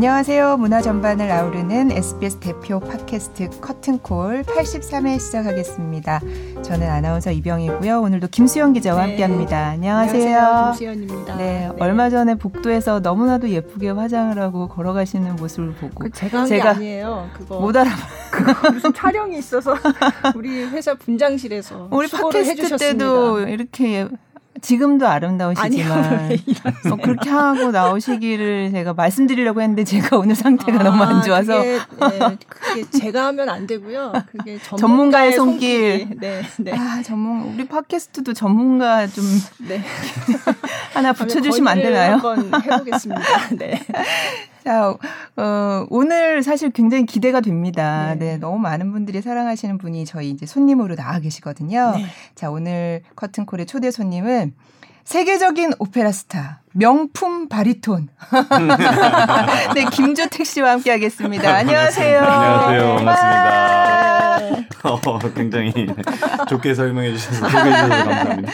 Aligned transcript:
안녕하세요. 0.00 0.56
문화 0.56 0.80
전반을 0.80 1.30
아우르는 1.30 1.92
SBS 1.92 2.40
대표 2.40 2.80
팟캐스트 2.80 3.60
커튼콜 3.60 4.44
83회 4.44 5.20
시작하겠습니다. 5.20 6.22
저는 6.62 6.88
아나운서 6.88 7.30
이병이고요. 7.30 8.00
오늘도 8.00 8.28
김수영 8.28 8.72
기자와 8.72 9.04
네. 9.04 9.08
함께합니다. 9.10 9.58
안녕하세요. 9.58 10.38
안녕하세요. 10.38 10.70
김수현입니다. 10.70 11.36
네, 11.36 11.68
네, 11.68 11.70
얼마 11.78 12.08
전에 12.08 12.36
복도에서 12.36 13.00
너무나도 13.00 13.50
예쁘게 13.50 13.90
화장을 13.90 14.38
하고 14.38 14.68
걸어가시는 14.68 15.36
모습을 15.36 15.74
보고 15.74 16.04
그 16.04 16.10
제가 16.10 16.46
제가 16.46 16.70
아니에요. 16.70 17.28
그거 17.36 17.60
못 17.60 17.76
알아. 17.76 17.90
그거 18.32 18.70
무슨 18.72 18.94
촬영이 18.94 19.36
있어서 19.36 19.76
우리 20.34 20.64
회사 20.64 20.94
분장실에서 20.94 21.88
우리 21.90 22.08
팟캐스트 22.08 22.78
때도 22.78 23.40
이렇게 23.40 24.08
지금도 24.60 25.06
아름다우시지만 25.06 26.38
뭐 26.88 26.96
그렇게 26.98 27.30
하고 27.30 27.70
나오시기를 27.70 28.72
제가 28.72 28.92
말씀드리려고 28.94 29.62
했는데 29.62 29.84
제가 29.84 30.18
오늘 30.18 30.34
상태가 30.34 30.80
아, 30.80 30.82
너무 30.82 31.02
안 31.02 31.22
좋아서 31.22 31.58
그게, 31.58 32.18
네, 32.18 32.36
그게 32.46 32.90
제가 32.90 33.26
하면 33.26 33.48
안 33.48 33.66
되고요. 33.66 34.12
그게 34.30 34.58
전문가의, 34.76 35.32
손길. 35.32 36.00
손길. 36.00 36.18
네, 36.18 36.42
네. 36.58 36.72
아 36.76 37.02
전문 37.02 37.54
우리 37.54 37.66
팟캐스트도 37.66 38.34
전문가 38.34 39.06
좀 39.06 39.24
네. 39.66 39.82
하나 40.92 41.12
붙여주시면 41.12 41.68
안 41.68 41.78
되나요? 41.80 42.12
한번 42.14 42.52
해보겠습니다. 42.62 43.22
네. 43.56 43.80
자, 44.64 44.94
어, 45.36 45.86
오늘 45.90 46.42
사실 46.42 46.70
굉장히 46.70 47.06
기대가 47.06 47.40
됩니다. 47.40 48.14
네. 48.18 48.32
네. 48.32 48.36
너무 48.38 48.58
많은 48.58 48.92
분들이 48.92 49.22
사랑하시는 49.22 49.78
분이 49.78 50.04
저희 50.04 50.30
이제 50.30 50.46
손님으로 50.46 50.96
나와 50.96 51.18
계시거든요. 51.18 51.92
네. 51.96 52.06
자, 52.34 52.50
오늘 52.50 53.02
커튼콜의 53.16 53.66
초대 53.66 53.90
손님은 53.90 54.54
세계적인 55.04 55.72
오페라 55.78 56.12
스타, 56.12 56.60
명품 56.72 57.48
바리톤. 57.48 58.08
네, 59.74 59.84
김조택 59.90 60.46
씨와 60.46 60.72
함께 60.72 60.90
하겠습니다. 60.90 61.52
안녕하세요. 61.52 62.20
안녕하세요. 62.20 62.96
반갑습니다. 62.96 64.19
어, 64.84 65.18
굉장히 65.34 65.72
좋게 66.48 66.74
설명해 66.74 67.12
주셔서 67.12 67.48
소개해 67.48 67.74
주셔서 67.74 67.88
감사합니다. 67.88 68.52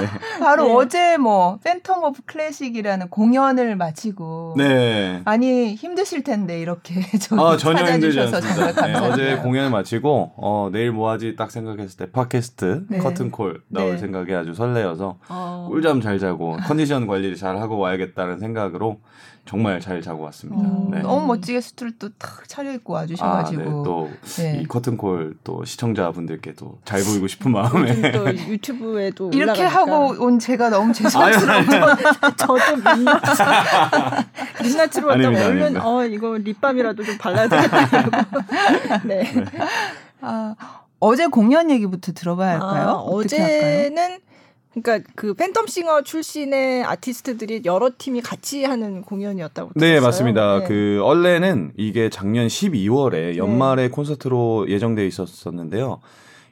네. 0.00 0.06
바로 0.40 0.64
네. 0.64 0.74
어제 0.74 1.16
뭐 1.16 1.58
Phantom 1.64 2.02
of 2.02 2.22
Classic이라는 2.26 3.08
공연을 3.08 3.76
마치고 3.76 4.54
네. 4.56 5.22
많이 5.24 5.74
힘드실 5.74 6.22
텐데 6.22 6.60
이렇게 6.60 6.94
아, 7.38 7.56
전혀 7.56 7.84
힘들지 7.84 8.20
않습니다. 8.20 8.86
네, 8.86 8.94
어제 8.94 9.36
공연을 9.36 9.70
마치고 9.70 10.32
어, 10.36 10.70
내일 10.72 10.92
뭐 10.92 11.10
하지 11.10 11.36
딱 11.36 11.50
생각했을 11.50 11.96
때 11.96 12.10
팟캐스트 12.10 12.86
네. 12.88 12.98
커튼콜 12.98 13.62
나올 13.68 13.92
네. 13.92 13.98
생각에 13.98 14.34
아주 14.34 14.54
설레어서 14.54 15.18
어. 15.28 15.68
꿀잠 15.70 16.00
잘 16.00 16.18
자고 16.18 16.56
컨디션 16.66 17.06
관리를 17.06 17.36
잘 17.36 17.56
하고 17.58 17.78
와야겠다는 17.78 18.38
생각으로 18.38 19.00
정말 19.46 19.80
잘 19.80 20.02
자고 20.02 20.24
왔습니다. 20.24 20.60
어, 20.68 20.88
네. 20.90 21.00
너무 21.00 21.26
멋지게 21.26 21.60
수트를 21.60 21.92
또 21.98 22.08
탁 22.18 22.48
차려입고 22.48 22.92
와주셔가지고 22.92 23.62
아, 23.62 23.64
네. 23.64 23.70
또이 23.84 24.10
네. 24.36 24.64
커튼콜 24.68 25.36
또 25.44 25.64
시청자분들께도 25.64 26.78
잘 26.84 27.02
보이고 27.02 27.26
싶은 27.26 27.52
마음에 27.52 28.10
또 28.12 28.26
유튜브에도 28.28 29.30
이렇게 29.34 29.62
하고 29.62 30.14
온 30.18 30.38
제가 30.38 30.70
너무 30.70 30.92
죄송스러워. 30.92 31.62
저도 32.36 32.76
민낯 32.96 33.22
민낯으로 34.62 35.08
왔다고 35.08 35.36
얼른 35.36 35.80
어 35.80 36.04
이거 36.06 36.36
립밤이라도 36.36 37.04
좀 37.04 37.18
발라야 37.18 37.48
되겠다. 37.48 37.86
네. 39.04 39.22
네. 39.22 39.44
아 40.20 40.54
어제 40.98 41.26
공연 41.26 41.70
얘기부터 41.70 42.12
들어봐야 42.12 42.52
할까요? 42.52 42.88
아, 42.88 42.92
어제는 42.94 43.98
할까요? 43.98 44.18
그러니까 44.82 45.10
그 45.14 45.34
팬텀싱어 45.34 46.04
출신의 46.04 46.84
아티스트들이 46.84 47.62
여러 47.64 47.90
팀이 47.96 48.20
같이 48.20 48.64
하는 48.64 49.02
공연이었다고 49.02 49.70
네, 49.74 49.80
들었어요. 49.80 49.94
네, 49.94 50.00
맞습니다. 50.00 50.58
네. 50.60 50.66
그 50.66 51.00
원래는 51.02 51.72
이게 51.76 52.10
작년 52.10 52.46
12월에 52.46 53.36
연말에 53.36 53.82
네. 53.82 53.88
콘서트로 53.88 54.68
예정돼 54.68 55.06
있었었는데요. 55.06 56.00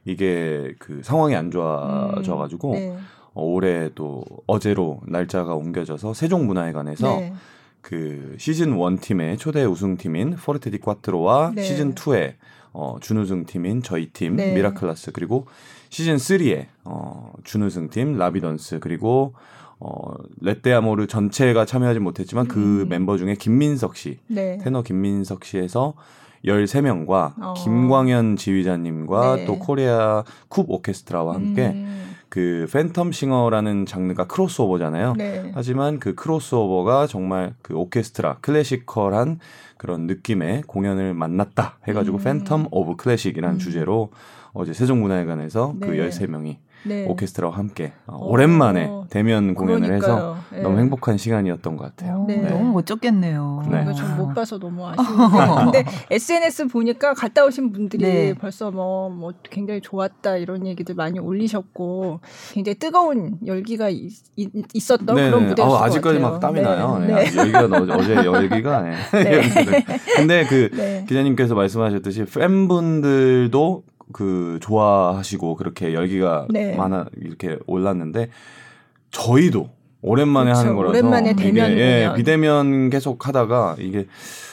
이게 0.07 0.75
그 0.79 1.03
상황이 1.03 1.35
안 1.35 1.51
좋아져 1.51 2.37
가지고 2.37 2.73
음, 2.73 2.75
네. 2.75 2.99
어, 3.35 3.43
올해 3.43 3.91
또 3.95 4.25
어제로 4.47 5.01
날짜가 5.07 5.55
옮겨져서 5.55 6.15
세종문화회관에서 6.15 7.17
네. 7.17 7.35
그 7.81 8.37
시즌 8.39 8.79
1 8.79 9.01
팀의 9.01 9.37
초대 9.37 9.65
우승팀인 9.65 10.37
포르테 10.37 10.71
디 10.71 10.79
꽈트로와 10.79 11.53
네. 11.55 11.63
시즌 11.63 11.95
2의 11.95 12.35
어, 12.73 12.97
준우승 13.01 13.45
팀인 13.45 13.83
저희 13.83 14.07
팀 14.07 14.37
미라클라스 14.37 15.13
그리고 15.13 15.47
시즌 15.95 16.17
3에 16.17 16.67
어, 16.83 17.33
준우승팀 17.45 18.19
라비던스 18.19 18.81
그리고 18.81 19.35
어, 19.79 20.13
레떼아모르 20.41 21.07
전체가 21.07 21.67
참여하지 21.67 22.01
못했지만 22.01 22.49
그 22.49 22.83
음. 22.83 22.89
멤버 22.89 23.17
중에 23.17 23.37
김민석 23.37 23.95
씨, 23.95 24.19
네. 24.27 24.59
테너 24.59 24.83
김민석 24.83 25.45
씨에서 25.45 25.95
13명과 26.45 27.35
어. 27.41 27.55
김광현 27.55 28.35
지휘자님과 28.35 29.37
네. 29.37 29.45
또 29.45 29.61
코리아 29.61 30.25
쿱 30.49 30.65
오케스트라와 30.69 31.37
함께 31.37 31.69
음. 31.69 32.17
그 32.29 32.67
팬텀 32.73 33.13
싱어라는 33.13 33.87
장르가 33.87 34.27
크로스오버잖아요. 34.27 35.15
네. 35.17 35.53
하지만 35.55 36.01
그 36.01 36.17
크로스오버가 36.17 37.07
정말 37.07 37.55
그 37.63 37.77
오케스트라 37.77 38.39
classical한 38.41 39.39
그런 39.77 40.09
느낌의 40.09 40.63
공연을 40.67 41.15
만났다 41.15 41.79
해가지고 41.87 42.19
음. 42.19 42.25
Phantom 42.25 42.67
of 42.73 42.97
Classic이라는 42.97 43.57
음. 43.57 43.59
주제로 43.61 44.11
어제 44.55 44.73
세종문화회관에서 44.73 45.75
그 45.81 45.87
네. 45.87 45.97
그 45.97 46.09
13명이 46.09 46.57
네. 46.87 47.07
오케스트라와 47.07 47.57
함께 47.57 47.93
어, 48.07 48.19
오랜만에 48.21 48.91
대면 49.11 49.55
공연을 49.55 49.89
그러니까요. 49.89 50.13
해서 50.13 50.37
네. 50.53 50.61
너무 50.61 50.79
행복한 50.79 51.17
시간이었던 51.17 51.77
것 51.77 51.85
같아요. 51.85 52.25
네. 52.29 52.37
너무 52.37 52.73
멋졌겠네요. 52.73 53.67
네. 53.71 53.93
전못 53.95 54.35
봐서 54.35 54.59
너무 54.59 54.87
아쉬운데 54.87 55.83
근데 55.83 55.85
SNS 56.11 56.69
보니까 56.69 57.15
갔다 57.15 57.45
오신 57.45 57.73
분들이 57.73 58.05
네. 58.05 58.35
벌써 58.35 58.71
뭐, 58.71 59.09
뭐 59.09 59.33
굉장히 59.45 59.81
좋았다 59.81 60.37
이런 60.37 60.67
얘기들 60.67 60.95
많이 60.95 61.19
올리셨고 61.19 62.21
굉장히 62.53 62.79
뜨거운 62.79 63.39
열기가 63.47 63.89
있, 63.89 64.13
었던 64.39 65.17
그런 65.17 65.49
무대였을 65.49 65.77
아, 65.77 65.85
아직까지 65.85 66.19
막 66.19 66.39
땀이 66.39 66.61
나요. 66.61 67.03
열기가 67.09 67.65
어제 67.95 68.15
열기가. 68.15 68.85
근데 70.17 70.45
그 70.47 71.05
기자님께서 71.09 71.55
말씀하셨듯이 71.55 72.25
팬분들도 72.27 73.83
그 74.13 74.59
좋아하시고 74.61 75.57
그렇게 75.57 75.95
열기가 75.95 76.47
네. 76.51 76.77
많아 76.77 77.07
이렇게 77.17 77.59
올랐는데 77.67 78.31
저희도 79.11 79.71
오랜만에 80.03 80.47
그렇죠. 80.47 80.61
하는 80.61 80.77
거라서 80.77 80.91
오랜만에 80.91 81.35
대면 81.35 81.71
예, 81.73 82.13
비대면 82.15 82.91
계속 82.91 83.27
하다가 83.27 83.77
이게 83.79 84.07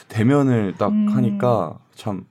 대면을 0.08 0.74
딱 0.78 0.88
음. 0.90 1.08
하니까 1.08 1.78
참. 1.94 2.24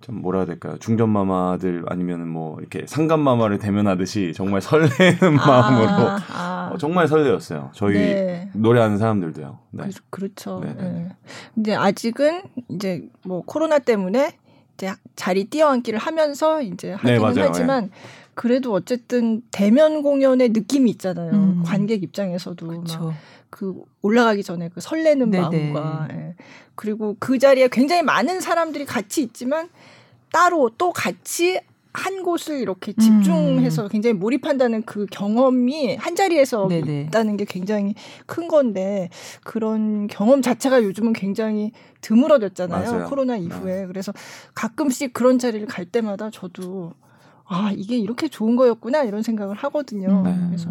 좀 0.00 0.22
뭐라 0.22 0.38
해야 0.40 0.46
될까요? 0.46 0.78
중전 0.80 1.10
마마들 1.10 1.84
아니면 1.88 2.26
뭐 2.26 2.58
이렇게 2.58 2.86
상간 2.86 3.20
마마를 3.20 3.58
대면하듯이 3.58 4.32
정말 4.34 4.62
설레는 4.62 5.38
아, 5.38 5.46
마음으로 5.46 6.08
아. 6.32 6.70
어, 6.72 6.78
정말 6.78 7.06
설레었어요. 7.06 7.70
저희 7.74 7.94
네. 7.94 8.50
노래하는 8.54 8.96
사람들도요. 8.96 9.58
네. 9.72 9.84
그, 10.08 10.22
렇죠 10.22 10.60
네. 10.64 10.74
네. 10.74 11.08
근데 11.54 11.74
아직은 11.74 12.42
이제 12.70 13.08
뭐 13.26 13.42
코로나 13.44 13.78
때문에 13.78 14.38
이제 14.80 14.94
자리 15.14 15.44
뛰어앉기를 15.44 15.98
하면서 15.98 16.62
이제 16.62 16.96
네, 17.04 17.16
하기는 17.16 17.34
네, 17.34 17.42
하지만 17.42 17.84
네. 17.84 17.90
그래도 18.34 18.72
어쨌든 18.72 19.42
대면 19.50 20.02
공연의 20.02 20.48
느낌이 20.50 20.90
있잖아요. 20.92 21.32
음. 21.32 21.62
관객 21.64 22.02
입장에서도 22.02 22.66
막그 22.66 23.82
올라가기 24.00 24.42
전에 24.42 24.70
그 24.70 24.80
설레는 24.80 25.30
네네. 25.30 25.72
마음과 25.72 26.08
예. 26.12 26.34
그리고 26.74 27.16
그 27.18 27.38
자리에 27.38 27.68
굉장히 27.70 28.02
많은 28.02 28.40
사람들이 28.40 28.86
같이 28.86 29.22
있지만 29.22 29.68
따로 30.32 30.70
또 30.78 30.92
같이 30.92 31.60
한 31.92 32.22
곳을 32.22 32.60
이렇게 32.60 32.92
집중해서 32.92 33.84
음. 33.84 33.88
굉장히 33.88 34.14
몰입한다는 34.14 34.82
그 34.82 35.06
경험이 35.10 35.96
한 35.96 36.14
자리에서 36.14 36.68
네네. 36.68 37.02
있다는 37.08 37.36
게 37.36 37.44
굉장히 37.44 37.94
큰 38.26 38.46
건데 38.46 39.08
그런 39.42 40.06
경험 40.06 40.40
자체가 40.40 40.82
요즘은 40.84 41.12
굉장히 41.14 41.72
드물어졌잖아요. 42.00 42.92
맞아요. 42.92 43.06
코로나 43.06 43.36
이후에. 43.36 43.80
네. 43.80 43.86
그래서 43.86 44.12
가끔씩 44.54 45.12
그런 45.12 45.38
자리를 45.38 45.66
갈 45.66 45.84
때마다 45.84 46.30
저도 46.30 46.92
아, 47.52 47.72
이게 47.74 47.98
이렇게 47.98 48.28
좋은 48.28 48.54
거였구나 48.54 49.02
이런 49.02 49.22
생각을 49.24 49.56
하거든요. 49.56 50.22
네. 50.22 50.36
그래서 50.46 50.70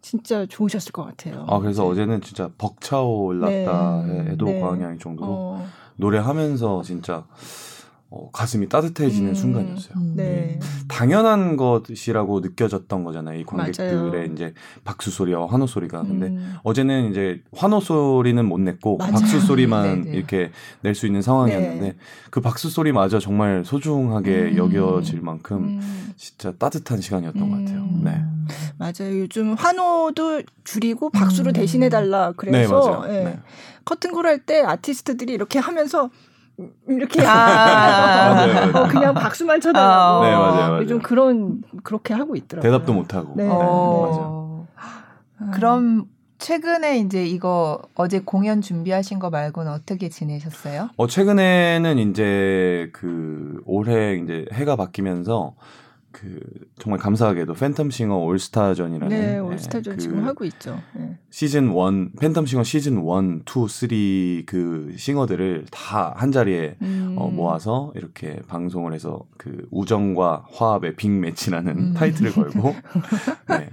진짜 0.00 0.46
좋으셨을 0.46 0.92
것 0.92 1.04
같아요. 1.04 1.44
아, 1.48 1.58
그래서 1.58 1.82
네. 1.82 1.88
어제는 1.90 2.20
진짜 2.20 2.48
벅차올랐다 2.58 4.04
네. 4.06 4.30
해도 4.30 4.46
네. 4.46 4.60
과언이 4.60 4.84
아닐 4.84 5.00
정도로 5.00 5.28
어. 5.28 5.66
노래하면서 5.96 6.82
진짜 6.84 7.26
어, 8.14 8.28
가슴이 8.30 8.68
따뜻해지는 8.68 9.30
음, 9.30 9.34
순간이었어요. 9.34 9.94
음. 9.96 10.12
네. 10.14 10.60
당연한 10.86 11.56
것이라고 11.56 12.40
느껴졌던 12.40 13.04
거잖아요. 13.04 13.40
이 13.40 13.44
관객들의 13.44 14.10
맞아요. 14.10 14.24
이제 14.26 14.52
박수 14.84 15.10
소리와 15.10 15.46
환호 15.46 15.66
소리가. 15.66 16.02
근데 16.02 16.26
음. 16.26 16.56
어제는 16.62 17.10
이제 17.10 17.42
환호 17.56 17.80
소리는 17.80 18.44
못 18.44 18.60
냈고 18.60 18.98
맞아요. 18.98 19.12
박수 19.12 19.40
소리만 19.40 20.02
네네. 20.02 20.16
이렇게 20.18 20.50
낼 20.82 20.94
수 20.94 21.06
있는 21.06 21.22
상황이었는데 21.22 21.80
네. 21.80 21.94
그 22.30 22.42
박수 22.42 22.68
소리마저 22.68 23.18
정말 23.18 23.64
소중하게 23.64 24.50
음. 24.52 24.56
여겨질 24.58 25.22
만큼 25.22 25.56
음. 25.80 26.12
진짜 26.18 26.52
따뜻한 26.52 27.00
시간이었던 27.00 27.48
것 27.50 27.56
같아요. 27.56 27.78
음. 27.80 28.02
네. 28.04 28.22
맞아요. 28.76 29.18
요즘 29.20 29.54
환호도 29.54 30.42
줄이고 30.64 31.08
박수로 31.08 31.52
대신해 31.52 31.88
달라 31.88 32.34
그래서 32.36 33.06
네, 33.06 33.24
네. 33.24 33.38
커튼콜 33.86 34.26
할 34.26 34.44
때 34.44 34.60
아티스트들이 34.60 35.32
이렇게 35.32 35.58
하면서 35.58 36.10
이렇게 36.88 37.22
아~ 37.26 38.88
그냥 38.88 39.14
박수만 39.14 39.60
쳐달라고. 39.60 40.24
아~ 40.24 40.26
네, 40.26 40.34
맞아요, 40.34 40.54
맞아요. 40.54 40.82
요즘 40.82 41.00
그런 41.00 41.62
그렇게 41.82 42.14
하고 42.14 42.36
있더라고요. 42.36 42.70
대답도 42.70 42.92
못 42.92 43.14
하고. 43.14 43.34
네. 43.36 43.48
어~ 43.50 44.66
네, 45.40 45.46
그럼 45.54 46.06
최근에 46.38 46.98
이제 46.98 47.24
이거 47.24 47.80
어제 47.94 48.18
공연 48.18 48.60
준비하신 48.60 49.20
거 49.20 49.30
말고는 49.30 49.70
어떻게 49.70 50.08
지내셨어요? 50.08 50.90
어 50.96 51.06
최근에는 51.06 51.98
이제 51.98 52.90
그 52.92 53.62
올해 53.64 54.16
이제 54.16 54.46
해가 54.52 54.74
바뀌면서 54.74 55.54
그 56.12 56.38
정말 56.78 56.98
감사하게도 57.00 57.54
팬텀싱어 57.54 58.24
올스타전이라는 58.26 59.08
네, 59.08 59.32
네 59.32 59.38
올스타전 59.38 59.82
네, 59.82 59.96
그 59.96 59.96
지금 59.96 60.24
하고 60.24 60.44
있죠. 60.44 60.78
네. 60.94 61.18
시즌 61.30 61.68
1 61.68 61.72
팬텀싱어 62.16 62.64
시즌 62.64 62.98
1, 62.98 62.98
2, 63.00 64.44
3그 64.46 64.98
싱어들을 64.98 65.66
다 65.70 66.12
한 66.16 66.32
자리에 66.32 66.76
음. 66.82 67.14
어, 67.18 67.28
모아서 67.28 67.92
이렇게 67.94 68.40
방송을 68.48 68.92
해서 68.92 69.20
그 69.36 69.66
우정과 69.70 70.46
화합의 70.52 70.94
빅 70.96 71.10
매치라는 71.10 71.78
음. 71.78 71.94
타이틀을 71.94 72.32
걸고 72.32 72.74
네. 73.48 73.68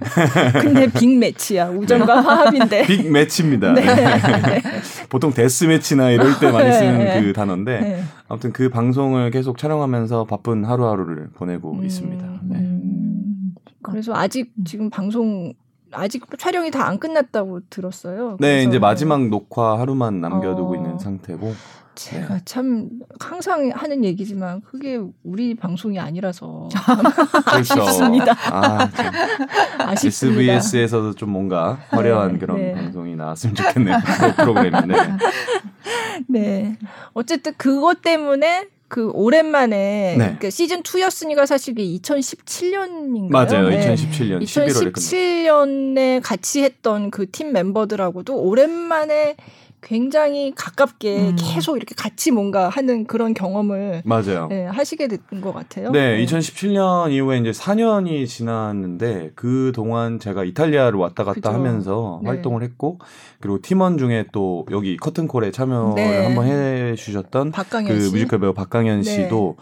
근데 0.60 0.90
빅 0.90 1.16
매치야. 1.16 1.68
우정과 1.70 2.20
화합인데. 2.20 2.86
빅 2.90 3.10
매치입니다. 3.10 3.72
네. 3.74 3.82
네. 3.82 4.62
보통 5.08 5.32
데스 5.32 5.64
매치나 5.64 6.10
이럴 6.10 6.38
때 6.38 6.50
많이 6.50 6.72
쓰는 6.72 6.98
네. 6.98 7.22
그 7.22 7.32
단어인데 7.32 8.04
아무튼 8.28 8.52
그 8.52 8.68
방송을 8.68 9.30
계속 9.30 9.58
촬영하면서 9.58 10.24
바쁜 10.24 10.64
하루하루를 10.64 11.28
보내고 11.34 11.72
음. 11.72 11.84
있습니다. 11.84 12.29
네. 12.42 12.56
음, 12.58 13.54
그래서 13.82 14.14
아직 14.14 14.52
지금 14.64 14.90
방송 14.90 15.52
아직 15.92 16.24
촬영이 16.38 16.70
다 16.70 16.84
안 16.86 16.98
끝났다고 16.98 17.60
들었어요. 17.68 18.36
네, 18.40 18.62
이제 18.62 18.78
마지막 18.78 19.28
녹화 19.28 19.78
하루만 19.78 20.20
남겨두고 20.20 20.72
어, 20.72 20.76
있는 20.76 20.98
상태고. 20.98 21.52
제가 21.96 22.34
네. 22.36 22.40
참 22.44 22.88
항상 23.18 23.70
하는 23.74 24.04
얘기지만 24.04 24.60
그게 24.62 25.00
우리 25.24 25.54
방송이 25.54 25.98
아니라서 25.98 26.68
그렇죠. 27.50 27.82
아쉽습니다. 27.82 28.32
아, 28.50 28.88
아쉽습니다. 29.78 30.52
SBS에서도 30.54 31.14
좀 31.14 31.30
뭔가 31.30 31.78
화려한 31.90 32.34
네, 32.34 32.38
그런 32.38 32.56
네. 32.58 32.72
방송이 32.74 33.16
나왔으면 33.16 33.54
좋겠네요. 33.56 33.98
프로그램인데. 34.36 34.94
네. 36.28 36.78
어쨌든 37.12 37.52
그것 37.56 38.00
때문에 38.02 38.68
그 38.90 39.08
오랜만에 39.14 40.16
네. 40.18 40.36
그 40.40 40.50
시즌 40.50 40.82
2였으니까 40.82 41.46
사실 41.46 41.74
그 41.76 41.80
2017년인가요? 41.80 43.30
맞아요. 43.30 43.68
네. 43.70 43.94
2017년 43.94 44.42
2017년에 44.42 46.20
같이 46.22 46.62
했던 46.62 47.10
그 47.10 47.30
팀 47.30 47.52
멤버들하고도 47.52 48.34
오랜만에 48.36 49.36
굉장히 49.82 50.52
가깝게 50.54 51.30
음. 51.30 51.36
계속 51.38 51.76
이렇게 51.76 51.94
같이 51.96 52.30
뭔가 52.30 52.68
하는 52.68 53.06
그런 53.06 53.32
경험을 53.34 54.02
맞아요. 54.04 54.46
네, 54.48 54.64
하시게 54.66 55.08
된 55.08 55.18
것 55.40 55.52
같아요. 55.54 55.90
네, 55.90 56.16
네, 56.16 56.24
2017년 56.26 57.12
이후에 57.12 57.38
이제 57.38 57.50
4년이 57.52 58.26
지났는데 58.26 59.30
그 59.34 59.72
동안 59.74 60.18
제가 60.18 60.44
이탈리아를 60.44 60.98
왔다 60.98 61.24
갔다 61.24 61.34
그죠. 61.40 61.50
하면서 61.50 62.20
네. 62.22 62.28
활동을 62.28 62.62
했고 62.62 62.98
그리고 63.40 63.60
팀원 63.62 63.96
중에 63.96 64.26
또 64.32 64.66
여기 64.70 64.96
커튼콜에 64.96 65.50
참여를 65.50 65.94
네. 65.94 66.24
한번 66.26 66.46
해주셨던 66.46 67.52
그 67.52 67.92
뮤지컬 68.12 68.40
배우 68.40 68.52
박강현 68.52 69.02
네. 69.02 69.10
씨도 69.10 69.56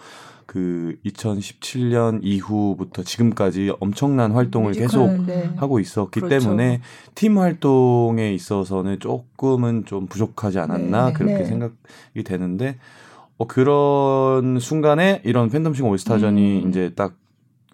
그 0.48 0.96
2017년 1.04 2.20
이후부터 2.22 3.02
지금까지 3.02 3.70
엄청난 3.80 4.32
활동을 4.32 4.68
뮤지컬, 4.68 4.88
계속 4.88 5.26
네. 5.26 5.50
하고 5.56 5.78
있었기 5.78 6.20
그렇죠. 6.20 6.40
때문에 6.40 6.80
팀 7.14 7.36
활동에 7.36 8.32
있어서는 8.32 8.98
조금은 8.98 9.84
좀 9.84 10.06
부족하지 10.06 10.58
않았나 10.58 11.08
네. 11.08 11.12
그렇게 11.12 11.34
네. 11.34 11.44
생각이 11.44 12.24
되는데 12.24 12.78
어, 13.36 13.46
그런 13.46 14.58
순간에 14.58 15.20
이런 15.22 15.50
팬덤싱 15.50 15.86
올스타전이 15.86 16.62
음. 16.64 16.68
이제 16.70 16.92
딱 16.96 17.12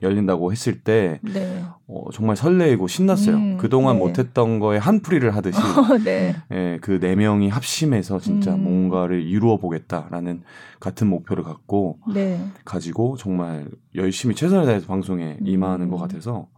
열린다고 0.03 0.53
했을 0.53 0.81
때 0.81 1.21
네. 1.23 1.63
어, 1.87 2.11
정말 2.13 2.37
설레이고 2.37 2.89
신났어요. 2.89 3.37
음, 3.37 3.57
그동안 3.59 3.97
네. 3.97 4.01
못했던 4.01 4.59
거에 4.59 4.79
한풀이를 4.79 5.35
하듯이 5.35 5.59
어, 5.63 5.99
네. 5.99 6.35
예, 6.53 6.79
그네 6.81 7.15
명이 7.17 7.49
합심해서 7.49 8.19
진짜 8.19 8.55
음. 8.55 8.65
뭔가를 8.65 9.23
이루어 9.23 9.57
보겠다라는 9.59 10.43
같은 10.81 11.07
목표를 11.07 11.45
갖고 11.45 11.99
네. 12.13 12.41
가지고 12.65 13.17
정말 13.17 13.69
열심히 13.95 14.35
최선을 14.35 14.67
다해서 14.67 14.87
방송에 14.87 15.39
임하는 15.43 15.87
음. 15.87 15.91
것 15.91 15.99
같아서 15.99 16.49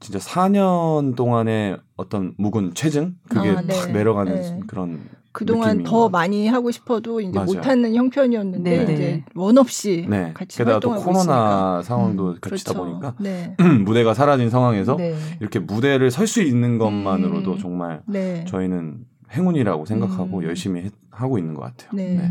진짜 0.00 0.18
4년 0.20 1.16
동안의 1.16 1.78
어떤 1.96 2.34
묵은 2.38 2.74
체증 2.74 3.16
그게 3.28 3.50
아, 3.50 3.60
네. 3.60 3.74
탁 3.74 3.90
내려가는 3.92 4.34
네. 4.34 4.60
그런 4.68 5.00
그동안 5.32 5.82
더 5.84 6.08
많이 6.08 6.48
하고 6.48 6.70
싶어도 6.70 7.20
이제 7.20 7.38
못하는 7.38 7.94
형편이었는데 7.94 8.84
네. 8.84 8.92
이제 8.92 9.24
원 9.34 9.58
없이 9.58 10.06
네. 10.08 10.32
같이 10.34 10.58
게다가 10.58 10.80
또 10.80 10.94
코로나 10.94 11.20
있으니까. 11.20 11.82
상황도 11.82 12.28
음, 12.28 12.36
겹치다 12.40 12.72
그렇죠. 12.72 12.90
보니까 12.90 13.14
네. 13.20 13.54
무대가 13.84 14.14
사라진 14.14 14.50
상황에서 14.50 14.96
네. 14.96 15.14
이렇게 15.40 15.58
무대를 15.58 16.10
설 16.10 16.26
수 16.28 16.42
있는 16.42 16.76
것만으로도 16.78 17.52
음. 17.52 17.58
정말 17.58 18.02
네. 18.06 18.44
저희는 18.46 18.98
행운이라고 19.32 19.84
생각하고 19.86 20.38
음. 20.38 20.44
열심히 20.44 20.82
해, 20.82 20.90
하고 21.20 21.38
있는 21.38 21.54
것 21.54 21.62
같아요. 21.62 21.90
네. 21.92 22.14
네. 22.16 22.30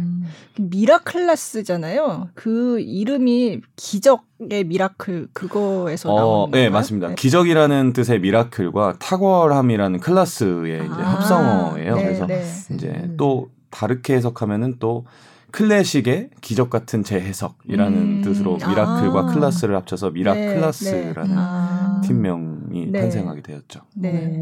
미라클라스잖아요. 0.60 2.30
그 2.34 2.80
이름이 2.80 3.62
기적의 3.75 4.63
miracle 4.66 5.28
그거에서 5.34 6.13
어, 6.13 6.19
나온 6.19 6.51
네, 6.51 6.69
맞습니다. 6.69 7.10
네. 7.10 7.16
기적이라는 7.16 7.94
뜻의 7.94 8.19
miracle과 8.22 8.98
탁월함이라는 9.00 10.00
class의 10.00 10.86
이제 10.86 11.01
아, 11.01 11.13
합성어예요. 11.16 11.95
네, 11.95 12.04
그래서 12.04 12.25
네. 12.28 12.44
이제 12.74 12.88
음. 12.88 13.16
또 13.18 13.50
다르게 13.69 14.16
해석하면은 14.16 14.78
또 14.80 15.06
클래식의 15.51 16.30
기적 16.42 16.69
같은 16.69 17.04
재해석이라는 17.04 17.98
음, 17.98 18.22
뜻으로 18.22 18.57
miracle과 18.58 19.19
아, 19.19 19.33
class를 19.34 19.75
합쳐서 19.75 20.12
미라클라스라는 20.12 21.30
네, 21.30 21.36
아, 21.38 22.01
팀명이 22.04 22.92
탄생하게 22.92 23.42
되었죠. 23.42 23.81
네. 23.95 24.38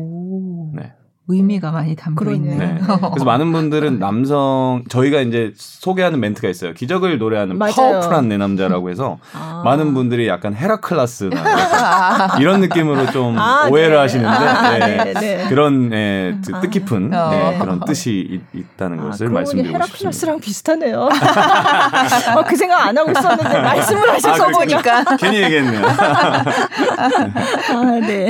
네. 0.74 0.94
의미가 1.28 1.72
많이 1.72 1.96
담겨 1.96 2.32
있네요. 2.34 2.60
네. 2.60 2.78
그래서 2.86 3.26
많은 3.26 3.52
분들은 3.52 3.98
남성 3.98 4.84
저희가 4.90 5.22
이제 5.22 5.54
소개하는 5.56 6.20
멘트가 6.20 6.48
있어요. 6.50 6.74
기적을 6.74 7.18
노래하는 7.18 7.58
맞아요. 7.58 7.74
파워풀한 7.74 8.30
네 8.30 8.38
남자라고 8.38 8.92
해서 8.92 9.18
아. 9.34 9.64
많은 9.66 9.96
분들이 9.96 10.28
약간 10.28 10.54
헤라클라스나 10.54 11.36
아. 11.36 12.38
이런 12.40 12.62
느낌으로 12.62 13.12
좀 13.12 13.40
아, 13.40 13.68
오해를 13.72 13.96
네. 13.96 13.98
하시는데 13.98 14.30
아, 14.30 14.78
네. 14.78 14.98
네, 14.98 15.14
네. 15.14 15.46
그런 15.50 15.92
예, 15.94 16.38
아. 16.54 16.62
뜻깊은 16.62 17.12
어. 17.12 17.30
네, 17.32 17.58
그런 17.60 17.80
뜻이 17.86 18.42
있, 18.54 18.78
다는 18.78 18.98
것을 18.98 19.30
말씀드리고 19.30 19.76
헤라클라스랑 19.76 20.40
비슷하네요. 20.40 21.10
어, 22.36 22.44
그 22.46 22.56
생각 22.56 22.86
안 22.86 22.96
하고 22.98 23.10
있었는데 23.10 23.62
말씀을 23.62 24.14
하셔서 24.14 24.50
보니까 24.50 25.04
괜히 25.18 25.42
얘기했네요. 25.42 25.86
아, 25.88 26.44
네. 28.06 28.30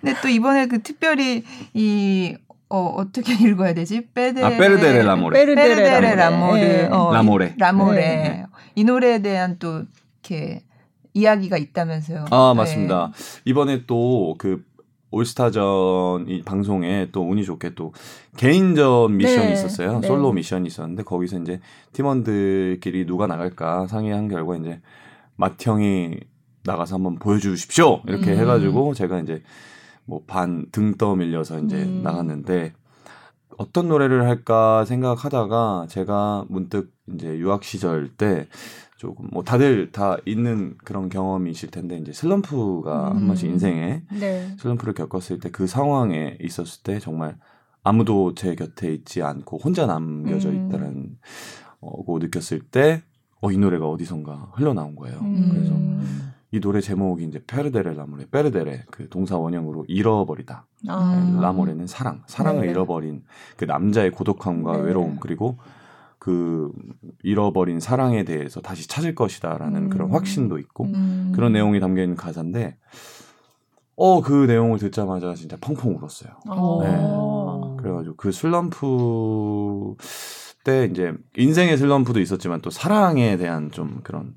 근데 0.00 0.16
또 0.22 0.28
이번에 0.28 0.66
그 0.66 0.82
특별히 0.82 1.44
이 1.74 2.07
어, 2.70 2.78
어떻게 2.96 3.32
읽어야 3.48 3.74
되지? 3.74 4.08
빼데 4.12 4.42
아, 4.42 4.50
페르데레 4.50 5.02
라모레. 5.02 5.38
페르데레 5.38 6.14
라모레. 6.14 6.62
네. 6.62 6.84
어, 6.86 7.12
라모레. 7.12 7.54
라모레. 7.58 8.00
네. 8.00 8.44
이 8.74 8.84
노래에 8.84 9.22
대한 9.22 9.56
또 9.58 9.84
이렇게 10.22 10.62
이야기가 11.14 11.56
있다면서요. 11.56 12.26
아, 12.30 12.54
맞습니다. 12.54 13.12
네. 13.14 13.40
이번에 13.46 13.86
또그 13.86 14.64
올스타전 15.10 16.28
이 16.28 16.42
방송에 16.42 17.08
또 17.12 17.22
운이 17.28 17.44
좋게 17.44 17.74
또 17.74 17.92
개인전 18.36 19.16
미션이 19.16 19.46
네. 19.46 19.52
있었어요. 19.54 20.00
네. 20.00 20.06
솔로 20.06 20.32
미션이 20.32 20.66
있었는데 20.66 21.02
거기서 21.04 21.38
이제 21.38 21.60
팀원들끼리 21.94 23.06
누가 23.06 23.26
나갈까 23.26 23.86
상의한 23.86 24.28
결과 24.28 24.56
이제 24.56 24.80
맏형이 25.36 26.18
나가서 26.64 26.96
한번 26.96 27.18
보여주십시오. 27.18 28.02
이렇게 28.06 28.32
음. 28.32 28.38
해가지고 28.38 28.92
제가 28.92 29.20
이제 29.20 29.42
뭐 30.08 30.24
반 30.26 30.66
등 30.72 30.96
떠밀려서 30.96 31.60
이제 31.60 31.82
음. 31.84 32.02
나갔는데 32.02 32.72
어떤 33.58 33.88
노래를 33.88 34.24
할까 34.26 34.84
생각하다가 34.84 35.86
제가 35.88 36.46
문득 36.48 36.92
이제 37.14 37.36
유학 37.38 37.64
시절 37.64 38.08
때 38.08 38.48
조금 38.96 39.28
뭐 39.32 39.42
다들 39.44 39.92
다 39.92 40.16
있는 40.26 40.76
그런 40.84 41.08
경험이실 41.08 41.70
텐데 41.70 41.98
이제 41.98 42.12
슬럼프가 42.12 43.10
음. 43.12 43.16
한 43.16 43.26
번씩 43.26 43.48
인생에 43.50 44.02
네. 44.18 44.56
슬럼프를 44.58 44.94
겪었을 44.94 45.38
때 45.40 45.50
그 45.50 45.66
상황에 45.66 46.36
있었을 46.40 46.82
때 46.82 46.98
정말 46.98 47.36
아무도 47.84 48.34
제 48.34 48.54
곁에 48.54 48.92
있지 48.92 49.22
않고 49.22 49.58
혼자 49.58 49.86
남겨져 49.86 50.50
음. 50.50 50.66
있다는 50.68 50.86
음. 50.88 51.18
어, 51.80 52.02
고 52.02 52.18
느꼈을 52.18 52.60
때 52.60 53.02
어, 53.40 53.52
이 53.52 53.56
노래가 53.56 53.86
어디선가 53.88 54.52
흘러나온 54.54 54.96
거예요. 54.96 55.18
음. 55.20 55.48
그래서 55.52 55.72
이 56.50 56.60
노래 56.60 56.80
제목이 56.80 57.24
이제 57.24 57.42
페르데레 57.46 57.94
라모레, 57.94 58.26
페르데레 58.30 58.84
그 58.90 59.08
동사 59.08 59.36
원형으로 59.36 59.84
잃어버리다. 59.86 60.66
아. 60.88 61.32
네, 61.34 61.40
라모레는 61.42 61.86
사랑, 61.86 62.22
사랑을 62.26 62.62
네. 62.64 62.70
잃어버린 62.70 63.22
그 63.56 63.64
남자의 63.66 64.10
고독함과 64.10 64.78
네. 64.78 64.82
외로움 64.84 65.18
그리고 65.20 65.58
그 66.18 66.72
잃어버린 67.22 67.80
사랑에 67.80 68.24
대해서 68.24 68.60
다시 68.60 68.88
찾을 68.88 69.14
것이다라는 69.14 69.84
음. 69.84 69.88
그런 69.90 70.10
확신도 70.10 70.58
있고 70.58 70.84
음. 70.84 71.32
그런 71.34 71.52
내용이 71.52 71.80
담겨 71.80 72.02
있는 72.02 72.16
가사인데 72.16 72.76
어 73.96 74.20
그 74.22 74.46
내용을 74.46 74.78
듣자마자 74.78 75.34
진짜 75.34 75.56
펑펑 75.60 75.96
울었어요. 75.96 76.32
어. 76.48 76.80
네. 76.82 77.82
그래가지고 77.82 78.16
그 78.16 78.32
슬럼프 78.32 79.96
때 80.64 80.88
이제 80.90 81.12
인생의 81.36 81.76
슬럼프도 81.76 82.20
있었지만 82.20 82.60
또 82.62 82.70
사랑에 82.70 83.36
대한 83.36 83.70
좀 83.70 84.00
그런 84.02 84.34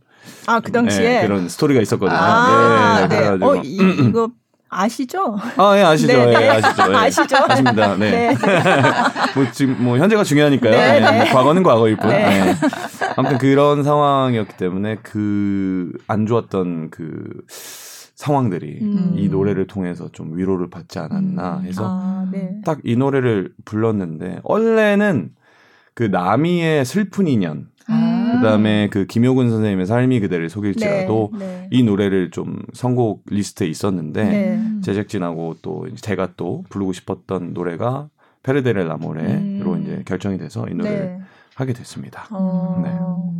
아 0.48 0.60
그 0.60 0.72
당시에 0.72 1.22
네, 1.22 1.28
그런 1.28 1.48
스토리가 1.50 1.82
있었거든요. 1.82 2.18
아, 2.20 3.08
네, 3.08 3.38
네. 3.38 3.46
어, 3.46 3.56
이, 3.64 3.78
이거 3.78 4.30
아시죠? 4.70 5.36
아, 5.58 5.78
예, 5.78 5.82
아시죠. 5.84 6.14
네, 6.14 6.26
네. 6.28 6.46
예, 6.46 6.50
아시죠. 6.50 6.92
예. 6.92 6.96
아시죠? 6.96 7.36
아십니다. 7.48 7.96
네. 7.98 8.12
네. 8.12 8.36
뭐 9.36 9.46
지금 9.52 9.76
뭐 9.80 9.98
현재가 9.98 10.24
중요하니까요. 10.24 10.72
네, 10.72 11.00
네. 11.00 11.18
뭐 11.18 11.26
과거는 11.34 11.64
과거일 11.64 11.98
뿐. 11.98 12.10
네. 12.10 12.54
네. 12.54 12.56
아무튼 13.18 13.38
그런 13.38 13.84
상황이었기 13.84 14.56
때문에 14.58 14.98
그 15.04 15.92
안 16.08 16.26
좋았던 16.26 16.90
그 16.90 17.24
상황들이 18.16 18.80
음. 18.82 19.14
이 19.18 19.30
노래를 19.30 19.68
통해서 19.68 20.10
좀 20.12 20.38
위로를 20.38 20.70
받지 20.70 21.00
않았나 21.00 21.58
음. 21.58 21.66
해서 21.66 21.84
아, 21.86 22.28
네. 22.32 22.62
딱 22.66 22.90
이 22.90 22.96
노래를 22.96 23.52
불렀는데 23.66 24.40
원래는 24.44 25.32
그 25.94 26.04
나미의 26.04 26.86
슬픈 26.86 27.28
인연 27.28 27.68
아. 27.68 27.71
그다음에 28.42 28.90
그 28.90 29.06
김효근 29.06 29.50
선생님의 29.50 29.86
삶이 29.86 30.20
그대를 30.20 30.50
속일지라도 30.50 31.32
네, 31.34 31.40
네. 31.40 31.68
이 31.72 31.84
노래를 31.84 32.32
좀 32.32 32.62
선곡 32.74 33.24
리스트에 33.28 33.68
있었는데 33.68 34.24
네. 34.24 34.82
제작진하고 34.82 35.56
또 35.62 35.88
제가 35.96 36.34
또 36.38 36.64
부르고 36.70 36.94
싶었던 36.94 37.54
노래가 37.54 38.10
Perdere 38.44 38.84
l'amore로 38.84 39.74
음. 39.74 39.82
이제 39.82 40.04
결정이 40.06 40.38
돼서 40.38 40.68
이 40.68 40.74
노래를 40.74 41.00
네. 41.00 41.20
하게 41.56 41.74
됐습니다. 41.74 42.28
어, 42.32 42.82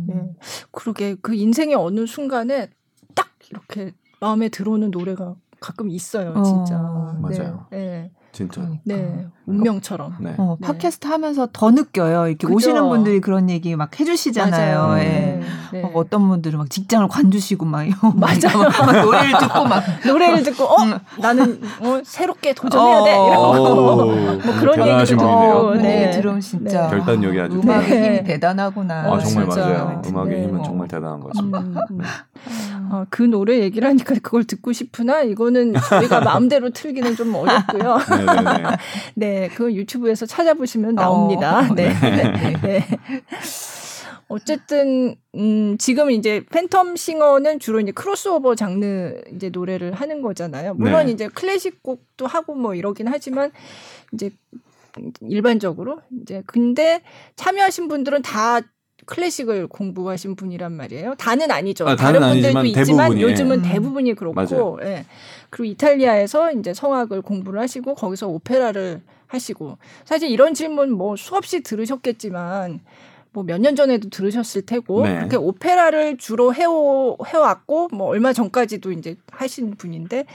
네. 0.06 0.14
네. 0.14 0.32
그러게 0.70 1.16
그 1.20 1.34
인생의 1.34 1.74
어느 1.74 2.06
순간에 2.06 2.68
딱 3.14 3.28
이렇게 3.50 3.92
마음에 4.20 4.48
들어오는 4.48 4.90
노래가 4.90 5.34
가끔 5.60 5.90
있어요, 5.90 6.34
진짜. 6.42 6.80
어, 6.80 7.16
맞아요. 7.20 7.66
네. 7.70 8.10
진짜. 8.32 8.68
네. 8.84 9.26
운명처럼. 9.46 10.16
네. 10.20 10.34
어, 10.38 10.56
네. 10.60 10.66
팟캐스트 10.66 11.06
하면서 11.06 11.48
더 11.52 11.70
느껴요. 11.70 12.28
이렇게 12.28 12.46
그죠? 12.46 12.54
오시는 12.54 12.88
분들이 12.88 13.20
그런 13.20 13.50
얘기 13.50 13.74
막 13.74 13.98
해주시잖아요. 13.98 14.98
예. 14.98 15.02
네. 15.02 15.40
네. 15.72 15.82
막 15.82 15.92
어떤 15.94 16.28
분들은 16.28 16.58
막 16.58 16.70
직장을 16.70 17.06
관두시고 17.08 17.64
막 17.64 17.86
맞아. 18.14 18.48
막 18.56 19.02
노래를 19.02 19.38
듣고 19.38 19.64
막 19.64 19.82
노래를 20.06 20.42
듣고 20.42 20.64
어 20.64 20.82
음. 20.84 20.98
나는 21.18 21.60
어, 21.80 22.00
새롭게 22.04 22.54
도전해야 22.54 23.04
돼. 23.04 23.10
이러고 23.10 24.04
뭐 24.04 24.54
그런 24.60 25.00
얘기도 25.00 25.26
어, 25.26 25.74
네. 25.74 26.10
들으면 26.10 26.40
진짜 26.40 26.82
네. 26.82 26.90
결단력이 26.90 27.40
아주 27.40 27.58
음악의 27.58 27.88
네. 27.88 28.06
힘이 28.06 28.24
대단하구나. 28.24 29.12
아 29.12 29.18
정말 29.18 29.48
진짜. 29.48 29.66
맞아요. 29.66 30.02
음악의 30.06 30.42
힘은 30.44 30.62
정말 30.62 30.88
대단한 30.88 31.20
것 31.20 31.32
같습니다. 31.32 31.58
음, 31.58 31.76
음. 31.90 32.00
어, 32.92 33.06
그 33.08 33.22
노래 33.22 33.60
얘기를 33.60 33.88
하니까 33.88 34.14
그걸 34.22 34.44
듣고 34.44 34.72
싶으나 34.72 35.22
이거는 35.22 35.72
저희가 35.88 36.20
마음대로 36.20 36.68
틀기는 36.70 37.16
좀 37.16 37.34
어렵고요. 37.34 37.98
네, 39.14 39.41
그 39.48 39.74
유튜브에서 39.74 40.26
찾아보시면 40.26 40.94
나옵니다. 40.94 41.68
어, 41.70 41.74
네. 41.74 41.92
네. 41.92 42.56
네. 42.62 42.86
어쨌든 44.28 45.14
음 45.34 45.76
지금 45.78 46.10
이제 46.10 46.40
팬텀 46.50 46.96
싱어는 46.96 47.60
주로 47.60 47.80
이제 47.80 47.92
크로스오버 47.92 48.54
장르 48.54 49.20
이제 49.34 49.50
노래를 49.50 49.92
하는 49.92 50.22
거잖아요. 50.22 50.74
물론 50.74 51.06
네. 51.06 51.12
이제 51.12 51.28
클래식 51.28 51.82
곡도 51.82 52.26
하고 52.26 52.54
뭐 52.54 52.74
이러긴 52.74 53.08
하지만 53.08 53.50
이제 54.12 54.30
일반적으로 55.20 56.00
이제 56.22 56.42
근데 56.46 57.02
참여하신 57.36 57.88
분들은 57.88 58.22
다 58.22 58.60
클래식을 59.04 59.66
공부하신 59.66 60.36
분이란 60.36 60.72
말이에요. 60.72 61.14
다는 61.16 61.50
아니죠. 61.50 61.88
아, 61.88 61.96
다른 61.96 62.20
분들도 62.20 62.64
있지만 62.66 63.20
요즘은 63.20 63.58
음. 63.58 63.62
대부분이 63.62 64.14
그렇고. 64.14 64.78
예. 64.82 65.04
그리고 65.50 65.72
이탈리아에서 65.72 66.52
이제 66.52 66.72
성악을 66.72 67.22
공부를 67.22 67.60
하시고 67.60 67.94
거기서 67.94 68.28
오페라를 68.28 69.02
하시고 69.32 69.78
사실 70.04 70.30
이런 70.30 70.54
질문 70.54 70.92
뭐 70.92 71.16
수없이 71.16 71.62
들으셨겠지만 71.62 72.80
뭐 73.34 73.44
몇 73.44 73.58
년 73.58 73.74
전에도 73.74 74.10
들으셨을 74.10 74.66
테고 74.66 75.04
네. 75.04 75.16
그렇게 75.16 75.36
오페라를 75.38 76.18
주로 76.18 76.52
해오 76.52 77.16
해왔고 77.26 77.88
뭐 77.90 78.08
얼마 78.08 78.34
전까지도 78.34 78.92
이제 78.92 79.16
하신 79.30 79.76
분인데 79.76 80.26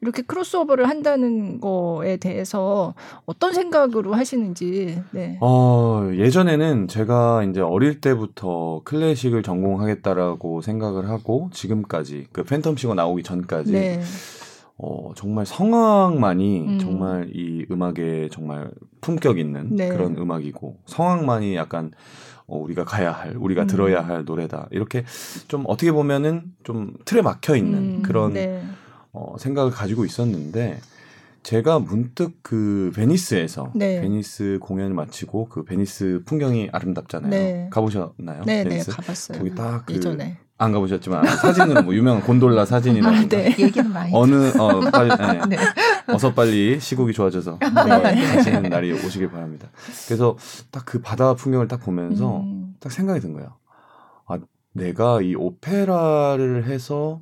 이렇게 0.00 0.22
크로스오버를 0.22 0.88
한다는 0.88 1.60
거에 1.60 2.16
대해서 2.16 2.94
어떤 3.24 3.52
생각으로 3.52 4.14
하시는지 4.14 5.00
네. 5.12 5.38
어 5.40 6.10
예전에는 6.12 6.88
제가 6.88 7.44
이제 7.44 7.60
어릴 7.60 8.00
때부터 8.00 8.80
클래식을 8.84 9.44
전공하겠다라고 9.44 10.60
생각을 10.60 11.08
하고 11.08 11.50
지금까지 11.52 12.26
그 12.32 12.42
팬텀싱어 12.42 12.94
나오기 12.96 13.22
전까지 13.22 13.70
네. 13.70 14.00
어, 14.82 15.12
정말 15.14 15.44
성악만이 15.44 16.60
음. 16.60 16.78
정말 16.78 17.30
이 17.34 17.66
음악에 17.70 18.30
정말 18.32 18.70
품격 19.02 19.38
있는 19.38 19.76
네. 19.76 19.88
그런 19.88 20.16
음악이고 20.16 20.78
성악만이 20.86 21.54
약간 21.54 21.90
어, 22.46 22.56
우리가 22.56 22.84
가야 22.84 23.12
할, 23.12 23.36
우리가 23.36 23.62
음. 23.62 23.66
들어야 23.66 24.00
할 24.00 24.24
노래다. 24.24 24.68
이렇게 24.70 25.04
좀 25.48 25.64
어떻게 25.66 25.92
보면은 25.92 26.44
좀 26.64 26.94
틀에 27.04 27.20
박혀 27.20 27.56
있는 27.56 27.78
음. 27.78 28.02
그런 28.02 28.32
네. 28.32 28.62
어, 29.12 29.36
생각을 29.38 29.70
가지고 29.70 30.06
있었는데 30.06 30.80
제가 31.42 31.78
문득 31.78 32.38
그 32.42 32.90
베니스에서 32.94 33.72
네. 33.74 34.00
베니스 34.00 34.58
공연을 34.62 34.94
마치고 34.94 35.48
그 35.48 35.64
베니스 35.64 36.22
풍경이 36.24 36.70
아름답잖아요. 36.72 37.30
네. 37.30 37.68
가보셨나요? 37.70 38.44
네, 38.46 38.62
네 38.62 38.68
베니스? 38.68 38.90
네, 38.90 38.96
가봤어요. 38.96 39.38
거기 39.38 39.54
딱 39.54 39.77
그 39.77 39.94
예전에. 39.94 40.38
안 40.60 40.72
가보셨지만 40.72 41.26
사진은 41.26 41.84
뭐 41.86 41.94
유명한 41.94 42.22
곤돌라 42.22 42.66
사진이나 42.66 43.08
아, 43.08 43.24
네. 43.26 43.56
얘기는 43.58 43.90
많이 43.90 44.12
어느 44.14 44.50
어 44.58 44.80
빨리 44.90 45.08
네. 45.48 45.56
네. 45.56 45.56
어서 46.08 46.34
빨리 46.34 46.78
시국이 46.78 47.14
좋아져서 47.14 47.58
네. 47.60 48.36
가시는 48.36 48.62
날이 48.68 48.92
오시길 48.92 49.30
바랍니다. 49.30 49.68
그래서 50.06 50.36
딱 50.70 50.84
그 50.90 51.00
바다 51.00 51.34
풍경을 51.34 51.68
딱 51.68 51.80
보면서 51.80 52.40
음. 52.40 52.74
딱 52.80 52.90
생각이 52.90 53.20
든 53.20 53.32
거예요. 53.32 53.56
아 54.26 54.38
내가 54.72 55.22
이 55.22 55.34
오페라를 55.36 56.64
해서 56.64 57.20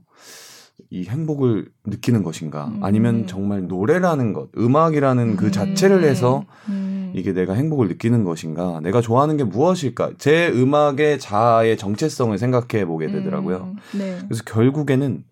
이 0.91 1.05
행복을 1.05 1.71
느끼는 1.85 2.23
것인가 2.23 2.67
음. 2.69 2.85
아니면 2.85 3.27
정말 3.27 3.67
노래라는 3.67 4.33
것 4.33 4.49
음악이라는 4.57 5.37
그 5.37 5.51
자체를 5.51 6.05
해서 6.05 6.45
음. 6.69 7.13
이게 7.15 7.33
내가 7.33 7.55
행복을 7.55 7.89
느끼는 7.89 8.25
것인가 8.25 8.81
내가 8.81 9.01
좋아하는 9.01 9.37
게 9.37 9.45
무엇일까 9.45 10.13
제 10.19 10.49
음악의 10.49 11.19
자아의 11.19 11.77
정체성을 11.77 12.37
생각해 12.39 12.85
보게 12.87 13.11
되더라고요 13.11 13.75
음. 13.75 13.99
네. 13.99 14.19
그래서 14.27 14.43
결국에는 14.45 15.25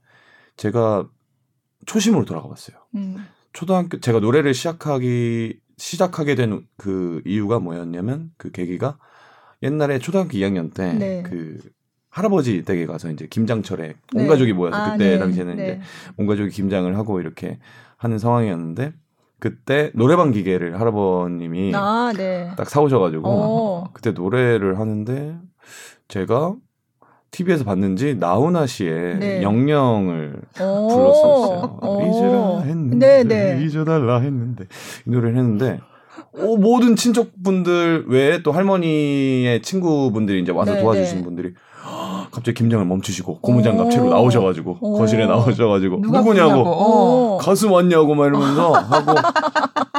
제가 0.57 1.09
초심으로 1.87 2.25
돌아가 2.25 2.49
봤어요 2.49 2.77
음. 2.95 3.17
초등학교 3.53 4.01
제가 4.01 4.21
노래를 4.21 4.53
시작하기 4.55 5.61
시작하게 5.79 6.35
된 6.35 6.67
그 6.77 7.23
이유가 7.25 7.59
뭐였냐면 7.59 8.31
그 8.37 8.51
계기가 8.51 8.99
옛날에 9.63 9.99
초등학교 9.99 10.33
2학년 10.33 10.73
때그 10.73 10.99
네. 10.99 11.71
그 12.17 12.21
할아버지 12.21 12.63
댁에 12.63 12.87
가서 12.87 13.11
이제 13.11 13.27
김장철에 13.29 13.95
온 14.15 14.23
네. 14.23 14.27
가족이 14.27 14.55
모여서 14.55 14.77
아, 14.77 14.93
그때 14.93 15.11
네. 15.11 15.19
당시에는 15.19 15.57
네. 15.57 15.65
이제 15.65 15.81
온 16.17 16.27
가족이 16.27 16.51
김장을 16.51 16.97
하고 16.97 17.21
이렇게 17.21 17.59
하는 17.99 18.19
상황이었는데 18.19 18.95
그때 19.39 19.91
노래방 19.95 20.31
기계를 20.31 20.81
할아버님이 20.81 21.73
아, 21.75 22.13
네. 22.17 22.51
딱 22.57 22.71
사오셔가지고 22.71 23.29
오. 23.29 23.85
그때 23.93 24.13
노래를 24.13 24.79
하는데 24.79 25.37
제가 26.09 26.57
TV에서 27.33 27.65
봤는지 27.65 28.15
나훈아 28.15 28.67
씨의 28.67 29.19
네. 29.19 29.43
영영을 29.43 30.41
불렀었어요. 30.55 31.81
잊으라 31.83 32.61
했는데 32.61 33.25
네, 33.25 33.25
네. 33.25 33.63
잊어달라 33.63 34.21
했는데 34.21 34.65
이 35.07 35.11
노래를 35.11 35.37
했는데 35.37 35.81
어, 36.33 36.57
모든 36.57 36.97
친척분들 36.97 38.07
외에 38.09 38.43
또 38.43 38.53
할머니의 38.53 39.61
친구분들이 39.61 40.41
이제 40.41 40.51
와서 40.53 40.73
네, 40.73 40.81
도와주신 40.81 41.19
네. 41.19 41.25
분들이 41.25 41.55
갑자기 42.31 42.55
김장을 42.55 42.85
멈추시고 42.85 43.41
고무장갑 43.41 43.91
채로 43.91 44.11
나오셔가지고 44.11 44.79
오. 44.81 44.99
거실에 44.99 45.27
나오셔가지고 45.27 45.99
누구냐고 45.99 46.63
어. 46.67 47.39
가수 47.39 47.71
왔냐고 47.71 48.15
막 48.15 48.27
이러면서 48.27 48.73
하고 48.73 49.15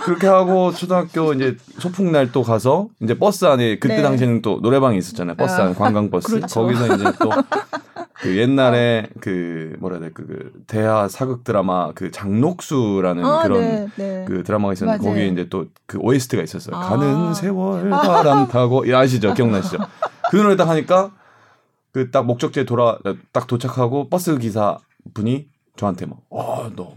그렇게 0.03 0.27
하고 0.27 0.71
초등학교 0.71 1.33
이제 1.33 1.57
소풍 1.79 2.11
날 2.11 2.27
또 2.31 2.43
가서 2.43 2.87
이제 3.01 3.17
버스 3.17 3.45
안에 3.45 3.79
그때 3.79 3.97
네. 3.97 4.01
당시에는 4.03 4.41
또 4.41 4.59
노래방이 4.61 4.97
있었잖아요 4.97 5.35
버스 5.35 5.59
아. 5.61 5.65
안에 5.65 5.73
관광 5.73 6.09
버스 6.09 6.27
그렇죠. 6.35 6.61
거기서 6.61 6.95
이제 6.95 7.05
또 7.21 7.29
그 8.19 8.35
옛날에 8.35 9.07
어. 9.09 9.17
그 9.21 9.75
뭐라 9.79 9.97
해야 9.97 10.07
돼 10.07 10.11
그, 10.13 10.25
그 10.25 10.51
대하 10.67 11.07
사극 11.07 11.43
드라마 11.43 11.91
그 11.93 12.09
장녹수라는 12.11 13.23
아, 13.23 13.43
그런 13.43 13.61
네, 13.61 13.87
네. 13.95 14.25
그 14.27 14.43
드라마가 14.43 14.73
있었는데 14.73 14.97
맞아요. 15.03 15.13
거기에 15.13 15.27
이제 15.29 15.47
또 15.49 15.65
그 15.87 15.97
OST가 16.01 16.43
있었어요. 16.43 16.75
아. 16.75 16.81
가는 16.81 17.33
세월 17.33 17.89
바람 17.89 18.47
타고 18.49 18.83
아시죠? 18.93 19.33
기억나시죠? 19.33 19.77
그 20.29 20.35
노래 20.35 20.57
딱 20.57 20.67
하니까 20.67 21.11
그 22.05 22.11
딱 22.11 22.25
목적지에 22.25 22.63
돌아 22.65 22.99
딱 23.31 23.47
도착하고 23.47 24.09
버스 24.09 24.37
기사 24.37 24.77
분이 25.15 25.47
저한테 25.77 26.05
막, 26.05 26.19
어, 26.29 26.69
너뭐 26.75 26.95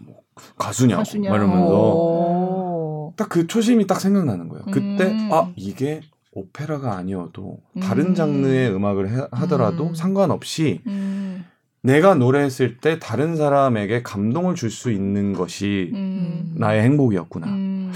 가수냐? 0.59 0.97
가수냐? 0.97 1.31
말하면서 1.31 3.13
딱 3.17 3.29
그 3.29 3.47
초심이 3.47 3.87
딱 3.87 4.01
생각나는 4.01 4.49
거예요. 4.49 4.65
그때 4.71 5.05
음. 5.11 5.29
아 5.33 5.51
이게 5.57 6.01
오페라가 6.33 6.97
아니어도 6.97 7.59
다른 7.81 8.07
음. 8.09 8.15
장르의 8.15 8.71
음악을 8.75 9.11
해, 9.11 9.27
하더라도 9.33 9.89
음. 9.89 9.95
상관없이 9.95 10.81
음. 10.87 11.45
내가 11.83 12.15
노래했을 12.15 12.77
때 12.79 12.99
다른 12.99 13.37
사람에게 13.37 14.03
감동을 14.03 14.55
줄 14.55 14.71
수 14.71 14.91
있는 14.93 15.33
것이 15.33 15.91
음. 15.95 16.55
나의 16.57 16.83
행복이었구나. 16.83 17.47
음. 17.49 17.93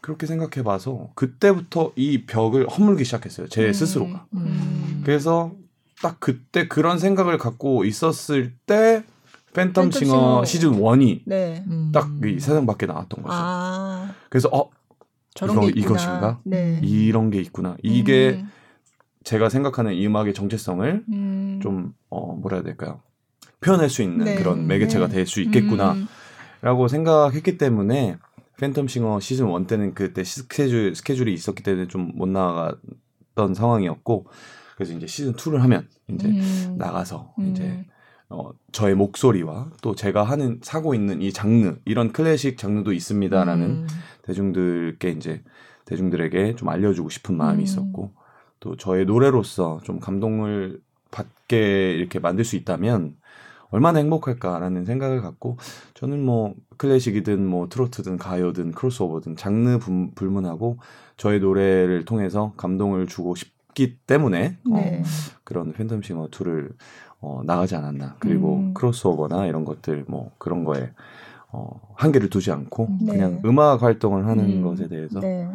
그렇게 0.00 0.26
생각해봐서 0.26 1.10
그때부터 1.14 1.92
이 1.96 2.24
벽을 2.26 2.68
허물기 2.68 3.04
시작했어요. 3.04 3.48
제 3.48 3.72
스스로가. 3.72 4.26
그래서 5.04 5.52
딱 6.02 6.20
그때 6.20 6.68
그런 6.68 6.98
생각을 6.98 7.38
갖고 7.38 7.84
있었을 7.84 8.52
때 8.66 9.04
팬텀 9.54 9.92
싱어 9.92 10.44
시즌 10.44 10.72
1이 10.72 11.22
네. 11.24 11.64
딱이 11.92 12.38
세상 12.40 12.66
밖에 12.66 12.84
나왔던 12.86 13.22
거죠. 13.22 13.34
아. 13.34 14.12
그래서 14.28 14.48
어 14.52 14.70
저런 15.34 15.56
이거, 15.56 15.66
게 15.66 15.80
이것인가? 15.80 16.40
네. 16.44 16.80
이런 16.82 17.30
게 17.30 17.40
있구나. 17.40 17.76
이게 17.82 18.40
음. 18.42 18.50
제가 19.24 19.48
생각하는 19.48 19.94
이 19.94 20.06
음악의 20.06 20.34
정체성을 20.34 21.04
음. 21.08 21.60
좀 21.62 21.94
어, 22.10 22.34
뭐라 22.34 22.58
해야 22.58 22.64
될까요? 22.64 23.00
표현할 23.60 23.88
수 23.88 24.02
있는 24.02 24.24
네. 24.26 24.34
그런 24.36 24.66
매개체가 24.66 25.08
네. 25.08 25.14
될수 25.14 25.40
있겠구나라고 25.40 26.82
음. 26.82 26.88
생각했기 26.88 27.58
때문에 27.58 28.18
팬텀 28.58 28.88
싱어 28.88 29.18
시즌 29.20 29.50
1 29.50 29.66
때는 29.66 29.94
그때 29.94 30.22
스케줄 30.24 30.94
스케줄이 30.94 31.32
있었기 31.34 31.62
때문에 31.62 31.88
좀 31.88 32.12
못 32.14 32.28
나갔던 32.28 33.54
상황이었고 33.54 34.26
그래서 34.76 34.92
이제 34.92 35.06
시즌 35.06 35.32
2를 35.32 35.58
하면 35.58 35.88
이제 36.08 36.28
음. 36.28 36.74
나가서 36.78 37.32
이제 37.50 37.64
음. 37.64 37.84
어, 38.28 38.50
저의 38.72 38.94
목소리와 38.94 39.70
또 39.80 39.94
제가 39.94 40.22
하는 40.22 40.60
사고 40.62 40.94
있는 40.94 41.22
이 41.22 41.32
장르 41.32 41.76
이런 41.86 42.12
클래식 42.12 42.58
장르도 42.58 42.92
있습니다라는 42.92 43.66
음. 43.66 43.86
대중들께 44.22 45.10
이제 45.12 45.42
대중들에게 45.86 46.56
좀 46.56 46.68
알려주고 46.68 47.08
싶은 47.08 47.36
마음이 47.36 47.60
음. 47.60 47.64
있었고 47.64 48.12
또 48.60 48.76
저의 48.76 49.06
노래로서 49.06 49.80
좀 49.82 49.98
감동을 49.98 50.80
받게 51.10 51.94
이렇게 51.94 52.18
만들 52.18 52.44
수 52.44 52.56
있다면 52.56 53.16
얼마나 53.70 53.98
행복할까라는 54.00 54.84
생각을 54.84 55.22
갖고 55.22 55.56
저는 55.94 56.22
뭐 56.22 56.54
클래식이든 56.76 57.46
뭐 57.46 57.68
트로트든 57.68 58.18
가요든 58.18 58.72
크로스오버든 58.72 59.36
장르 59.36 59.78
불문하고 60.14 60.78
저의 61.16 61.40
노래를 61.40 62.04
통해서 62.04 62.52
감동을 62.56 63.06
주고 63.06 63.34
싶 63.34 63.55
기 63.76 63.98
때문에 63.98 64.56
어, 64.72 64.74
네. 64.74 65.02
어, 65.04 65.04
그런 65.44 65.74
팬텀 65.74 66.02
싱어 66.02 66.28
2를 66.28 66.72
어, 67.20 67.42
나가지 67.44 67.76
않았나. 67.76 68.16
그리고 68.18 68.56
음. 68.56 68.74
크로스오버나 68.74 69.46
이런 69.46 69.66
것들 69.66 70.06
뭐 70.08 70.30
그런 70.38 70.64
거에 70.64 70.90
어, 71.52 71.78
한계를 71.94 72.30
두지 72.30 72.50
않고 72.50 72.88
네. 73.02 73.12
그냥 73.12 73.42
음악 73.44 73.82
활동을 73.82 74.26
하는 74.26 74.44
음. 74.44 74.62
것에 74.62 74.88
대해서 74.88 75.20
네. 75.20 75.46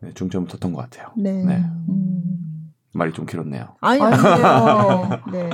네, 0.00 0.12
중점을 0.14 0.46
뒀던 0.48 0.72
것 0.72 0.82
같아요. 0.82 1.08
네. 1.16 1.32
네. 1.32 1.64
음. 1.88 2.72
말이 2.92 3.12
좀 3.12 3.26
길었네요. 3.26 3.74
아니, 3.80 4.00
아니에요. 4.00 5.20
네. 5.32 5.50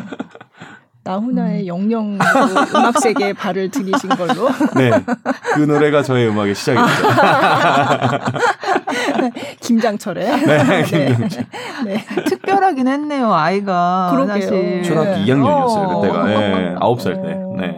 나훈아의 1.02 1.62
음. 1.62 1.66
영영 1.66 2.18
그 2.18 2.76
음악 2.76 3.00
세계에 3.00 3.32
발을 3.32 3.70
들이신 3.70 4.10
걸로. 4.10 4.50
네. 4.76 4.90
그 5.54 5.60
노래가 5.60 6.02
저의 6.02 6.28
음악의 6.28 6.54
시작이었죠. 6.54 7.02
김장철에. 9.60 10.24
네, 10.46 10.82
김장철. 10.84 11.46
네. 11.84 11.94
네. 11.94 12.24
특별하긴 12.24 12.88
했네요, 12.88 13.32
아이가. 13.32 14.08
그러게요. 14.12 14.34
사실. 14.34 14.82
초등학교 14.82 15.20
2학년이었어요, 15.20 15.88
어. 15.88 16.00
그때가. 16.00 16.24
네, 16.24 16.74
9살 16.80 17.22
때. 17.22 17.66
네. 17.66 17.76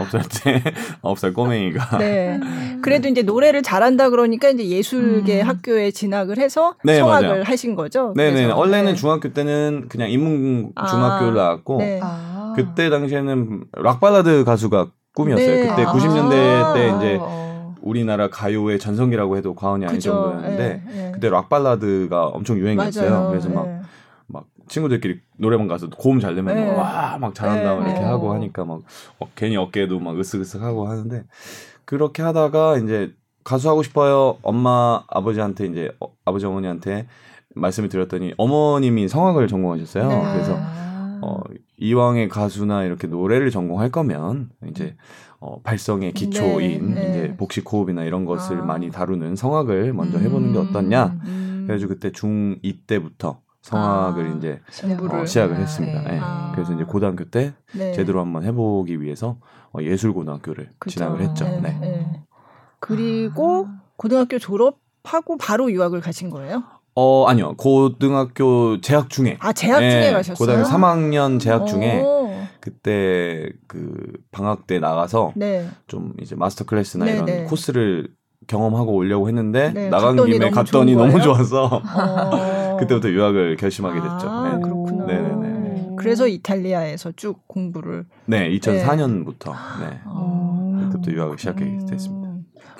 아홉 0.00 0.08
살 0.10 0.22
때, 0.22 0.62
아홉 1.02 1.18
살 1.18 1.34
꼬맹이가. 1.34 1.98
네. 1.98 2.40
그래도 2.82 3.08
이제 3.08 3.22
노래를 3.22 3.62
잘한다 3.62 4.10
그러니까 4.10 4.48
이제 4.48 4.64
예술계 4.66 5.42
음. 5.42 5.48
학교에 5.48 5.90
진학을 5.90 6.38
해서 6.38 6.74
네, 6.84 6.98
성악을 6.98 7.28
맞아요. 7.28 7.42
하신 7.44 7.74
거죠. 7.74 8.14
네네. 8.16 8.46
네. 8.46 8.52
원래는 8.52 8.92
네. 8.92 8.94
중학교 8.94 9.32
때는 9.32 9.86
그냥 9.88 10.10
인문 10.10 10.70
아. 10.74 10.86
중학교를 10.86 11.34
나왔고, 11.34 11.78
네. 11.78 12.00
아. 12.02 12.54
그때 12.56 12.88
당시에는 12.88 13.64
락발라드 13.72 14.44
가수가 14.44 14.86
꿈이었어요. 15.14 15.46
네. 15.46 15.68
그때 15.68 15.84
아. 15.84 15.92
90년대 15.92 16.74
때 16.74 16.96
이제 16.96 17.18
어. 17.20 17.49
우리나라 17.82 18.28
가요의 18.28 18.78
전성기라고 18.78 19.36
해도 19.36 19.54
과언이 19.54 19.84
아닐 19.84 19.96
그죠. 19.96 20.12
정도였는데, 20.12 20.82
네. 20.86 21.10
그때 21.12 21.28
락 21.30 21.48
발라드가 21.48 22.26
엄청 22.26 22.58
유행이었어요. 22.58 23.10
맞아요. 23.10 23.28
그래서 23.30 23.48
막 23.48 23.80
친구들끼리 24.70 25.20
노래방 25.36 25.66
가서 25.66 25.90
고음 25.90 26.20
잘 26.20 26.34
되면 26.34 26.54
네. 26.54 26.70
와막 26.70 27.34
잘한다 27.34 27.80
네. 27.80 27.90
이렇게 27.90 28.04
하고 28.04 28.32
하니까 28.32 28.64
막 28.64 28.80
어, 29.18 29.28
괜히 29.34 29.56
어깨도 29.56 29.98
막 29.98 30.14
으쓱으쓱하고 30.14 30.84
하는데 30.84 31.24
그렇게 31.84 32.22
하다가 32.22 32.78
이제 32.78 33.12
가수 33.42 33.68
하고 33.68 33.82
싶어요 33.82 34.38
엄마 34.42 35.02
아버지한테 35.08 35.66
이제 35.66 35.90
어, 36.00 36.12
아버지 36.24 36.46
어머니한테 36.46 37.08
말씀을 37.56 37.88
드렸더니 37.88 38.32
어머님이 38.36 39.08
성악을 39.08 39.48
전공하셨어요 39.48 40.08
네. 40.08 40.32
그래서 40.32 40.56
어 41.22 41.40
이왕의 41.76 42.28
가수나 42.28 42.84
이렇게 42.84 43.08
노래를 43.08 43.50
전공할 43.50 43.90
거면 43.90 44.50
이제 44.68 44.96
어, 45.40 45.60
발성의 45.62 46.12
기초인 46.12 46.94
네, 46.94 47.00
네. 47.00 47.10
이제 47.10 47.36
복식 47.36 47.70
호흡이나 47.72 48.04
이런 48.04 48.26
것을 48.26 48.60
아. 48.60 48.64
많이 48.64 48.90
다루는 48.90 49.36
성악을 49.36 49.94
먼저 49.94 50.18
해보는 50.18 50.52
게 50.52 50.58
음, 50.58 50.68
어떻냐. 50.68 51.18
음. 51.24 51.64
그래가지고 51.66 51.94
그때 51.94 52.10
중2 52.10 52.86
때부터 52.86 53.40
성악을 53.62 54.26
아, 54.26 54.36
이제 54.36 54.60
어, 55.10 55.24
시작을 55.24 55.56
했습니다. 55.56 56.02
네. 56.02 56.18
아. 56.20 56.52
그래서 56.54 56.74
이제 56.74 56.84
고등학교 56.84 57.24
때 57.24 57.54
네. 57.72 57.92
제대로 57.92 58.20
한번 58.20 58.44
해보기 58.44 59.00
위해서 59.00 59.38
어, 59.72 59.80
예술고등학교를 59.80 60.70
그쵸. 60.78 60.98
진학을 60.98 61.22
했죠. 61.22 61.44
네. 61.44 61.60
네. 61.60 61.78
네. 61.80 62.22
그리고 62.78 63.66
아. 63.68 63.80
고등학교 63.96 64.38
졸업하고 64.38 65.38
바로 65.38 65.70
유학을 65.72 66.00
가신 66.00 66.28
거예요? 66.28 66.64
어 66.94 67.26
아니요 67.28 67.54
고등학교 67.56 68.80
재학 68.80 69.10
중에 69.10 69.36
아 69.40 69.52
재학 69.52 69.78
중에 69.78 70.00
네, 70.00 70.12
가셨어요? 70.12 70.34
고등학교 70.34 70.68
3학년 70.68 71.38
재학 71.38 71.66
중에 71.66 72.02
그때 72.60 73.50
그 73.66 74.12
방학 74.30 74.66
때 74.66 74.78
나가서 74.78 75.32
네. 75.36 75.68
좀 75.86 76.14
이제 76.20 76.34
마스터 76.36 76.64
클래스나 76.64 77.04
네, 77.04 77.12
이런 77.14 77.24
네. 77.24 77.44
코스를 77.44 78.08
경험하고 78.46 78.92
오려고 78.92 79.28
했는데 79.28 79.72
네, 79.72 79.88
나간 79.88 80.16
갔더니 80.16 80.32
김에 80.32 80.50
너무 80.50 80.54
갔더니 80.54 80.94
너무 80.94 81.20
좋아서 81.20 81.66
어. 81.66 82.76
그때부터 82.78 83.10
유학을 83.10 83.56
결심하게 83.56 84.00
됐죠. 84.00 84.28
아, 84.28 84.48
네. 84.48 84.60
그렇구나. 84.60 85.06
네네네. 85.06 85.90
그래서 85.96 86.26
이탈리아에서 86.26 87.12
쭉 87.12 87.46
공부를 87.46 88.06
네 88.24 88.48
2004년부터 88.50 89.52
네, 89.80 90.00
아. 90.06 90.78
그때부터 90.84 91.12
유학을 91.12 91.38
시작하게 91.38 91.78
됐습니다. 91.88 92.30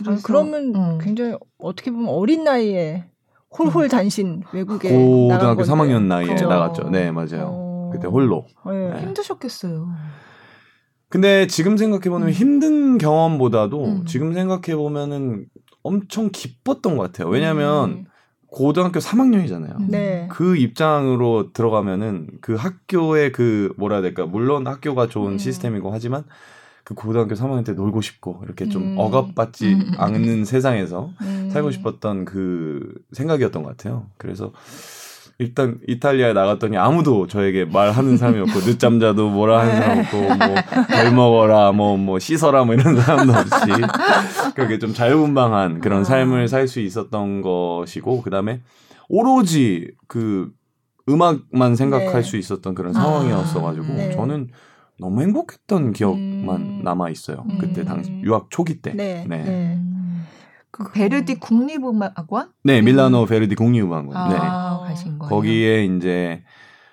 아, 0.06 0.18
그러면 0.24 0.74
음. 0.74 0.98
굉장히 1.00 1.36
어떻게 1.58 1.90
보면 1.90 2.08
어린 2.08 2.44
나이에 2.44 3.04
홀홀 3.58 3.88
단신 3.88 4.42
외국에 4.52 4.88
고등학교 4.88 5.62
3학년 5.62 6.04
나이에 6.04 6.26
그렇죠. 6.26 6.48
나갔죠. 6.48 6.88
네 6.90 7.10
맞아요. 7.10 7.50
어. 7.52 7.69
그때 7.90 8.06
홀로 8.06 8.46
네. 8.66 8.90
네. 8.90 9.02
힘드셨겠어요. 9.02 9.88
근데 11.08 11.46
지금 11.48 11.76
생각해보면 11.76 12.28
음. 12.28 12.32
힘든 12.32 12.98
경험보다도 12.98 13.84
음. 13.84 14.04
지금 14.06 14.32
생각해보면은 14.32 15.46
엄청 15.82 16.30
기뻤던 16.32 16.96
것 16.96 17.02
같아요. 17.02 17.28
왜냐하면 17.28 17.90
음. 17.90 18.04
고등학교 18.46 19.00
3학년이잖아요. 19.00 19.90
네. 19.90 20.28
그 20.30 20.56
입장으로 20.56 21.52
들어가면은 21.52 22.28
그 22.40 22.54
학교의 22.54 23.32
그 23.32 23.72
뭐라 23.76 23.96
해야 23.96 24.02
될까 24.02 24.26
물론 24.26 24.66
학교가 24.66 25.08
좋은 25.08 25.32
음. 25.32 25.38
시스템이고 25.38 25.92
하지만 25.92 26.24
그 26.84 26.94
고등학교 26.94 27.34
3학년 27.34 27.64
때 27.64 27.72
놀고 27.72 28.00
싶고 28.00 28.42
이렇게 28.44 28.68
좀 28.68 28.82
음. 28.82 28.98
억압받지 28.98 29.74
음. 29.74 29.92
않는 29.96 30.44
세상에서 30.44 31.10
살고 31.50 31.70
싶었던 31.70 32.24
그 32.24 32.92
생각이었던 33.12 33.62
것 33.62 33.76
같아요. 33.76 34.06
그래서 34.16 34.52
일단 35.40 35.78
이탈리아에 35.88 36.34
나갔더니 36.34 36.76
아무도 36.76 37.26
저에게 37.26 37.64
말하는 37.64 38.18
사람이 38.18 38.40
없고 38.40 38.60
늦잠 38.60 39.00
자도 39.00 39.30
뭐라 39.30 39.60
하는 39.60 39.76
사람 39.76 39.98
없고 40.00 40.18
뭐별 40.18 41.14
먹어라 41.14 41.72
뭐뭐 41.72 41.96
뭐 41.96 42.18
씻어라 42.18 42.64
뭐 42.64 42.74
이런 42.74 43.00
사람도 43.00 43.32
없이 43.32 44.52
그렇게 44.54 44.78
좀 44.78 44.92
자유분방한 44.92 45.80
그런 45.80 46.04
삶을 46.04 46.48
살 46.48 46.68
수 46.68 46.80
있었던 46.80 47.40
것이고 47.40 48.20
그다음에 48.20 48.60
오로지 49.08 49.90
그 50.06 50.50
음악만 51.08 51.74
생각할 51.74 52.12
네. 52.12 52.22
수 52.22 52.36
있었던 52.36 52.74
그런 52.74 52.92
상황이었어 52.92 53.62
가지고 53.62 53.86
아, 53.86 53.96
네. 53.96 54.10
저는 54.10 54.50
너무 54.98 55.22
행복했던 55.22 55.94
기억만 55.94 56.60
음. 56.60 56.80
남아 56.84 57.08
있어요. 57.08 57.44
그때 57.58 57.84
당시 57.84 58.10
음. 58.10 58.20
유학 58.22 58.48
초기 58.50 58.82
때. 58.82 58.92
네. 58.92 59.24
네. 59.26 59.79
네. 60.78 60.84
그 60.84 60.92
베르디 60.92 61.34
국립음악원? 61.36 62.52
네, 62.64 62.80
밀라노 62.82 63.26
베르디 63.26 63.54
국립음악원. 63.54 64.16
아, 64.16 64.28
네. 64.82 64.88
가신 64.88 65.18
거예요. 65.18 65.30
거기에 65.30 65.84
이제 65.84 66.42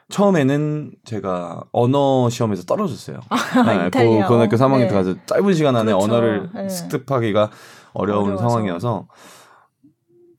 처음에는 0.09 0.91
제가 1.03 1.63
언어 1.71 2.29
시험에서 2.29 2.63
떨어졌어요. 2.63 3.19
아, 3.29 3.89
네, 3.89 4.05
고, 4.05 4.27
고등학교 4.27 4.55
3학년 4.55 4.79
네. 4.79 4.87
가서 4.87 5.15
짧은 5.25 5.53
시간 5.53 5.75
안에 5.75 5.91
그렇죠. 5.91 6.03
언어를 6.03 6.49
네. 6.53 6.69
습득하기가 6.69 7.51
어려운 7.93 8.25
어려워서. 8.25 8.47
상황이어서 8.49 9.07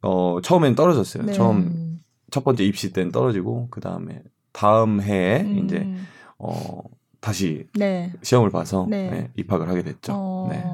어 0.02 0.38
처음엔 0.42 0.74
떨어졌어요. 0.74 1.24
네. 1.24 1.32
처음 1.32 1.98
첫 2.30 2.44
번째 2.44 2.64
입시 2.64 2.92
때는 2.92 3.12
떨어지고 3.12 3.68
그 3.70 3.80
다음에 3.80 4.22
다음 4.52 5.02
해에 5.02 5.40
음. 5.42 5.64
이제 5.64 5.92
어 6.38 6.82
다시 7.20 7.66
네. 7.74 8.12
시험을 8.22 8.50
봐서 8.50 8.86
네. 8.88 9.10
네, 9.10 9.30
입학을 9.36 9.68
하게 9.68 9.82
됐죠. 9.82 10.12
어, 10.14 10.48
네. 10.50 10.64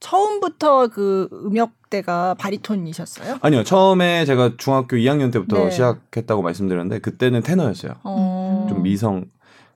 처음부터 0.00 0.88
그 0.88 1.28
음역대가 1.32 2.34
바리톤이셨어요? 2.34 3.38
아니요. 3.40 3.64
처음에 3.64 4.24
제가 4.24 4.52
중학교 4.58 4.96
2학년 4.96 5.32
때부터 5.32 5.64
네. 5.64 5.70
시작했다고 5.70 6.42
말씀드렸는데 6.42 6.98
그때는 6.98 7.42
테너였어요. 7.42 7.94
어. 8.04 8.66
좀 8.68 8.82
미성 8.82 9.24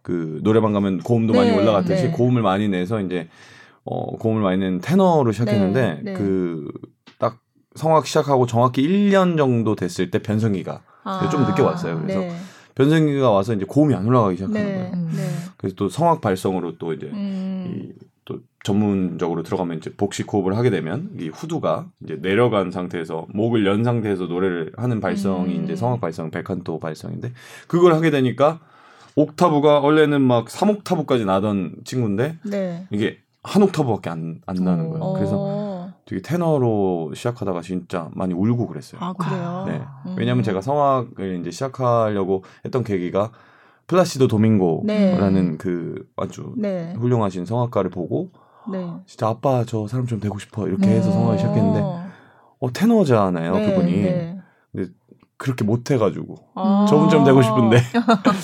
그 0.03 0.41
노래방 0.43 0.73
가면 0.73 1.01
고음도 1.01 1.33
많이 1.33 1.51
네, 1.51 1.57
올라갔듯이 1.59 2.05
네. 2.05 2.11
고음을 2.11 2.43
많이 2.43 2.69
내서 2.69 3.01
이제 3.01 3.29
어 3.85 4.17
고음을 4.17 4.43
많이 4.43 4.59
낸 4.59 4.81
테너로 4.81 5.33
시작했는데 5.33 6.15
그 6.15 6.71
딱 7.21 7.39
성악 7.77 8.07
시작하고 8.07 8.47
정확히 8.47 8.83
1년 8.83 9.37
정도 9.37 9.77
됐을 9.77 10.11
때 10.11 10.19
변성기가 10.21 10.83
아. 11.05 11.29
좀 11.31 11.45
늦게 11.45 11.63
왔어요. 11.63 12.01
그래서 12.01 12.21
변성기가 12.75 13.31
와서 13.31 13.55
이제 13.55 13.65
고음이 13.65 13.95
안 13.95 14.07
올라가기 14.07 14.37
시작하는 14.37 14.63
네, 14.63 14.75
거예요. 14.75 14.91
네. 14.93 15.29
그래서 15.57 15.77
또 15.77 15.89
성악 15.89 16.21
발성으로 16.21 16.79
또 16.79 16.93
이제 16.93 17.07
음. 17.07 17.67
이, 17.75 17.93
또 18.25 18.39
전문적으로 18.65 19.43
들어가면 19.43 19.79
이제 19.79 19.91
복식 19.97 20.33
호흡을 20.33 20.57
하게 20.57 20.71
되면 20.71 21.11
이 21.19 21.29
후두가 21.29 21.89
이제 22.05 22.19
내려간 22.21 22.71
상태에서 22.71 23.27
목을 23.31 23.67
연 23.67 23.85
상태에서 23.85 24.27
노래를 24.27 24.73
하는 24.77 25.01
발성이 25.01 25.59
음. 25.59 25.65
이제 25.65 25.77
성악 25.77 26.01
발성 26.01 26.31
백한토 26.31 26.79
발성인데 26.79 27.33
그걸 27.67 27.95
하게 27.95 28.11
되니까 28.11 28.61
옥타브가 29.17 29.81
원래는 29.81 30.21
막 30.23 30.47
3옥타브까지 30.47 31.25
나던 31.25 31.77
친구인데 31.85 32.39
네. 32.45 32.87
이게 32.91 33.19
한 33.43 33.63
옥타브밖에 33.63 34.11
안, 34.11 34.41
안 34.47 34.57
나는 34.57 34.91
거예요. 34.91 35.13
그래서 35.15 35.37
어. 35.39 35.70
되게 36.07 36.23
테너로 36.23 37.13
시작하다가 37.15 37.61
진짜 37.63 38.09
많이 38.15 38.35
울고 38.35 38.67
그랬어요. 38.67 39.01
아 39.03 39.13
그래요? 39.13 39.65
네. 39.67 39.83
음. 40.07 40.15
왜냐하면 40.17 40.43
제가 40.43 40.61
성악을 40.61 41.41
이제 41.41 41.51
시작하려고 41.51 42.43
했던 42.65 42.83
계기가 42.85 43.31
플라시도 43.87 44.29
도밍고라는 44.29 45.51
네. 45.53 45.57
그 45.57 46.09
아주 46.17 46.55
네. 46.57 46.95
훌륭하신 46.99 47.45
성악가를 47.45 47.91
보고 47.91 48.31
네. 48.71 48.89
진짜 49.07 49.29
아빠 49.29 49.65
저 49.65 49.87
사람 49.87 50.07
좀 50.07 50.21
되고 50.21 50.39
싶어 50.39 50.69
이렇게 50.69 50.89
해서 50.89 51.11
성악을 51.11 51.39
시작했는데 51.39 51.81
어 52.61 52.73
테너잖아요 52.73 53.55
네, 53.55 53.67
그분이. 53.67 54.30
네. 55.41 55.45
그렇게 55.45 55.65
못해가지고 55.65 56.37
아~ 56.55 56.87
저분처럼 56.89 57.25
되고 57.25 57.41
싶은데 57.43 57.83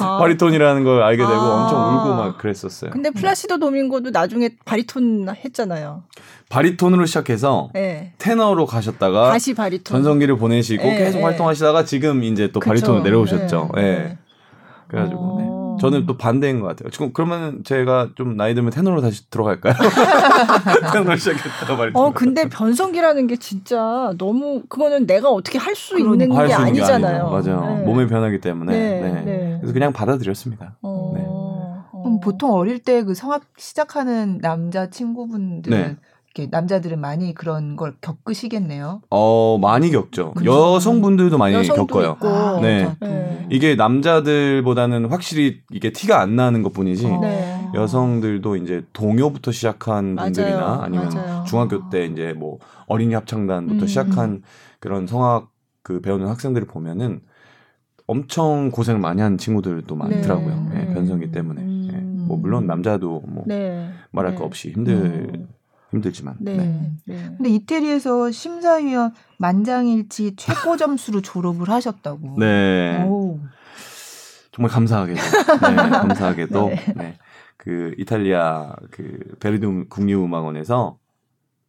아. 0.00 0.18
바리톤이라는 0.18 0.84
걸 0.84 1.02
알게 1.02 1.22
되고 1.22 1.34
아~ 1.34 1.62
엄청 1.64 1.78
울고 1.78 2.16
막 2.16 2.38
그랬었어요. 2.38 2.90
근데 2.90 3.10
플라시도 3.10 3.58
도밍고도 3.58 4.10
나중에 4.10 4.50
바리톤 4.64 5.28
했잖아요. 5.44 6.04
바리톤으로 6.48 7.04
시작해서 7.04 7.68
네. 7.74 8.14
테너로 8.18 8.64
가셨다가 8.66 9.30
다시 9.30 9.54
바리톤 9.54 9.96
전성기를 9.96 10.38
보내시고 10.38 10.82
네, 10.82 10.98
계속 10.98 11.18
네. 11.18 11.24
활동하시다가 11.24 11.84
지금 11.84 12.24
이제 12.24 12.50
또 12.50 12.60
그쵸. 12.60 12.70
바리톤으로 12.70 13.02
내려오셨죠. 13.02 13.70
네. 13.74 13.82
네. 13.82 14.18
그래가지고 14.88 15.20
어... 15.20 15.38
네. 15.40 15.65
저는 15.80 16.06
또 16.06 16.16
반대인 16.16 16.60
것 16.60 16.66
같아요. 16.66 16.90
지금 16.90 17.12
그러면 17.12 17.62
제가 17.64 18.10
좀 18.16 18.36
나이 18.36 18.54
들면 18.54 18.70
테너로 18.70 19.00
다시 19.00 19.28
들어갈까요? 19.30 19.74
테너로 20.92 21.16
시작했다가 21.16 21.76
말이. 21.76 21.90
어 21.94 22.12
근데 22.12 22.48
변성기라는 22.48 23.26
게 23.26 23.36
진짜 23.36 24.12
너무 24.18 24.62
그거는 24.68 25.06
내가 25.06 25.30
어떻게 25.30 25.58
할 25.58 25.76
수 25.76 25.98
있는 25.98 26.30
게 26.30 26.54
아니잖아요. 26.54 27.28
맞아요. 27.30 27.76
네. 27.78 27.84
몸의 27.84 28.08
변하기 28.08 28.40
때문에. 28.40 28.72
네, 28.72 29.00
네. 29.00 29.22
네. 29.24 29.56
그래서 29.60 29.72
그냥 29.74 29.92
받아들였습니다. 29.92 30.76
어... 30.82 31.12
네. 31.14 31.22
어... 31.26 31.84
보통 32.22 32.52
어릴 32.52 32.78
때 32.78 33.02
그 33.04 33.14
성악 33.14 33.42
시작하는 33.58 34.38
남자 34.38 34.88
친구분들은 34.90 35.78
네. 35.78 35.96
남자들은 36.44 37.00
많이 37.00 37.34
그런 37.34 37.76
걸 37.76 37.96
겪으시겠네요. 38.00 39.02
어 39.10 39.58
많이 39.60 39.90
겪죠. 39.90 40.32
그렇죠. 40.34 40.74
여성분들도 40.74 41.38
많이 41.38 41.66
겪어요. 41.66 42.16
아, 42.20 42.58
네. 42.62 42.94
네. 43.00 43.46
이게 43.50 43.74
남자들보다는 43.74 45.06
확실히 45.06 45.60
이게 45.70 45.92
티가 45.92 46.20
안 46.20 46.36
나는 46.36 46.62
것뿐이지 46.62 47.08
네. 47.20 47.68
여성들도 47.74 48.56
이제 48.56 48.84
동요부터 48.92 49.52
시작한 49.52 50.14
맞아요. 50.14 50.32
분들이나 50.32 50.80
아니면 50.82 51.08
맞아요. 51.14 51.44
중학교 51.46 51.88
때 51.90 52.06
이제 52.06 52.32
뭐 52.32 52.58
어린이 52.86 53.14
합창단부터 53.14 53.84
음. 53.84 53.86
시작한 53.86 54.42
그런 54.78 55.06
성악 55.06 55.50
그 55.82 56.00
배우는 56.00 56.28
학생들을 56.28 56.66
보면은 56.66 57.20
엄청 58.06 58.70
고생을 58.70 59.00
많이 59.00 59.20
한 59.20 59.36
친구들도 59.36 59.94
많더라고요. 59.94 60.68
네. 60.72 60.84
네, 60.84 60.94
변성기 60.94 61.32
때문에. 61.32 61.60
음. 61.60 61.88
네. 61.90 62.00
뭐 62.26 62.36
물론 62.36 62.66
남자도 62.66 63.22
뭐 63.26 63.44
네. 63.46 63.88
말할 64.10 64.34
거 64.34 64.44
없이 64.44 64.70
힘들. 64.70 64.94
음. 65.34 65.48
힘들지만. 65.90 66.36
네. 66.40 66.56
네. 66.56 66.90
네. 67.06 67.34
근데 67.36 67.50
이태리에서 67.50 68.30
심사위원 68.30 69.14
만장일치 69.38 70.34
최고 70.36 70.76
점수로 70.76 71.22
졸업을 71.22 71.68
하셨다고. 71.70 72.36
네. 72.38 73.04
오. 73.04 73.38
정말 74.52 74.70
감사하게도. 74.70 75.20
네, 75.20 75.76
감사하게도. 75.90 76.68
네. 76.68 76.84
네. 76.96 77.18
그 77.56 77.94
이탈리아 77.98 78.74
그 78.90 79.18
베르디 79.40 79.66
국립음악원에서 79.88 80.98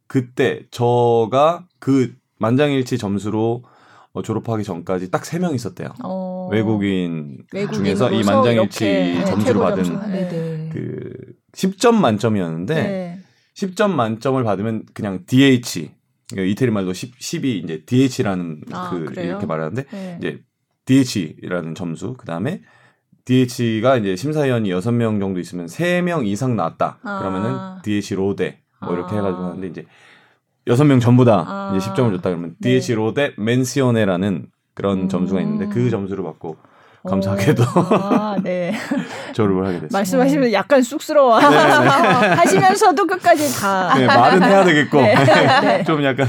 그때 0.06 0.62
저가 0.70 1.66
그 1.78 2.14
만장일치 2.38 2.98
점수로 2.98 3.64
어, 4.12 4.22
졸업하기 4.22 4.64
전까지 4.64 5.10
딱 5.10 5.24
세 5.26 5.38
명 5.38 5.54
있었대요. 5.54 5.90
어... 6.02 6.48
외국인, 6.50 7.44
중에서 7.72 8.10
이 8.10 8.22
만장일치 8.24 9.24
점수를 9.26 9.60
받은 9.60 9.84
점수. 9.84 10.06
네, 10.08 10.28
네. 10.28 10.70
그 10.72 11.12
10점 11.52 11.94
만점이었는데 11.96 12.74
네. 12.74 13.17
10점 13.58 13.90
만점을 13.90 14.42
받으면 14.44 14.84
그냥 14.94 15.24
DH 15.26 15.90
그러니까 16.30 16.52
이태리 16.52 16.70
말로 16.70 16.92
10, 16.92 17.18
10이 17.18 17.64
이제 17.64 17.82
DH라는 17.84 18.62
아, 18.70 18.90
그 18.90 19.04
그래요? 19.04 19.30
이렇게 19.30 19.46
말하는데 19.46 19.84
네. 19.90 20.18
이제 20.18 20.42
DH라는 20.84 21.74
점수 21.74 22.14
그다음에 22.14 22.62
DH가 23.24 23.96
이제 23.96 24.14
심사위원이 24.14 24.70
6명 24.70 25.20
정도 25.20 25.40
있으면 25.40 25.66
3명 25.66 26.26
이상 26.26 26.56
나왔다. 26.56 26.98
아. 27.02 27.18
그러면은 27.18 27.82
DH 27.82 28.14
로데 28.14 28.62
뭐 28.80 28.94
이렇게 28.94 29.14
아. 29.14 29.16
해 29.16 29.22
가지고 29.22 29.44
하는데 29.44 29.66
이제 29.66 29.84
6명 30.66 31.00
전부 31.00 31.24
다 31.24 31.44
아. 31.46 31.76
이제 31.76 31.90
10점을 31.90 32.12
줬다 32.12 32.30
그러면 32.30 32.54
네. 32.60 32.70
DH 32.70 32.94
로데 32.94 33.34
멘시오네라는 33.36 34.50
그런 34.74 35.02
음. 35.02 35.08
점수가 35.08 35.40
있는데 35.40 35.66
그 35.66 35.90
점수를 35.90 36.22
받고 36.22 36.56
감사하게도 37.06 37.62
아, 37.64 38.36
네. 38.42 38.74
졸업을 39.32 39.62
하게 39.64 39.74
됐습니다. 39.74 39.98
말씀하시면 39.98 40.52
약간 40.52 40.82
쑥스러워 40.82 41.38
네, 41.40 41.48
네. 41.48 41.54
하시면서도 42.34 43.06
끝까지 43.06 43.54
다 43.60 43.94
네, 43.94 44.06
말은 44.06 44.42
해야 44.42 44.64
되겠고 44.64 45.00
네. 45.00 45.14
네. 45.24 45.84
좀 45.86 46.02
약간 46.02 46.26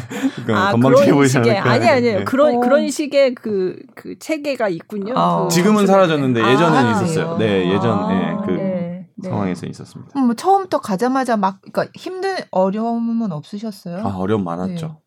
아, 0.53 0.71
건방지게 0.71 1.13
보이지 1.13 1.37
않을까 1.39 1.69
아니 1.71 1.89
아니에요. 1.89 2.25
그런 2.25 2.55
오. 2.55 2.59
그런 2.59 2.89
식의 2.89 3.35
그, 3.35 3.77
그 3.95 4.17
체계가 4.19 4.69
있군요. 4.69 5.13
아, 5.17 5.43
그 5.43 5.49
지금은 5.49 5.87
사라졌는데 5.87 6.39
예전에는 6.39 6.93
아, 6.93 7.01
있었어요. 7.01 7.37
네, 7.37 7.71
예전에 7.73 8.31
아, 8.31 8.41
그 8.45 8.51
네. 8.51 9.07
상황에서 9.23 9.65
있었습니다. 9.65 10.11
음, 10.17 10.27
뭐 10.27 10.35
처음부터 10.35 10.79
가자마자 10.79 11.35
막 11.35 11.61
그러니까 11.61 11.91
힘든 11.95 12.35
어려움은 12.51 13.31
없으셨어요? 13.31 13.97
아, 14.05 14.15
어려움 14.17 14.43
많았죠. 14.43 15.01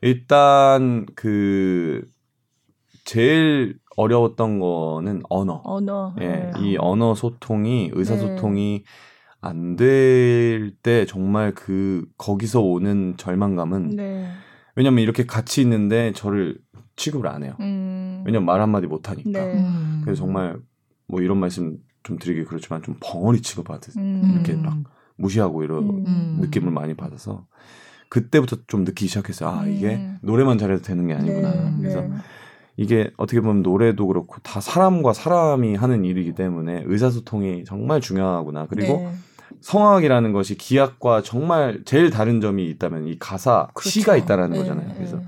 일단 0.00 1.06
그 1.16 2.02
제일 3.04 3.78
어려웠던 3.98 4.60
거는 4.60 5.22
언어. 5.28 5.60
언어. 5.64 6.14
예, 6.20 6.28
네. 6.28 6.52
이 6.60 6.76
언어 6.78 7.16
소통이 7.16 7.90
의사 7.92 8.16
소통이 8.16 8.84
네. 8.84 8.90
안될 9.40 10.76
때 10.82 11.04
정말 11.04 11.52
그 11.52 12.06
거기서 12.16 12.60
오는 12.60 13.14
절망감은 13.16 13.96
네. 13.96 14.28
왜냐면 14.76 15.02
이렇게 15.02 15.26
같이 15.26 15.60
있는데 15.62 16.12
저를 16.12 16.58
취급을 16.94 17.26
안 17.26 17.42
해요. 17.42 17.54
음. 17.58 18.22
왜냐면 18.24 18.46
말 18.46 18.60
한마디 18.60 18.86
못 18.86 19.10
하니까. 19.10 19.30
네. 19.30 19.54
음. 19.54 20.00
그래서 20.04 20.22
정말 20.22 20.60
뭐 21.08 21.20
이런 21.20 21.38
말씀 21.38 21.78
좀 22.04 22.18
드리기 22.18 22.44
그렇지만 22.44 22.82
좀 22.82 22.94
벙어리 23.00 23.42
취급받듯 23.42 23.96
음. 23.96 24.30
이렇게 24.32 24.54
막 24.54 24.78
무시하고 25.16 25.64
이런 25.64 26.06
음. 26.06 26.38
느낌을 26.40 26.70
많이 26.70 26.94
받아서 26.94 27.46
그때부터 28.10 28.58
좀 28.68 28.84
느끼기 28.84 29.08
시작했어요. 29.08 29.50
아 29.50 29.66
이게 29.66 29.96
음. 29.96 30.18
노래만 30.22 30.58
잘해도 30.58 30.82
되는 30.82 31.08
게 31.08 31.14
아니구나. 31.14 31.52
네. 31.52 31.74
그래서 31.78 32.00
네. 32.02 32.10
이게 32.78 33.10
어떻게 33.16 33.40
보면 33.40 33.62
노래도 33.62 34.06
그렇고 34.06 34.36
다 34.42 34.60
사람과 34.60 35.12
사람이 35.12 35.74
하는 35.74 36.04
일이기 36.04 36.34
때문에 36.34 36.84
의사소통이 36.86 37.64
정말 37.64 38.00
중요하구나. 38.00 38.68
그리고 38.68 38.98
네. 38.98 39.12
성악이라는 39.60 40.32
것이 40.32 40.56
기악과 40.56 41.22
정말 41.22 41.82
제일 41.84 42.10
다른 42.10 42.40
점이 42.40 42.70
있다면 42.70 43.08
이 43.08 43.18
가사 43.18 43.66
그렇죠. 43.74 43.90
시가 43.90 44.16
있다라는 44.16 44.52
네. 44.52 44.58
거잖아요. 44.60 44.94
그래서 44.94 45.20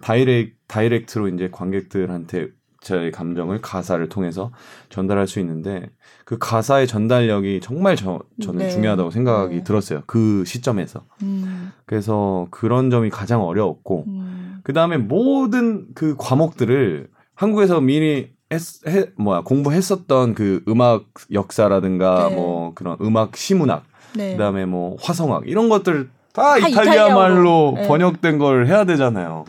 다이렉 0.00 0.54
다이렉트로 0.68 1.26
이제 1.28 1.48
관객들한테 1.50 2.48
저의 2.82 3.12
감정을 3.12 3.60
가사를 3.60 4.06
통해서 4.08 4.50
전달할 4.90 5.26
수 5.26 5.40
있는데 5.40 5.88
그 6.24 6.36
가사의 6.38 6.86
전달력이 6.86 7.60
정말 7.62 7.96
저, 7.96 8.20
저는 8.42 8.58
네. 8.58 8.70
중요하다고 8.70 9.10
생각이 9.10 9.56
네. 9.56 9.64
들었어요. 9.64 10.02
그 10.06 10.44
시점에서. 10.44 11.04
음. 11.22 11.72
그래서 11.86 12.48
그런 12.50 12.90
점이 12.90 13.10
가장 13.10 13.42
어려웠고 13.42 14.04
음. 14.08 14.60
그 14.62 14.72
다음에 14.72 14.96
모든 14.96 15.86
그 15.94 16.16
과목들을 16.18 17.08
한국에서 17.34 17.80
미리 17.80 18.32
했, 18.52 18.60
해, 18.86 19.06
뭐야 19.16 19.42
공부했었던 19.42 20.34
그 20.34 20.62
음악 20.68 21.06
역사라든가 21.32 22.28
네. 22.28 22.34
뭐 22.34 22.72
그런 22.74 22.98
음악 23.00 23.36
시문학 23.36 23.84
네. 24.14 24.32
그다음에 24.32 24.66
뭐 24.66 24.96
화성학 25.00 25.44
이런 25.46 25.68
것들 25.68 26.10
다, 26.32 26.58
다 26.58 26.68
이탈리아 26.68 27.14
말로 27.14 27.72
네. 27.76 27.88
번역된 27.88 28.38
걸 28.38 28.66
해야 28.66 28.84
되잖아요. 28.84 29.44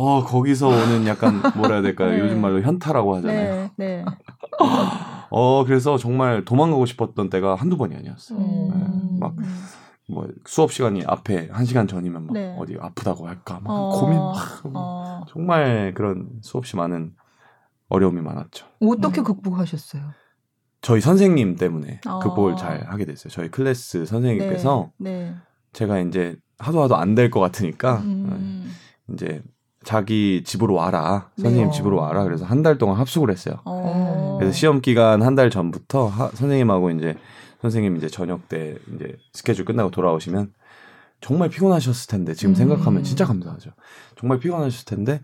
어 0.00 0.22
거기서 0.22 0.68
오는 0.68 1.06
약간 1.08 1.42
뭐라 1.56 1.74
해야 1.74 1.82
될까요? 1.82 2.10
네. 2.14 2.20
요즘 2.20 2.40
말로 2.40 2.62
현타라고 2.62 3.16
하잖아요. 3.16 3.70
네. 3.76 4.04
네. 4.04 4.04
어 5.30 5.64
그래서 5.64 5.98
정말 5.98 6.44
도망가고 6.44 6.86
싶었던 6.86 7.28
때가 7.30 7.56
한두 7.56 7.76
번이 7.76 7.96
아니었어요. 7.96 8.38
음. 8.38 8.70
네, 9.14 9.18
막. 9.18 9.34
뭐 10.10 10.26
수업 10.46 10.72
시간이 10.72 11.02
앞에 11.06 11.50
한 11.52 11.66
시간 11.66 11.86
전이면 11.86 12.26
막 12.28 12.32
네. 12.32 12.56
어디 12.58 12.78
아프다고 12.80 13.28
할까 13.28 13.60
막 13.62 13.70
어. 13.70 13.88
고민 13.90 14.16
막 14.18 14.62
어. 14.72 15.20
정말 15.28 15.92
그런 15.94 16.30
수없이 16.40 16.76
많은 16.76 17.12
어려움이 17.90 18.22
많았죠. 18.22 18.66
어떻게 18.80 19.20
음. 19.20 19.24
극복하셨어요? 19.24 20.02
저희 20.80 21.02
선생님 21.02 21.56
때문에 21.56 22.00
어. 22.06 22.20
극복을 22.20 22.56
잘 22.56 22.86
하게 22.86 23.04
됐어요. 23.04 23.30
저희 23.30 23.50
클래스 23.50 24.06
선생님께서 24.06 24.92
네. 24.98 25.10
네. 25.28 25.34
제가 25.74 25.98
이제 25.98 26.36
하도 26.58 26.82
하도 26.82 26.96
안 26.96 27.14
될 27.14 27.28
것 27.30 27.40
같으니까 27.40 27.98
음. 27.98 28.72
이제 29.12 29.42
자기 29.88 30.42
집으로 30.44 30.74
와라 30.74 31.30
선생님 31.38 31.70
네. 31.70 31.72
집으로 31.74 31.96
와라 31.96 32.22
그래서 32.24 32.44
한 32.44 32.62
달 32.62 32.76
동안 32.76 32.98
합숙을 32.98 33.30
했어요. 33.30 33.54
어. 33.64 34.36
그래서 34.38 34.52
시험 34.54 34.82
기간 34.82 35.22
한 35.22 35.34
달 35.34 35.48
전부터 35.48 36.08
하, 36.08 36.28
선생님하고 36.28 36.90
이제 36.90 37.16
선생님 37.62 37.96
이제 37.96 38.06
저녁 38.08 38.50
때 38.50 38.76
이제 38.94 39.16
스케줄 39.32 39.64
끝나고 39.64 39.90
돌아오시면 39.90 40.52
정말 41.22 41.48
피곤하셨을 41.48 42.06
텐데 42.10 42.34
지금 42.34 42.50
음. 42.50 42.54
생각하면 42.54 43.02
진짜 43.02 43.24
감사하죠. 43.24 43.70
정말 44.18 44.38
피곤하셨을 44.40 44.84
텐데 44.84 45.22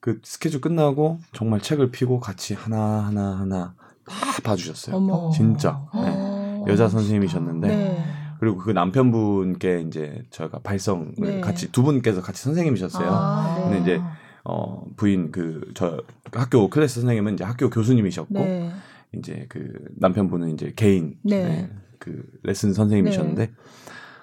그 0.00 0.18
스케줄 0.24 0.60
끝나고 0.60 1.20
정말 1.32 1.60
책을 1.60 1.92
피고 1.92 2.18
같이 2.18 2.54
하나 2.54 3.04
하나 3.06 3.38
하나 3.38 3.74
다 4.08 4.42
봐주셨어요. 4.42 4.96
어머. 4.96 5.30
진짜 5.30 5.82
네. 5.94 6.00
어. 6.12 6.64
여자 6.66 6.88
선생님이셨는데 6.88 7.68
네. 7.68 8.04
그리고 8.40 8.56
그 8.56 8.70
남편분께 8.70 9.84
이제 9.86 10.22
저희가 10.30 10.60
발성을 10.60 11.12
네. 11.18 11.40
같이 11.40 11.70
두 11.70 11.82
분께서 11.82 12.22
같이 12.22 12.42
선생님이셨어요. 12.42 13.08
아, 13.08 13.54
네. 13.56 13.62
근데 13.64 13.80
이제 13.80 14.02
어 14.44 14.82
부인 14.96 15.30
그 15.30 15.60
저 15.74 16.02
학교 16.32 16.68
클래스 16.68 17.00
선생님은 17.00 17.34
이제 17.34 17.44
학교 17.44 17.70
교수님이셨고 17.70 18.34
네. 18.34 18.70
이제 19.14 19.46
그 19.48 19.72
남편분은 19.98 20.54
이제 20.54 20.72
개인 20.76 21.16
네. 21.22 21.44
네, 21.44 21.70
그 21.98 22.22
레슨 22.42 22.72
선생님이셨는데 22.72 23.46
네. 23.46 23.52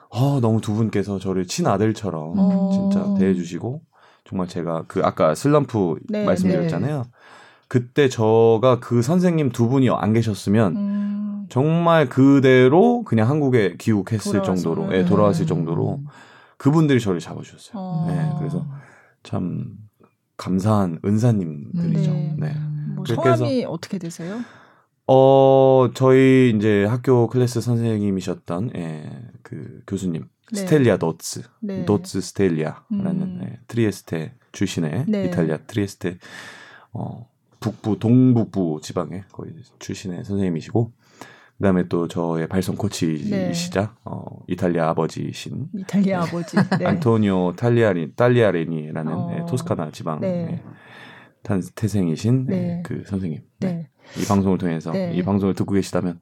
어 0.09 0.39
너무 0.39 0.61
두 0.61 0.73
분께서 0.73 1.19
저를 1.19 1.45
친아들처럼 1.45 2.33
어. 2.37 2.69
진짜 2.71 3.13
대해 3.19 3.33
주시고 3.33 3.81
정말 4.25 4.47
제가 4.47 4.85
그 4.87 5.01
아까 5.03 5.35
슬럼프 5.35 5.95
네, 6.09 6.25
말씀드렸잖아요. 6.25 7.03
네. 7.03 7.09
그때 7.67 8.07
저가 8.07 8.79
그 8.79 9.01
선생님 9.01 9.51
두 9.51 9.67
분이 9.67 9.89
안 9.89 10.13
계셨으면 10.13 10.75
음. 10.75 11.26
정말 11.49 12.09
그대로 12.09 13.03
그냥 13.03 13.29
한국에 13.29 13.75
귀국했을 13.77 14.41
돌아와서. 14.41 14.61
정도로, 14.61 14.95
예, 14.95 15.05
돌아왔을 15.05 15.43
음. 15.43 15.47
정도로 15.47 16.01
그분들이 16.57 16.99
저를 16.99 17.19
잡아주셨어요. 17.19 17.73
어. 17.75 18.05
네, 18.07 18.29
그래서 18.37 18.65
참 19.23 19.75
감사한 20.37 20.99
은사님들이죠. 21.03 22.11
네. 22.11 22.35
네. 22.37 22.55
뭐 22.95 23.05
성함이 23.05 23.65
어떻게 23.65 23.97
되세요? 23.97 24.39
어, 25.07 25.89
저희 25.93 26.53
이제 26.55 26.83
학교 26.85 27.27
클래스 27.27 27.61
선생님이셨던 27.61 28.71
예, 28.75 29.09
그 29.41 29.81
교수님 29.87 30.27
네. 30.51 30.59
스텔리아 30.59 30.97
도츠, 30.97 31.43
네. 31.61 31.85
도츠 31.85 32.21
스텔리아라는 32.21 33.21
음. 33.21 33.41
예, 33.43 33.59
트리에스테 33.67 34.35
출신의 34.51 35.05
네. 35.07 35.25
이탈리아 35.25 35.57
트리에스테 35.57 36.17
어, 36.93 37.29
북부 37.59 37.99
동북부 37.99 38.79
지방에 38.81 39.23
거의 39.31 39.51
출신의 39.79 40.23
선생님이시고 40.25 40.91
그다음에 41.57 41.87
또 41.87 42.07
저의 42.07 42.47
발성 42.47 42.75
코치이시자 42.75 43.81
네. 43.81 43.87
어, 44.05 44.23
이탈리아 44.47 44.89
아버지신 44.89 45.69
이탈리아 45.73 46.21
아버지 46.21 46.55
네. 46.79 46.85
안토니오 46.85 47.55
탈리아리 47.55 48.15
탈리아레니라는 48.15 49.13
어. 49.13 49.35
예, 49.35 49.45
토스카나 49.47 49.91
지방 49.91 50.21
네. 50.21 50.61
예, 51.49 51.59
태생이신 51.75 52.47
예, 52.51 52.81
그 52.83 53.03
선생님. 53.05 53.41
네. 53.59 53.89
이 54.21 54.25
방송을 54.25 54.57
통해서 54.57 54.91
네. 54.91 55.11
이 55.13 55.21
방송을 55.23 55.53
듣고 55.53 55.73
계시다면 55.73 56.19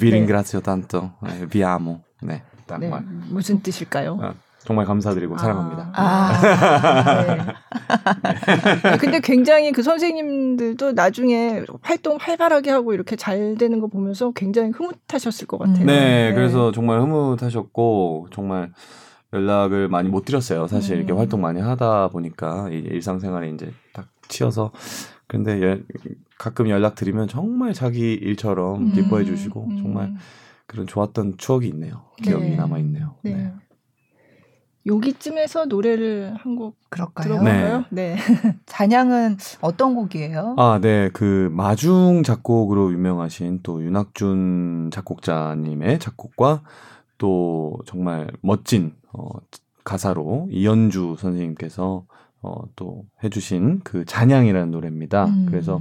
비링그라시오 0.00 0.60
단토 0.60 1.12
비아모 1.50 2.00
네, 2.22 2.42
딱 2.66 2.78
네. 2.78 2.88
말. 2.88 3.02
무슨 3.30 3.62
뜻일까요? 3.62 4.18
아, 4.20 4.34
정말 4.64 4.84
감사드리고 4.86 5.36
아. 5.36 5.38
사랑합니다. 5.38 5.92
아, 5.94 7.24
네. 7.26 7.36
네. 8.90 8.96
근데 8.98 9.20
굉장히 9.20 9.72
그 9.72 9.82
선생님들도 9.82 10.92
나중에 10.92 11.64
활동 11.80 12.18
활발하게 12.20 12.70
하고 12.70 12.92
이렇게 12.92 13.16
잘 13.16 13.56
되는 13.58 13.80
거 13.80 13.86
보면서 13.86 14.32
굉장히 14.32 14.70
흐뭇하셨을 14.70 15.46
것 15.46 15.58
같아요. 15.58 15.86
네, 15.86 16.28
네. 16.28 16.34
그래서 16.34 16.72
정말 16.72 17.00
흐뭇하셨고 17.00 18.28
정말 18.32 18.72
연락을 19.32 19.88
많이 19.88 20.08
못 20.08 20.24
드렸어요. 20.24 20.66
사실 20.66 20.96
음. 20.96 20.98
이렇게 20.98 21.12
활동 21.12 21.40
많이 21.40 21.60
하다 21.60 22.08
보니까 22.08 22.68
일상생활에 22.70 23.50
이제 23.50 23.72
딱 23.92 24.08
치여서 24.28 24.72
근데 25.26 25.60
예, 25.62 25.82
가끔 26.38 26.68
연락 26.68 26.94
드리면 26.94 27.28
정말 27.28 27.74
자기 27.74 28.14
일처럼 28.14 28.88
음, 28.88 28.92
기뻐해 28.92 29.24
주시고 29.24 29.66
음. 29.70 29.82
정말 29.82 30.14
그런 30.66 30.86
좋았던 30.86 31.34
추억이 31.36 31.68
있네요. 31.68 32.04
기억이 32.22 32.50
네. 32.50 32.56
남아 32.56 32.78
있네요. 32.78 33.16
네. 33.22 33.52
네. 34.84 34.94
여기쯤에서 34.94 35.66
노래를 35.66 36.34
한 36.38 36.56
곡 36.56 36.76
그럴까요? 36.88 37.42
네. 37.42 37.84
네. 37.90 38.16
잔향은 38.66 39.36
어떤 39.60 39.94
곡이에요? 39.94 40.54
아, 40.56 40.78
네. 40.80 41.10
그 41.12 41.50
마중 41.52 42.22
작곡으로 42.22 42.92
유명하신 42.92 43.60
또 43.62 43.82
윤학준 43.84 44.90
작곡자님의 44.92 45.98
작곡과 45.98 46.62
또 47.18 47.78
정말 47.86 48.28
멋진 48.40 48.94
어, 49.12 49.28
가사로 49.84 50.48
이연주 50.50 51.16
선생님께서 51.18 52.04
어, 52.40 52.54
또 52.76 53.04
해주신 53.24 53.80
그 53.84 54.04
잔향이라는 54.04 54.70
노래입니다. 54.70 55.26
음. 55.26 55.46
그래서 55.50 55.80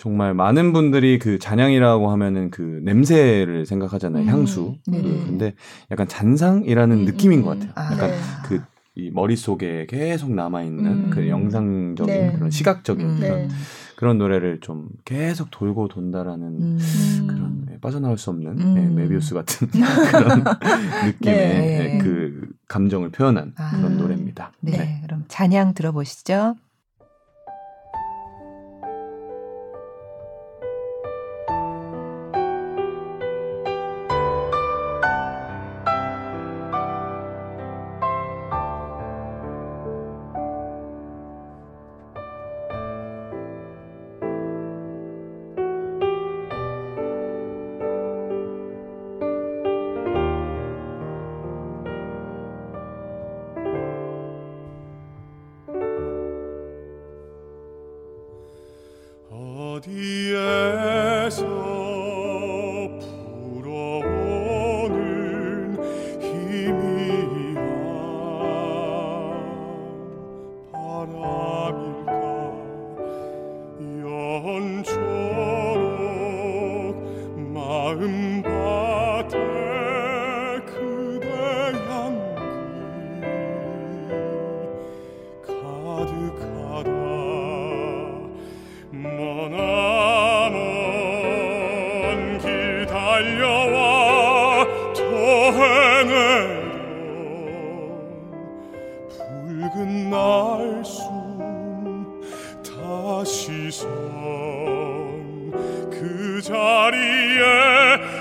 정말 0.00 0.32
많은 0.34 0.72
분들이 0.72 1.18
그 1.18 1.38
잔향이라고 1.38 2.10
하면은 2.10 2.50
그 2.50 2.80
냄새를 2.82 3.66
생각하잖아요. 3.66 4.24
음. 4.24 4.28
향수. 4.28 4.76
네. 4.86 5.02
그, 5.02 5.08
근데 5.26 5.54
약간 5.90 6.08
잔상이라는 6.08 7.00
음. 7.00 7.04
느낌인 7.04 7.42
것 7.42 7.50
같아요. 7.50 7.72
아, 7.74 7.92
약간 7.92 8.10
네. 8.10 8.16
그 8.48 8.70
이 8.96 9.10
머릿속에 9.10 9.86
계속 9.86 10.32
남아있는 10.32 10.86
음. 10.86 11.10
그 11.10 11.28
영상적인 11.28 12.06
네. 12.06 12.32
그런 12.32 12.50
시각적인 12.50 13.08
음. 13.08 13.20
그런 13.20 13.48
네. 13.48 13.48
그런 13.96 14.18
노래를 14.18 14.60
좀 14.60 14.88
계속 15.04 15.50
돌고 15.50 15.88
돈다라는 15.88 16.46
음. 16.46 16.78
그런 17.26 17.66
네, 17.66 17.78
빠져나올 17.80 18.18
수 18.18 18.30
없는 18.30 18.58
음. 18.60 18.74
네, 18.74 18.88
메비우스 18.88 19.34
같은 19.34 19.68
그런 20.10 20.44
느낌의 21.06 21.34
네. 21.36 21.98
그 21.98 22.48
감정을 22.66 23.10
표현한 23.10 23.52
아. 23.56 23.76
그런 23.76 23.96
노래입니다. 23.96 24.52
네. 24.60 24.72
네. 24.72 25.00
그럼 25.04 25.24
잔향 25.28 25.72
들어보시죠. 25.74 26.56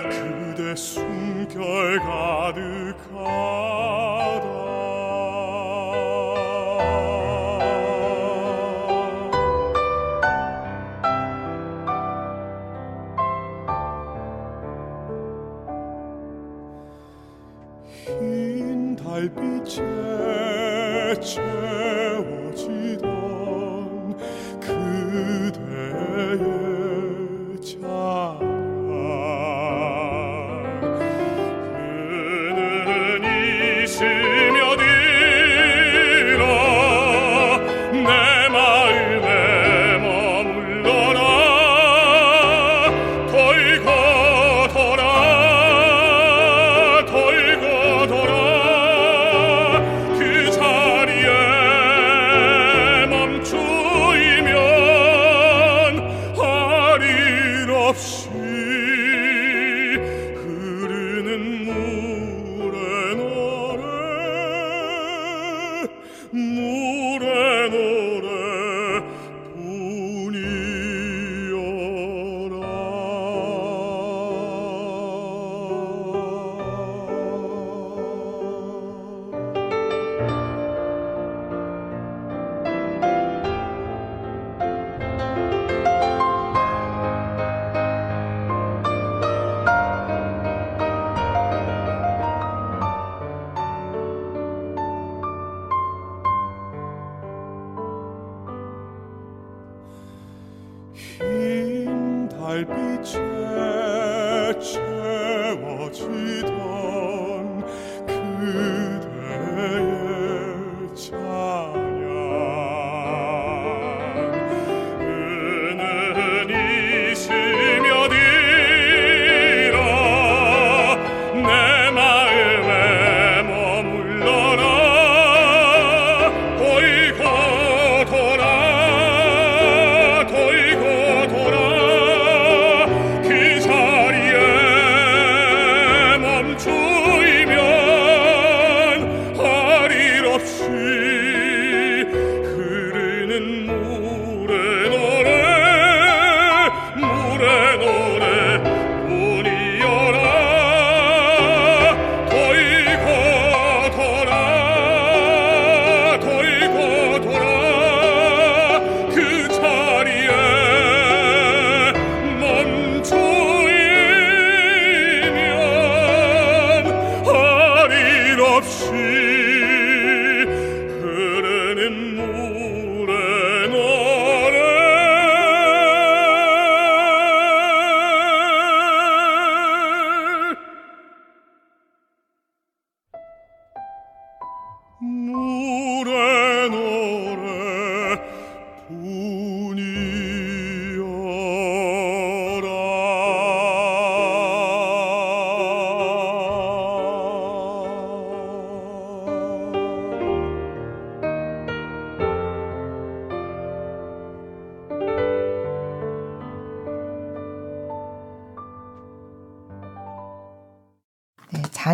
그대 0.10 0.76
숨결 0.76 2.00
가득한 2.00 3.99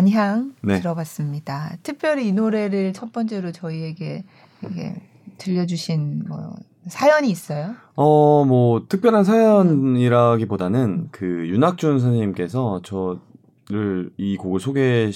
잔향 0.06 0.54
네. 0.62 0.80
들어봤습니다. 0.80 1.76
특별히 1.82 2.28
이 2.28 2.32
노래를 2.32 2.92
첫 2.92 3.12
번째로 3.12 3.52
저희에게 3.52 4.24
이게 4.70 4.94
들려주신 5.38 6.24
뭐 6.28 6.54
사연이 6.86 7.28
있어요? 7.30 7.74
어, 7.96 8.44
뭐 8.44 8.86
특별한 8.88 9.24
사연이라기보다는 9.24 11.08
그 11.10 11.48
윤학준 11.48 11.98
선생님께서 11.98 12.82
저를 12.82 14.10
이 14.16 14.36
곡을 14.36 14.60
소개해 14.60 15.10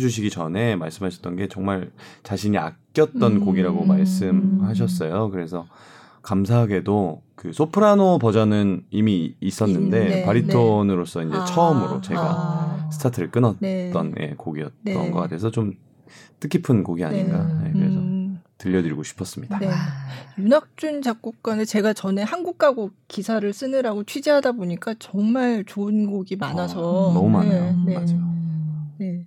주시기 0.00 0.30
전에 0.30 0.76
말씀하셨던 0.76 1.36
게 1.36 1.48
정말 1.48 1.90
자신이 2.22 2.56
아꼈던 2.56 3.32
음. 3.36 3.44
곡이라고 3.44 3.84
말씀하셨어요. 3.84 5.30
그래서 5.30 5.66
감사하게도 6.26 7.22
그 7.36 7.52
소프라노 7.52 8.18
버전은 8.18 8.86
이미 8.90 9.36
있었는데 9.40 10.04
네, 10.04 10.24
바리톤으로서 10.24 11.20
네. 11.20 11.28
이제 11.28 11.36
아, 11.36 11.44
처음으로 11.44 12.00
제가 12.00 12.20
아. 12.20 12.90
스타트를 12.90 13.30
끊었던 13.30 13.58
네. 13.60 13.92
예, 14.20 14.34
곡이었던 14.36 14.74
네. 14.82 15.10
것 15.10 15.20
같아서 15.20 15.52
좀 15.52 15.74
뜻깊은 16.40 16.82
곡이 16.82 17.04
아닌가 17.04 17.44
네. 17.44 17.68
예, 17.68 17.72
그래서 17.72 17.98
음. 17.98 18.40
들려드리고 18.58 19.04
싶었습니다. 19.04 19.58
네. 19.60 19.70
윤학준 20.38 21.02
작곡가는 21.02 21.64
제가 21.64 21.92
전에 21.92 22.22
한국 22.22 22.58
가곡 22.58 22.92
기사를 23.06 23.52
쓰느라고 23.52 24.02
취재하다 24.02 24.52
보니까 24.52 24.94
정말 24.98 25.64
좋은 25.64 26.10
곡이 26.10 26.36
많아서 26.36 26.80
어, 26.80 27.14
너무 27.14 27.28
많아요. 27.30 27.76
맞아요. 27.84 28.34
네. 28.98 29.26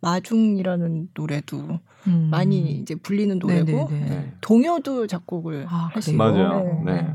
마중이라는 0.00 1.08
노래도 1.14 1.80
음. 2.06 2.28
많이 2.30 2.72
이제 2.72 2.94
불리는 2.94 3.38
노래고 3.38 3.88
네. 3.90 4.32
동요도 4.40 5.06
작곡을 5.06 5.66
아, 5.68 5.90
하시고 5.92 6.16
맞아요. 6.16 6.82
네. 6.84 6.92
네. 6.92 7.08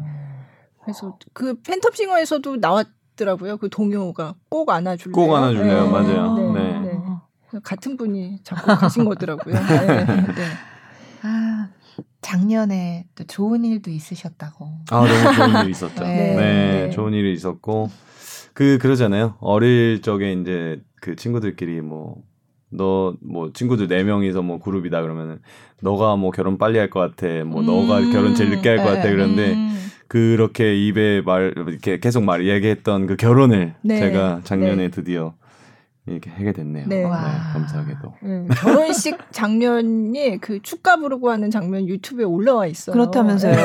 그래서 0.84 1.18
그 1.34 1.56
팬텀싱어에서도 1.62 2.60
나왔더라고요. 2.60 3.58
그 3.58 3.70
동요가 3.70 4.36
꼭 4.50 4.70
안아줄래요. 4.70 5.14
꼭 5.14 5.34
안아줄래요. 5.34 5.86
네. 5.86 5.90
맞아요. 5.90 6.52
네. 6.54 6.80
네. 6.82 7.60
같은 7.64 7.98
분이 7.98 8.40
작곡하신 8.44 9.06
거더라고요. 9.06 9.54
네. 9.54 10.06
아 11.22 11.70
작년에 12.22 13.08
또 13.16 13.24
좋은 13.24 13.64
일도 13.64 13.92
있으셨다고. 13.92 14.70
아 14.90 15.06
너무 15.06 15.36
좋은 15.36 15.62
일이 15.62 15.72
있었죠. 15.72 16.04
네. 16.04 16.90
좋은 16.90 17.14
일이 17.14 17.34
있었고 17.34 17.90
그 18.54 18.78
그러잖아요. 18.80 19.36
어릴 19.40 20.02
적에 20.02 20.34
이제 20.34 20.82
그 21.00 21.16
친구들끼리 21.16 21.82
뭐 21.82 22.22
너 22.76 23.14
뭐 23.22 23.52
친구들 23.54 23.88
네 23.88 24.04
명이서 24.04 24.42
뭐 24.42 24.60
그룹이다 24.60 25.02
그러면은 25.02 25.40
너가 25.82 26.16
뭐 26.16 26.32
결혼 26.32 26.58
빨리 26.58 26.78
할 26.80 26.90
것 26.90 27.00
같아. 27.00 27.44
뭐 27.44 27.62
음, 27.62 27.66
너가 27.66 28.02
결혼 28.12 28.36
제일 28.36 28.50
늦게 28.52 28.70
할 28.70 28.78
것 28.78 28.86
같아. 28.86 29.10
그런데 29.10 29.54
음. 29.54 29.78
그렇게 30.08 30.76
입에 30.76 31.22
말 31.22 31.54
이렇게 31.56 32.00
계속 32.00 32.24
말 32.24 32.48
얘기했던 32.48 33.08
그 33.08 33.16
결혼을 33.16 33.74
네. 33.82 33.98
제가 33.98 34.42
작년에 34.44 34.76
네. 34.76 34.90
드디어 34.90 35.34
이렇게 36.06 36.30
하게 36.30 36.52
됐네요. 36.52 36.86
네. 36.88 37.04
네 37.04 37.10
감사하게도. 37.10 38.14
음, 38.24 38.48
결혼식 38.58 39.18
장면이 39.32 40.38
그 40.42 40.62
축가 40.62 40.98
부르고 40.98 41.32
하는 41.32 41.50
장면 41.50 41.88
유튜브에 41.88 42.26
올라와 42.26 42.68
있어요. 42.68 42.94
그렇다면서요. 42.94 43.56
네. 43.56 43.64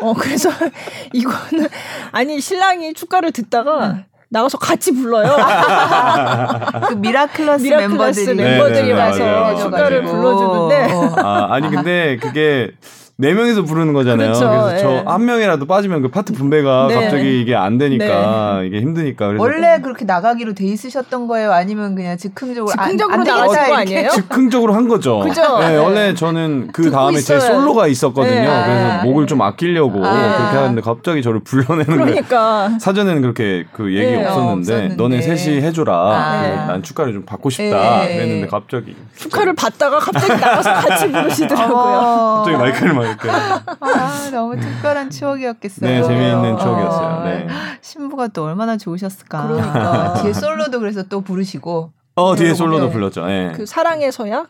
어, 0.00 0.12
그래서 0.18 0.50
이거는 1.14 1.66
아니 2.12 2.40
신랑이 2.40 2.92
축가를 2.94 3.30
듣다가 3.32 4.04
나가서 4.30 4.58
같이 4.58 4.92
불러요. 4.92 5.36
그 6.88 6.94
미라클라스, 6.94 7.62
미라클라스 7.64 8.20
멤버들이 8.20 8.34
멤버들이 8.36 8.92
와서 8.92 9.56
축가를 9.56 10.02
불러주는데. 10.02 11.20
아, 11.22 11.48
아니 11.50 11.70
근데 11.70 12.18
그게 12.18 12.72
네 13.20 13.34
명이서 13.34 13.62
부르는 13.64 13.94
거잖아요. 13.94 14.32
그렇죠, 14.32 14.48
그래서 14.48 14.74
예. 14.76 14.78
저 14.78 15.01
한 15.01 15.24
명이라도 15.24 15.66
빠지면 15.66 16.02
그 16.02 16.08
파트 16.08 16.32
분배가 16.32 16.86
네. 16.86 16.94
갑자기 16.94 17.40
이게 17.40 17.56
안 17.56 17.76
되니까 17.76 18.60
네. 18.60 18.68
이게 18.68 18.80
힘드니까. 18.80 19.26
그래서 19.26 19.42
원래 19.42 19.80
그렇게 19.80 20.04
나가기로 20.04 20.54
돼 20.54 20.66
있으셨던 20.66 21.26
거예요? 21.26 21.50
아니면 21.50 21.96
그냥 21.96 22.16
즉흥적으로 22.16 22.70
즉흥적으로 22.70 23.24
나가신 23.24 23.66
거 23.66 23.74
아니에요? 23.74 24.10
즉흥적으로 24.10 24.72
한 24.72 24.86
거죠. 24.86 25.18
그죠? 25.18 25.58
네, 25.58 25.70
네. 25.70 25.76
원래 25.78 26.14
저는 26.14 26.68
그 26.72 26.92
다음에 26.92 27.18
있어요. 27.18 27.40
제 27.40 27.46
솔로가 27.46 27.88
있었거든요. 27.88 28.34
네. 28.36 28.64
그래서 28.66 29.04
목을 29.06 29.26
좀 29.26 29.42
아끼려고 29.42 29.98
아. 30.06 30.12
그렇게 30.12 30.56
하는데 30.56 30.80
갑자기 30.80 31.20
저를 31.20 31.40
불러내는 31.40 31.86
그러니까. 31.86 32.68
게 32.68 32.78
사전에는 32.78 33.20
그렇게 33.20 33.66
그 33.72 33.96
얘기 33.96 34.12
네. 34.12 34.26
없었는데, 34.26 34.72
없었는데, 34.72 34.94
너네 34.94 35.22
셋이 35.22 35.60
해줘라. 35.62 35.92
아. 35.92 36.66
난 36.68 36.84
축가를 36.84 37.14
좀 37.14 37.24
받고 37.24 37.50
싶다. 37.50 38.02
그랬는데 38.02 38.46
갑자기 38.46 38.94
축가를 39.16 39.56
받다가 39.56 39.98
갑자기 39.98 40.40
나가서 40.40 40.72
같이 40.72 41.10
부르시더라고요. 41.10 42.44
갑자기 42.44 42.56
마이크를 42.56 42.94
막 42.94 43.07
이렇게. 43.08 43.30
아, 43.30 44.30
너무 44.30 44.58
특별한 44.58 45.10
추억이었겠어요. 45.10 45.90
네, 45.90 46.02
재미있는 46.02 46.58
추억이었어요. 46.58 47.06
어, 47.06 47.24
네. 47.24 47.46
신부가 47.80 48.28
또 48.28 48.44
얼마나 48.44 48.76
좋으셨을까. 48.76 49.48
그러니까. 49.48 50.14
뒤에 50.22 50.32
솔로도 50.32 50.78
그래서 50.80 51.02
또 51.04 51.20
부르시고. 51.20 51.92
어, 52.16 52.34
뒤에 52.36 52.54
솔로도 52.54 52.86
네. 52.86 52.92
불렀죠. 52.92 53.26
네. 53.26 53.52
그? 53.56 53.66
사랑의 53.66 54.12
서약. 54.12 54.48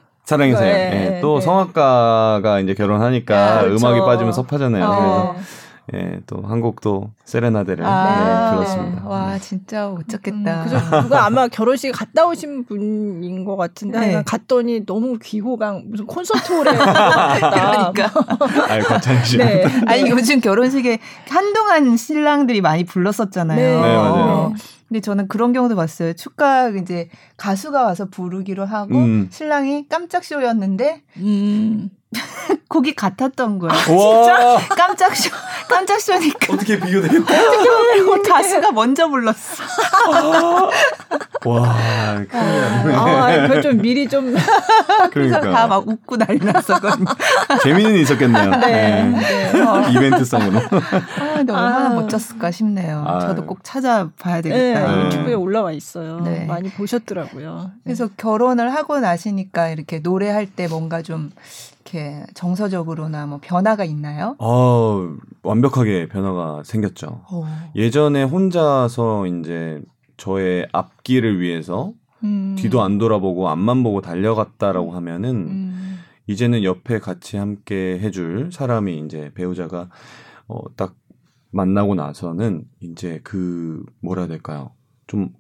네, 0.61 0.91
네. 0.91 1.21
또 1.23 1.39
네. 1.39 1.41
성악가가 1.41 2.61
이제 2.61 2.75
결혼하니까 2.75 3.59
아, 3.59 3.61
그렇죠. 3.63 3.87
음악이 3.87 4.01
빠지면 4.01 4.33
섭하잖아요. 4.35 4.85
어. 4.85 5.35
그래서 5.35 5.37
예, 5.95 6.21
또 6.27 6.43
한국도 6.43 7.11
세레나데를 7.25 7.85
아, 7.85 8.51
네, 8.51 8.57
불렀습니다. 8.57 9.03
네. 9.03 9.09
와, 9.09 9.39
진짜 9.39 9.89
못 9.89 10.07
찾겠다. 10.07 10.63
음, 10.63 10.65
그죠? 10.65 11.03
누가 11.03 11.25
아마 11.25 11.49
결혼식 11.49 11.93
갔다 11.93 12.27
오신 12.27 12.65
분인 12.67 13.45
것 13.45 13.57
같은데 13.57 13.99
네. 13.99 14.23
갔더니 14.27 14.85
너무 14.85 15.19
귀호강 15.19 15.85
무슨 15.87 16.07
콘서트홀에 16.07 16.73
그러니까. 16.77 18.13
아니, 18.69 18.85
과찬이시 18.85 19.39
네. 19.39 19.65
아니 19.87 20.11
요즘 20.11 20.41
결혼식에 20.41 20.99
한동안 21.29 21.97
신랑들이 21.97 22.61
많이 22.61 22.85
불렀었잖아요. 22.85 23.57
네, 23.57 23.75
네 23.75 23.97
맞아요. 23.97 24.55
근데 24.89 25.01
저는 25.01 25.29
그런 25.29 25.53
경우도 25.53 25.77
봤어요. 25.77 26.15
축가 26.15 26.71
이제 26.71 27.09
가수가 27.37 27.83
와서 27.83 28.07
부르기로 28.07 28.65
하고 28.65 28.95
음. 28.97 29.29
신랑이 29.31 29.87
깜짝 29.89 30.25
쇼였는데 30.25 31.03
음. 31.19 31.91
곡이 32.69 32.95
같았던 32.95 33.59
거예요. 33.59 33.73
진짜 33.85 34.59
깜짝 34.75 35.17
쇼 35.17 35.31
깜짝 35.69 36.01
쇼니까 36.01 36.53
어떻게 36.53 36.79
비교되겠다. 36.79 37.35
어떻게 37.35 38.31
가수가 38.31 38.73
먼저 38.73 39.09
불렀어. 39.09 39.65
와, 41.45 41.77
아, 42.33 43.37
그걸 43.43 43.63
좀 43.63 43.79
미리 43.79 44.09
좀 44.09 44.35
그러니까 45.13 45.41
다막 45.41 45.87
웃고 45.89 46.17
난리 46.17 46.39
났었거든요. 46.39 47.07
재미는 47.63 47.95
있었겠네요. 47.97 48.51
네. 48.51 49.05
네. 49.05 49.53
네. 49.53 49.61
어. 49.61 49.89
이벤트성으로. 49.89 50.59
아, 50.59 51.35
근데 51.37 51.53
얼마나 51.53 51.87
아. 51.87 51.89
멋졌을까 51.91 52.51
싶네요. 52.51 53.05
아. 53.07 53.21
저도 53.21 53.47
꼭 53.47 53.61
찾아봐야 53.63 54.43
되겠다. 54.43 54.87
네, 54.97 55.05
유튜브에 55.05 55.35
올라와 55.35 55.73
있어요. 55.73 56.21
네. 56.21 56.45
많이 56.47 56.71
보셨더라고요. 56.71 57.71
그래서 57.85 58.09
결혼을 58.17 58.75
하고 58.75 58.99
나시니까 58.99 59.69
이렇게 59.69 60.01
노래할 60.01 60.47
때 60.47 60.67
뭔가 60.67 61.03
좀 61.03 61.31
이렇게 61.89 62.25
정서적으로나 62.35 63.27
뭐 63.27 63.39
변화가 63.43 63.85
있나요? 63.85 64.37
어, 64.39 65.17
완벽하게 65.43 66.09
변화가 66.09 66.63
생겼죠. 66.65 67.23
오. 67.33 67.45
어. 67.45 67.47
예전에 67.75 68.23
혼자서 68.25 69.27
이제 69.27 69.81
저의 70.17 70.69
앞길을 70.73 71.41
위해서 71.41 71.93
음. 72.25 72.57
뒤도 72.59 72.83
안 72.83 72.99
돌아보고 72.99 73.49
앞만 73.49 73.83
보고 73.83 74.01
달려갔다라고 74.01 74.93
하면은 74.93 75.31
음. 75.31 75.99
이제는 76.27 76.63
옆에 76.63 76.99
같이 76.99 77.37
함께 77.37 77.99
해줄 78.01 78.51
사람이 78.53 78.99
이제 79.07 79.31
배우자가 79.35 79.89
어, 80.47 80.59
딱 80.77 80.95
만나고 81.51 81.95
나서는 81.95 82.65
이제 82.81 83.21
그 83.25 83.83
뭐라 84.03 84.23
해야 84.23 84.29
될까요? 84.29 84.73
좀 85.07 85.31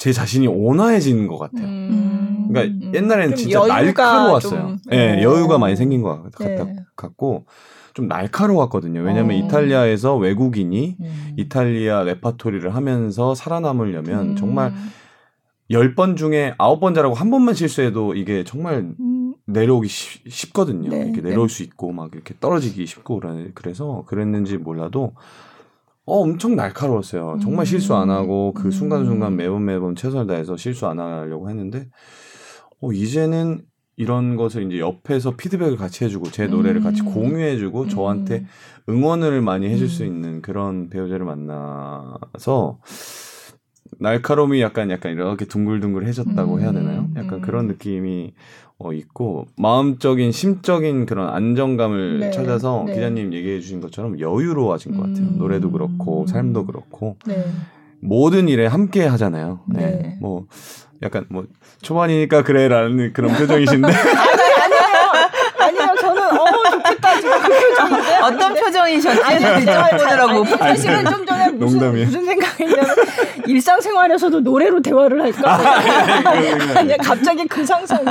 제 0.00 0.14
자신이 0.14 0.46
온화해지는 0.46 1.26
것 1.26 1.36
같아요. 1.36 1.66
음. 1.66 2.48
그러니까 2.48 2.86
음. 2.86 2.94
옛날에는 2.94 3.36
진짜 3.36 3.66
날카로웠어요. 3.66 4.76
예, 4.92 5.16
네, 5.16 5.22
여유가 5.22 5.58
많이 5.58 5.76
생긴 5.76 6.00
것 6.00 6.22
같, 6.22 6.38
네. 6.38 6.74
같고 6.96 7.44
좀 7.92 8.08
날카로웠거든요. 8.08 9.02
왜냐하면 9.02 9.36
어. 9.36 9.44
이탈리아에서 9.44 10.16
외국인이 10.16 10.96
음. 10.98 11.34
이탈리아 11.36 12.02
레파토리를 12.04 12.74
하면서 12.74 13.34
살아남으려면 13.34 14.30
음. 14.30 14.36
정말 14.36 14.72
10번 15.70 16.16
중에 16.16 16.54
9번 16.56 16.94
잘하고 16.94 17.14
한 17.14 17.30
번만 17.30 17.52
실수해도 17.52 18.14
이게 18.14 18.42
정말 18.42 18.94
음. 18.98 19.34
내려오기 19.44 19.86
쉽, 19.86 20.54
거든요 20.54 20.88
네, 20.88 21.02
이렇게 21.02 21.20
내려올 21.20 21.48
네. 21.48 21.54
수 21.54 21.62
있고 21.62 21.92
막 21.92 22.08
이렇게 22.14 22.32
떨어지기 22.40 22.86
쉽고 22.86 23.20
그래서 23.54 24.04
그랬는지 24.06 24.56
몰라도 24.56 25.12
어 26.10 26.22
엄청 26.22 26.56
날카로웠어요. 26.56 27.38
정말 27.40 27.66
실수 27.66 27.94
안 27.94 28.10
하고 28.10 28.52
그 28.52 28.66
음. 28.66 28.70
순간순간 28.72 29.36
매번 29.36 29.64
매번 29.64 29.94
최선을 29.94 30.26
다해서 30.26 30.56
실수 30.56 30.86
안 30.86 30.98
하려고 30.98 31.48
했는데 31.48 31.88
어 32.80 32.92
이제는 32.92 33.62
이런 33.96 34.34
것을 34.34 34.66
이제 34.66 34.80
옆에서 34.80 35.36
피드백을 35.36 35.76
같이 35.76 36.04
해주고 36.04 36.30
제 36.30 36.46
노래를 36.46 36.80
음. 36.80 36.82
같이 36.82 37.02
공유해주고 37.02 37.82
음. 37.82 37.88
저한테 37.88 38.46
응원을 38.88 39.40
많이 39.42 39.68
해줄 39.68 39.86
음. 39.86 39.88
수 39.88 40.04
있는 40.04 40.42
그런 40.42 40.88
배우자를 40.88 41.24
만나서 41.24 42.80
날카로움이 43.98 44.60
약간 44.60 44.90
약간 44.90 45.12
이렇게 45.12 45.44
둥글둥글해졌다고 45.44 46.54
음. 46.54 46.60
해야 46.60 46.72
되나요? 46.72 47.08
약간 47.16 47.34
음. 47.34 47.40
그런 47.40 47.66
느낌이 47.66 48.32
어 48.78 48.92
있고 48.94 49.46
마음적인 49.56 50.32
심적인 50.32 51.04
그런 51.04 51.28
안정감을 51.28 52.20
네. 52.20 52.30
찾아서 52.30 52.84
네. 52.86 52.94
기자님 52.94 53.34
얘기해 53.34 53.60
주신 53.60 53.80
것처럼 53.80 54.18
여유로워진 54.18 54.96
것 54.96 55.02
같아요. 55.02 55.26
노래도 55.36 55.70
그렇고 55.70 56.26
삶도 56.26 56.64
그렇고 56.64 57.16
네. 57.26 57.44
모든 58.00 58.48
일에 58.48 58.66
함께 58.66 59.06
하잖아요. 59.06 59.60
네. 59.66 59.80
네. 59.80 60.18
뭐 60.20 60.46
약간 61.02 61.26
뭐 61.28 61.44
초반이니까 61.82 62.42
그래라는 62.42 63.12
그런 63.12 63.34
표정이신데. 63.34 63.88
아니요, 65.60 65.94
저는 66.00 66.22
어 66.22 66.46
좋겠다 66.70 67.20
지금 67.20 67.38
그 67.39 67.39
표정인데. 67.50 68.16
어떤 68.22 68.54
표정이셨지? 68.54 69.22
아니, 69.22 69.44
보느라고. 69.98 70.44
사실은 70.44 71.04
좀 71.04 71.26
전에 71.26 71.48
무슨 71.50 71.78
농담이에요. 71.78 72.06
무슨 72.06 72.24
생각이냐면 72.24 72.86
일상생활에서도 73.46 74.40
노래로 74.40 74.82
대화를 74.82 75.22
할까? 75.22 75.58
아니, 76.76 76.96
갑자기 76.98 77.46
그 77.46 77.64
상상. 77.64 78.00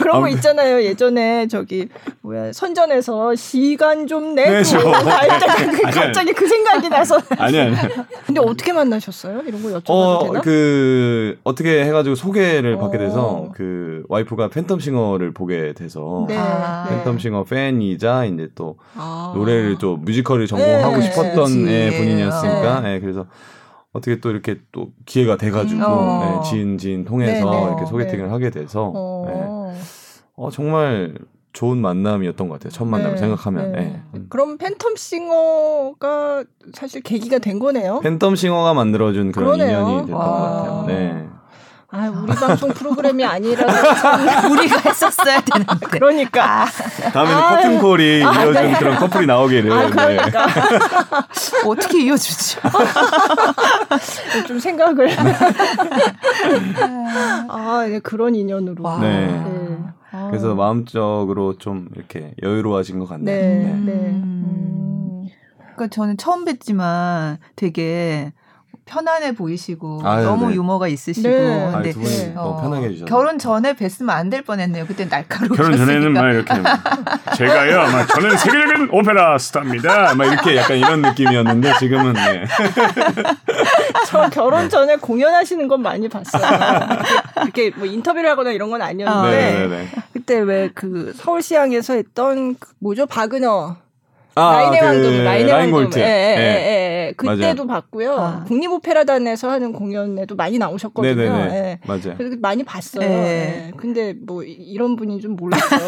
그런 0.00 0.20
거 0.20 0.28
있잖아요. 0.28 0.82
예전에 0.82 1.46
저기 1.48 1.88
뭐야 2.22 2.52
선전에서 2.52 3.34
시간 3.34 4.06
좀 4.06 4.34
내고 4.34 4.50
네, 4.50 4.62
갑자기 5.90 6.32
그 6.32 6.46
생각이 6.46 6.88
나서. 6.88 7.20
아니 7.38 7.58
아니. 7.58 7.76
근데 8.26 8.40
어떻게 8.40 8.72
만나셨어요? 8.72 9.42
이런 9.46 9.62
거 9.62 9.68
여쭤봐도 9.78 9.90
어, 9.90 10.24
되나? 10.28 10.40
그 10.40 11.38
어떻게 11.44 11.84
해가지고 11.84 12.14
소개를 12.14 12.74
어. 12.74 12.78
받게 12.78 12.98
돼서 12.98 13.48
그 13.54 14.02
와이프가 14.08 14.48
팬텀싱어를 14.48 15.34
보게 15.34 15.72
돼서 15.74 16.24
네. 16.28 16.36
아. 16.86 17.04
팬텀싱어 17.04 17.48
팬이자 17.48 18.24
이제 18.26 18.48
또 18.54 18.78
아. 18.96 19.32
노래를 19.34 19.78
또 19.78 19.96
뮤지컬을 19.96 20.46
전공하고 20.46 20.96
네. 20.96 21.02
싶었던 21.02 21.68
애 21.68 21.90
분이었으니까 21.96 22.80
네. 22.80 23.00
그래서 23.00 23.26
어떻게 23.92 24.20
또 24.20 24.30
이렇게 24.30 24.60
또 24.72 24.88
기회가 25.06 25.36
돼가지고 25.36 25.82
어. 25.84 26.40
네, 26.42 26.50
지인 26.50 26.78
지인 26.78 27.04
통해서 27.04 27.50
네네. 27.50 27.66
이렇게 27.68 27.86
소개팅을 27.86 28.26
네. 28.26 28.30
하게 28.30 28.50
돼서 28.50 28.92
어. 28.94 29.24
네. 29.26 29.78
어 30.36 30.50
정말 30.50 31.14
좋은 31.56 31.78
만남이었던 31.78 32.48
것 32.48 32.54
같아요. 32.54 32.70
첫 32.70 32.84
만남 32.84 33.12
네, 33.12 33.16
생각하면. 33.16 33.72
네. 33.72 33.80
네. 33.80 34.02
음. 34.14 34.26
그럼 34.28 34.58
팬텀싱어가 34.58 36.46
사실 36.74 37.00
계기가 37.00 37.38
된 37.38 37.58
거네요. 37.58 38.00
팬텀싱어가 38.04 38.74
만들어준 38.74 39.32
그런 39.32 39.54
그러네요. 39.56 39.78
인연이 39.80 40.00
됐던 40.02 40.14
와. 40.14 40.26
것 40.26 40.32
같아요. 40.42 40.84
네. 40.86 41.26
아, 41.88 42.08
우리 42.08 42.34
방송 42.34 42.70
프로그램이 42.70 43.24
아니라 43.24 43.64
우리가 44.50 44.78
했었어야 44.80 45.40
되는데. 45.40 45.86
그러니까. 45.90 46.62
아. 46.62 46.66
다음에는 47.12 47.38
아, 47.38 47.56
커튼콜이 47.56 48.24
아, 48.24 48.44
이어준 48.44 48.52
네. 48.54 48.74
그런 48.78 48.96
커플이 48.96 49.26
나오기를. 49.26 49.72
아, 49.72 49.88
그러니까. 49.88 50.46
네. 50.46 50.52
어떻게 51.64 52.02
이어주지? 52.02 52.56
좀 54.48 54.58
생각을. 54.58 55.16
아, 57.48 57.86
네, 57.88 58.00
그런 58.00 58.34
인연으로. 58.34 58.98
네. 59.00 59.26
네. 59.26 59.78
그래서 60.28 60.54
마음적으로 60.54 61.56
좀 61.58 61.88
이렇게 61.94 62.34
여유로워진 62.42 62.98
것 62.98 63.08
같네요. 63.08 63.36
네. 63.36 63.58
네. 63.58 63.92
네. 63.92 63.92
음. 63.92 65.28
그러니까 65.76 65.88
저는 65.88 66.16
처음 66.16 66.44
뵀지만 66.44 67.36
되게 67.54 68.32
편안해 68.86 69.32
보이시고 69.34 70.00
아유, 70.04 70.24
너무 70.24 70.48
네. 70.48 70.54
유머가 70.54 70.86
있으시고 70.86 71.28
네. 71.28 71.70
근데 71.72 71.90
아유, 71.90 72.32
어, 72.36 72.60
편하게 72.62 72.86
해주셔서 72.86 73.06
결혼 73.06 73.36
전에 73.38 73.72
뵀으면 73.74 74.10
안 74.10 74.30
될 74.30 74.42
뻔했네요. 74.42 74.86
그때 74.86 75.04
날카로워. 75.06 75.56
결혼 75.56 75.76
전에는 75.76 76.12
막 76.12 76.30
이렇게 76.32 76.54
제가요, 77.36 77.90
막 77.92 78.06
저는 78.08 78.36
세계적인 78.36 78.88
오페라 78.92 79.36
스타입니다. 79.38 80.14
막 80.14 80.24
이렇게 80.24 80.56
약간 80.56 80.76
이런 80.76 81.02
느낌이었는데 81.02 81.74
지금은 81.78 82.12
네. 82.12 82.44
저 84.06 84.28
결혼 84.30 84.68
전에 84.68 84.96
공연하시는 84.96 85.66
건 85.68 85.82
많이 85.82 86.08
봤어요. 86.08 86.42
이렇게 87.42 87.70
뭐 87.76 87.86
인터뷰를 87.86 88.30
하거나 88.30 88.50
이런 88.50 88.70
건 88.70 88.82
아니었는데 88.82 89.36
네, 89.36 89.58
네, 89.58 89.66
네. 89.68 89.88
그때 90.12 90.38
왜 90.40 90.70
그 90.74 91.12
서울시향에서 91.16 91.94
했던 91.94 92.54
그 92.58 92.68
뭐죠 92.80 93.06
바그너 93.06 93.76
아, 94.38 94.52
라인의 94.52 94.80
그 94.80 94.86
왕도 94.86 95.22
라인의 95.24 95.52
왕도 95.52 95.98
예, 95.98 96.02
예, 96.02 96.06
예, 96.06 97.06
예. 97.08 97.12
그때도 97.16 97.64
맞아요. 97.64 97.80
봤고요. 97.80 98.16
아. 98.18 98.44
국립오페라단에서 98.46 99.50
하는 99.50 99.72
공연에도 99.72 100.36
많이 100.36 100.58
나오셨거든요. 100.58 101.14
네네네. 101.14 101.54
예. 101.54 101.78
맞아요. 101.86 102.16
그래서 102.18 102.36
많이 102.38 102.62
봤어요. 102.62 103.08
예. 103.08 103.68
예. 103.68 103.72
근데 103.78 104.12
뭐 104.12 104.42
이런 104.42 104.96
분인 104.96 105.20
줄 105.20 105.30
몰랐어요. 105.30 105.80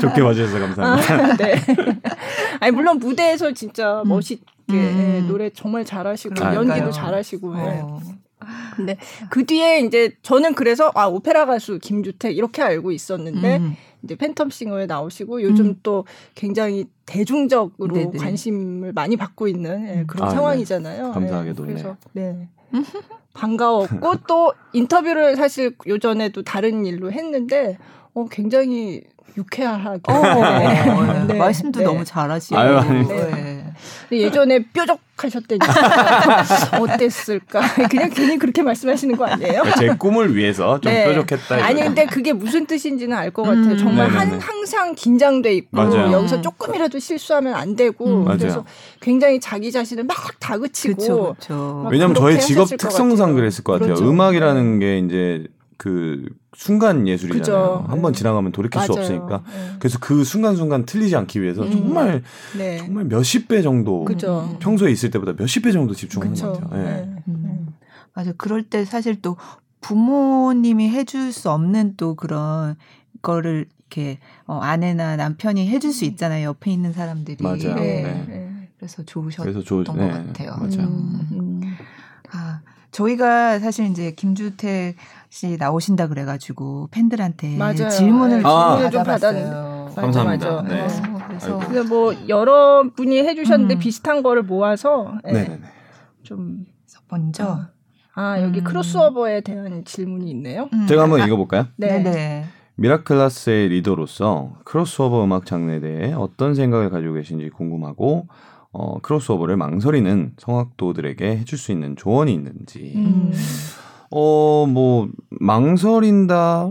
좋게 0.00 0.20
봐주셔서 0.20 0.58
감사합니다. 0.58 1.14
아, 1.14 1.36
네. 1.36 1.54
아니 2.58 2.72
물론 2.72 2.98
무대에서 2.98 3.52
진짜 3.52 4.02
음. 4.02 4.08
멋있게 4.08 4.42
음. 4.70 5.26
노래 5.28 5.50
정말 5.50 5.84
잘하시고 5.84 6.34
그러니까요. 6.34 6.68
연기도 6.68 6.90
잘하시고. 6.90 7.52
어. 7.54 8.00
근데 8.74 8.96
그 9.28 9.44
뒤에 9.44 9.80
이제 9.80 10.12
저는 10.22 10.54
그래서 10.54 10.90
아 10.94 11.06
오페라 11.06 11.44
가수 11.46 11.78
김주택 11.78 12.36
이렇게 12.36 12.62
알고 12.62 12.90
있었는데 12.90 13.58
음. 13.58 13.76
이제 14.02 14.14
팬텀싱어에 14.14 14.86
나오시고 14.86 15.42
요즘 15.42 15.66
음. 15.66 15.80
또 15.82 16.04
굉장히 16.34 16.86
대중적으로 17.06 17.94
네네. 17.94 18.18
관심을 18.18 18.92
많이 18.92 19.16
받고 19.16 19.48
있는 19.48 19.86
예, 19.88 20.04
그런 20.06 20.28
아, 20.28 20.30
네. 20.30 20.36
상황이잖아요. 20.36 21.06
네. 21.06 21.12
감사하게도 21.12 21.66
네. 21.66 21.72
그래서 21.72 21.96
네. 22.12 22.48
반가웠고 23.34 24.16
또 24.26 24.52
인터뷰를 24.72 25.36
사실 25.36 25.76
요전에도 25.86 26.42
다른 26.42 26.84
일로 26.84 27.12
했는데 27.12 27.78
어 28.14 28.26
굉장히 28.28 29.02
유쾌하게 29.36 30.12
어, 30.12 30.12
네. 30.58 31.24
네. 31.26 31.38
말씀도 31.38 31.80
네. 31.80 31.84
너무 31.84 32.04
잘하시고 32.04 32.58
아유, 32.58 32.80
네. 33.08 33.59
예전에 34.12 34.64
뾰족하셨다니까 34.72 35.66
어땠을까? 36.80 37.60
그냥 37.88 38.10
괜히 38.10 38.38
그렇게 38.38 38.62
말씀하시는 38.62 39.16
거 39.16 39.24
아니에요? 39.26 39.62
제 39.78 39.88
꿈을 39.98 40.34
위해서 40.34 40.80
좀 40.80 40.92
네. 40.92 41.04
뾰족했다. 41.04 41.64
아니 41.64 41.82
근데 41.82 42.06
그게 42.06 42.32
무슨 42.32 42.66
뜻인지는 42.66 43.16
알 43.16 43.30
것 43.30 43.42
같아요. 43.42 43.62
음. 43.72 43.78
정말 43.78 44.08
한, 44.08 44.40
항상 44.40 44.94
긴장돼 44.94 45.54
있고 45.54 45.76
맞아요. 45.76 46.10
여기서 46.12 46.40
조금이라도 46.40 46.98
실수하면 46.98 47.54
안 47.54 47.76
되고 47.76 48.04
음. 48.06 48.24
그래서 48.24 48.64
굉장히 49.00 49.38
자기 49.40 49.70
자신을 49.70 50.04
막 50.04 50.16
다그치고. 50.40 50.96
그쵸, 50.96 51.36
그쵸. 51.38 51.86
왜냐면 51.90 52.14
저희 52.16 52.40
직업 52.40 52.68
특성상 52.68 53.34
그랬을 53.34 53.62
것 53.62 53.74
같아요. 53.74 53.94
그렇죠. 53.94 54.10
음악이라는 54.10 54.78
네. 54.80 54.84
게 54.86 54.98
이제 54.98 55.46
그 55.82 56.26
순간 56.54 57.08
예술이잖아요. 57.08 57.86
한번 57.88 58.12
네. 58.12 58.18
지나가면 58.18 58.52
돌이킬 58.52 58.78
맞아요. 58.78 58.86
수 58.86 58.92
없으니까. 58.92 59.42
네. 59.46 59.76
그래서 59.78 59.98
그 59.98 60.24
순간순간 60.24 60.84
틀리지 60.84 61.16
않기 61.16 61.40
위해서 61.40 61.62
음. 61.62 61.70
정말 61.70 62.22
네. 62.58 62.76
정말 62.76 63.06
몇십 63.06 63.48
배 63.48 63.62
정도 63.62 64.04
그죠. 64.04 64.58
평소에 64.60 64.90
있을 64.90 65.10
때보다 65.10 65.32
몇십 65.38 65.62
배 65.62 65.72
정도 65.72 65.94
집중하는 65.94 66.34
그쵸. 66.34 66.52
것 66.52 66.60
같아요. 66.60 66.82
네. 66.84 67.06
네. 67.06 67.22
음. 67.28 67.68
맞아. 68.12 68.32
그럴 68.36 68.62
때 68.62 68.84
사실 68.84 69.22
또 69.22 69.38
부모님이 69.80 70.90
해줄 70.90 71.32
수 71.32 71.50
없는 71.50 71.94
또 71.96 72.14
그런 72.14 72.76
거를 73.22 73.64
이렇게 73.78 74.18
어, 74.44 74.58
아내나 74.58 75.16
남편이 75.16 75.66
해줄 75.66 75.94
수 75.94 76.04
음. 76.04 76.10
있잖아요. 76.10 76.48
옆에 76.48 76.70
있는 76.70 76.92
사람들이. 76.92 77.42
맞아요. 77.42 77.74
네. 77.76 78.68
그래서 78.76 79.02
좋으셨던 79.02 79.46
그래서 79.46 79.64
좋, 79.64 79.82
것 79.82 79.96
같아요. 79.96 80.50
맞아요. 80.58 80.88
음. 80.88 81.28
음. 81.32 81.60
아, 82.32 82.60
저희가 82.90 83.60
사실 83.60 83.86
이제 83.86 84.12
김주택 84.12 84.96
씨 85.30 85.56
나오신다 85.56 86.08
그래가지고 86.08 86.88
팬들한테 86.90 87.56
맞아요. 87.56 87.88
질문을 87.88 88.44
아, 88.44 88.76
받아봤어요. 88.76 89.92
감사합니다. 89.94 90.62
네. 90.62 90.82
어, 90.82 91.18
그래서 91.28 91.58
근데 91.58 91.82
뭐 91.82 92.12
여러 92.28 92.84
분이 92.94 93.18
해주셨는데 93.20 93.74
음. 93.74 93.78
비슷한 93.78 94.24
거를 94.24 94.42
모아서 94.42 95.14
네. 95.24 95.60
좀 96.24 96.66
먼저 97.08 97.46
어. 97.48 97.66
아 98.14 98.42
여기 98.42 98.58
음. 98.58 98.64
크로스오버에 98.64 99.42
대한 99.42 99.84
질문이 99.84 100.28
있네요. 100.30 100.68
음. 100.72 100.86
제가 100.88 101.04
한번 101.04 101.24
읽어볼까요? 101.24 101.68
네. 101.76 102.02
네. 102.02 102.44
미라클라스의 102.74 103.68
리더로서 103.68 104.54
크로스오버 104.64 105.22
음악 105.24 105.46
장르에 105.46 105.78
대해 105.78 106.12
어떤 106.12 106.56
생각을 106.56 106.90
가지고 106.90 107.14
계신지 107.14 107.50
궁금하고 107.50 108.26
어, 108.72 109.00
크로스오버를 109.00 109.56
망설이는 109.56 110.32
성악도들에게 110.38 111.24
해줄 111.38 111.56
수 111.56 111.70
있는 111.70 111.94
조언이 111.94 112.34
있는지. 112.34 112.94
음. 112.96 113.32
어, 114.10 114.66
뭐, 114.66 115.08
망설인다? 115.28 116.70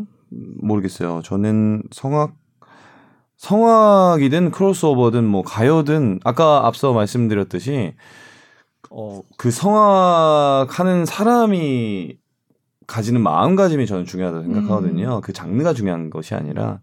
모르겠어요. 0.61 1.21
저는 1.23 1.83
성악, 1.91 2.35
성악이든 3.37 4.51
크로스오버든 4.51 5.25
뭐 5.25 5.43
가요든 5.43 6.19
아까 6.23 6.67
앞서 6.67 6.93
말씀드렸듯이 6.93 7.93
어, 8.91 9.21
그 9.37 9.51
성악하는 9.51 11.05
사람이 11.05 12.17
가지는 12.85 13.21
마음가짐이 13.21 13.85
저는 13.85 14.05
중요하다고 14.05 14.43
생각하거든요. 14.43 15.17
음. 15.17 15.21
그 15.21 15.31
장르가 15.31 15.73
중요한 15.73 16.09
것이 16.09 16.33
아니라 16.33 16.81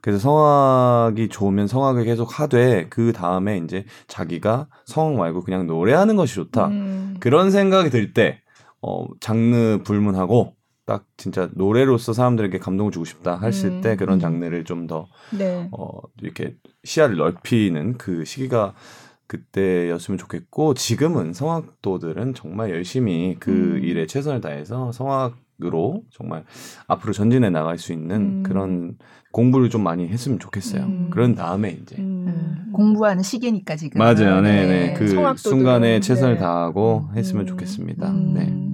그래서 0.00 0.20
성악이 0.20 1.28
좋으면 1.28 1.66
성악을 1.66 2.04
계속 2.04 2.40
하되 2.40 2.86
그 2.88 3.12
다음에 3.12 3.58
이제 3.58 3.84
자기가 4.06 4.68
성악 4.86 5.14
말고 5.18 5.42
그냥 5.42 5.66
노래하는 5.66 6.16
것이 6.16 6.34
좋다. 6.36 6.68
음. 6.68 7.16
그런 7.20 7.50
생각이 7.50 7.90
들 7.90 8.14
때 8.14 8.40
어, 8.82 9.06
장르 9.20 9.80
불문하고 9.84 10.54
딱 10.86 11.06
진짜 11.16 11.48
노래로서 11.54 12.12
사람들에게 12.12 12.58
감동을 12.58 12.90
주고 12.90 13.04
싶다 13.04 13.38
했을 13.40 13.70
음. 13.70 13.80
때 13.80 13.96
그런 13.96 14.16
음. 14.16 14.20
장르를 14.20 14.64
좀더 14.64 15.06
네. 15.36 15.68
어, 15.70 15.88
이렇게 16.20 16.56
시야를 16.82 17.16
넓히는 17.16 17.96
그 17.96 18.24
시기가 18.24 18.74
그때였으면 19.28 20.18
좋겠고 20.18 20.74
지금은 20.74 21.32
성악도들은 21.32 22.34
정말 22.34 22.70
열심히 22.70 23.36
그 23.38 23.52
음. 23.52 23.84
일에 23.84 24.06
최선을 24.06 24.40
다해서 24.40 24.90
성악으로 24.90 26.02
정말 26.10 26.44
앞으로 26.88 27.12
전진해 27.12 27.50
나갈 27.50 27.78
수 27.78 27.92
있는 27.92 28.16
음. 28.16 28.42
그런 28.42 28.98
공부를 29.30 29.70
좀 29.70 29.84
많이 29.84 30.08
했으면 30.08 30.40
좋겠어요. 30.40 30.82
음. 30.82 31.10
그런 31.10 31.36
다음에 31.36 31.78
이제 31.80 31.94
음. 32.00 32.72
공부하는 32.72 33.22
시기니까 33.22 33.76
지금 33.76 34.00
맞아요. 34.00 34.40
네, 34.40 34.66
네. 34.66 34.66
네. 34.66 34.94
그 34.94 35.36
순간에 35.36 36.00
최선을 36.00 36.34
네. 36.34 36.40
다하고 36.40 37.10
했으면 37.14 37.46
좋겠습니다. 37.46 38.12
네. 38.34 38.69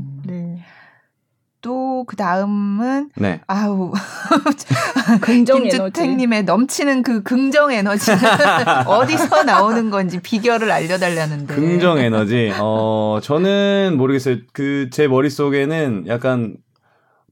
또그 1.97 2.17
다음은 2.17 3.11
네. 3.17 3.41
아우 3.47 3.93
긍정 5.23 5.63
김주택님의 5.63 6.45
넘치는 6.45 7.03
그 7.03 7.23
긍정 7.23 7.73
에너지 7.73 8.11
어디서 8.87 9.45
나오는 9.45 9.91
건지 9.91 10.21
비결을 10.21 10.71
알려달라는데 10.71 11.55
긍정 11.55 11.99
에너지 11.99 12.53
어 12.61 13.19
저는 13.23 13.97
모르겠어요 13.97 14.37
그 14.53 14.89
제 14.91 15.09
머릿 15.09 15.33
속에는 15.33 16.05
약간 16.07 16.57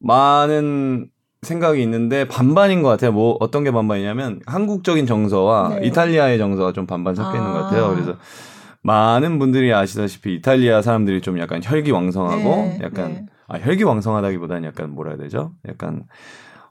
많은 0.00 1.08
생각이 1.42 1.82
있는데 1.82 2.26
반반인 2.26 2.82
것 2.82 2.88
같아요. 2.88 3.12
뭐 3.12 3.36
어떤 3.40 3.64
게 3.64 3.70
반반이냐면 3.70 4.40
한국적인 4.46 5.06
정서와 5.06 5.76
네. 5.80 5.86
이탈리아의 5.86 6.38
정서가 6.38 6.72
좀 6.72 6.86
반반 6.86 7.14
섞여 7.14 7.36
있는 7.36 7.50
아. 7.50 7.52
것 7.52 7.62
같아요. 7.64 7.90
그래서 7.94 8.16
많은 8.82 9.38
분들이 9.38 9.72
아시다시피 9.72 10.34
이탈리아 10.34 10.82
사람들이 10.82 11.20
좀 11.20 11.38
약간 11.38 11.60
혈기왕성하고 11.62 12.42
네. 12.42 12.78
약간 12.82 13.12
네. 13.12 13.26
아, 13.48 13.58
혈기왕성하다기보다는 13.58 14.64
약간 14.64 14.90
뭐라 14.90 15.12
해야 15.12 15.18
되죠? 15.18 15.52
약간 15.68 16.04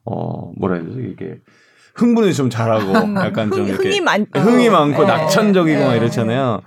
어 0.05 0.51
뭐라 0.57 0.75
해야 0.75 0.85
되죠? 0.85 0.99
이게 1.01 1.39
흥분을 1.95 2.33
좀 2.33 2.49
잘하고 2.49 2.91
음, 2.91 3.15
약간 3.17 3.51
좀 3.51 3.67
이렇게 3.67 3.89
흥이, 3.89 4.01
많, 4.01 4.25
흥이 4.33 4.69
많고 4.69 5.01
네. 5.01 5.07
낙천적이고 5.07 5.79
네. 5.79 5.85
막 5.85 5.95
이렇잖아요. 5.95 6.61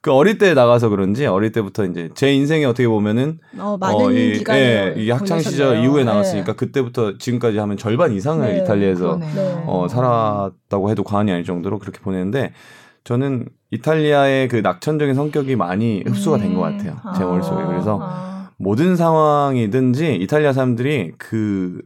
그 0.00 0.12
어릴 0.12 0.38
때 0.38 0.54
나가서 0.54 0.90
그런지 0.90 1.26
어릴 1.26 1.50
때부터 1.50 1.84
이제 1.86 2.10
제 2.14 2.32
인생에 2.32 2.64
어떻게 2.66 2.86
보면은 2.86 3.40
어, 3.58 3.76
많은 3.80 3.96
어, 4.04 4.10
이, 4.12 4.34
기간을 4.34 4.94
예, 4.96 5.02
이 5.02 5.10
학창 5.10 5.40
시절 5.40 5.82
이후에 5.82 6.04
나갔으니까 6.04 6.52
네. 6.52 6.56
그때부터 6.56 7.18
지금까지 7.18 7.58
하면 7.58 7.76
절반 7.76 8.12
이상을 8.12 8.46
네, 8.46 8.60
이탈리아에서 8.60 9.18
어, 9.66 9.86
살았다고 9.88 10.90
해도 10.90 11.02
과언이 11.02 11.32
아닐 11.32 11.44
정도로 11.44 11.78
그렇게 11.80 11.98
보냈는데 12.00 12.52
저는 13.02 13.48
이탈리아의 13.72 14.48
그 14.48 14.56
낙천적인 14.56 15.14
성격이 15.14 15.56
많이 15.56 16.04
흡수가 16.06 16.38
된 16.38 16.54
것 16.54 16.60
같아요 16.60 16.96
제 17.16 17.24
머릿속에 17.24 17.64
그래서 17.66 17.98
아. 18.00 18.37
모든 18.58 18.96
상황이든지 18.96 20.16
이탈리아 20.16 20.52
사람들이 20.52 21.12
그 21.16 21.80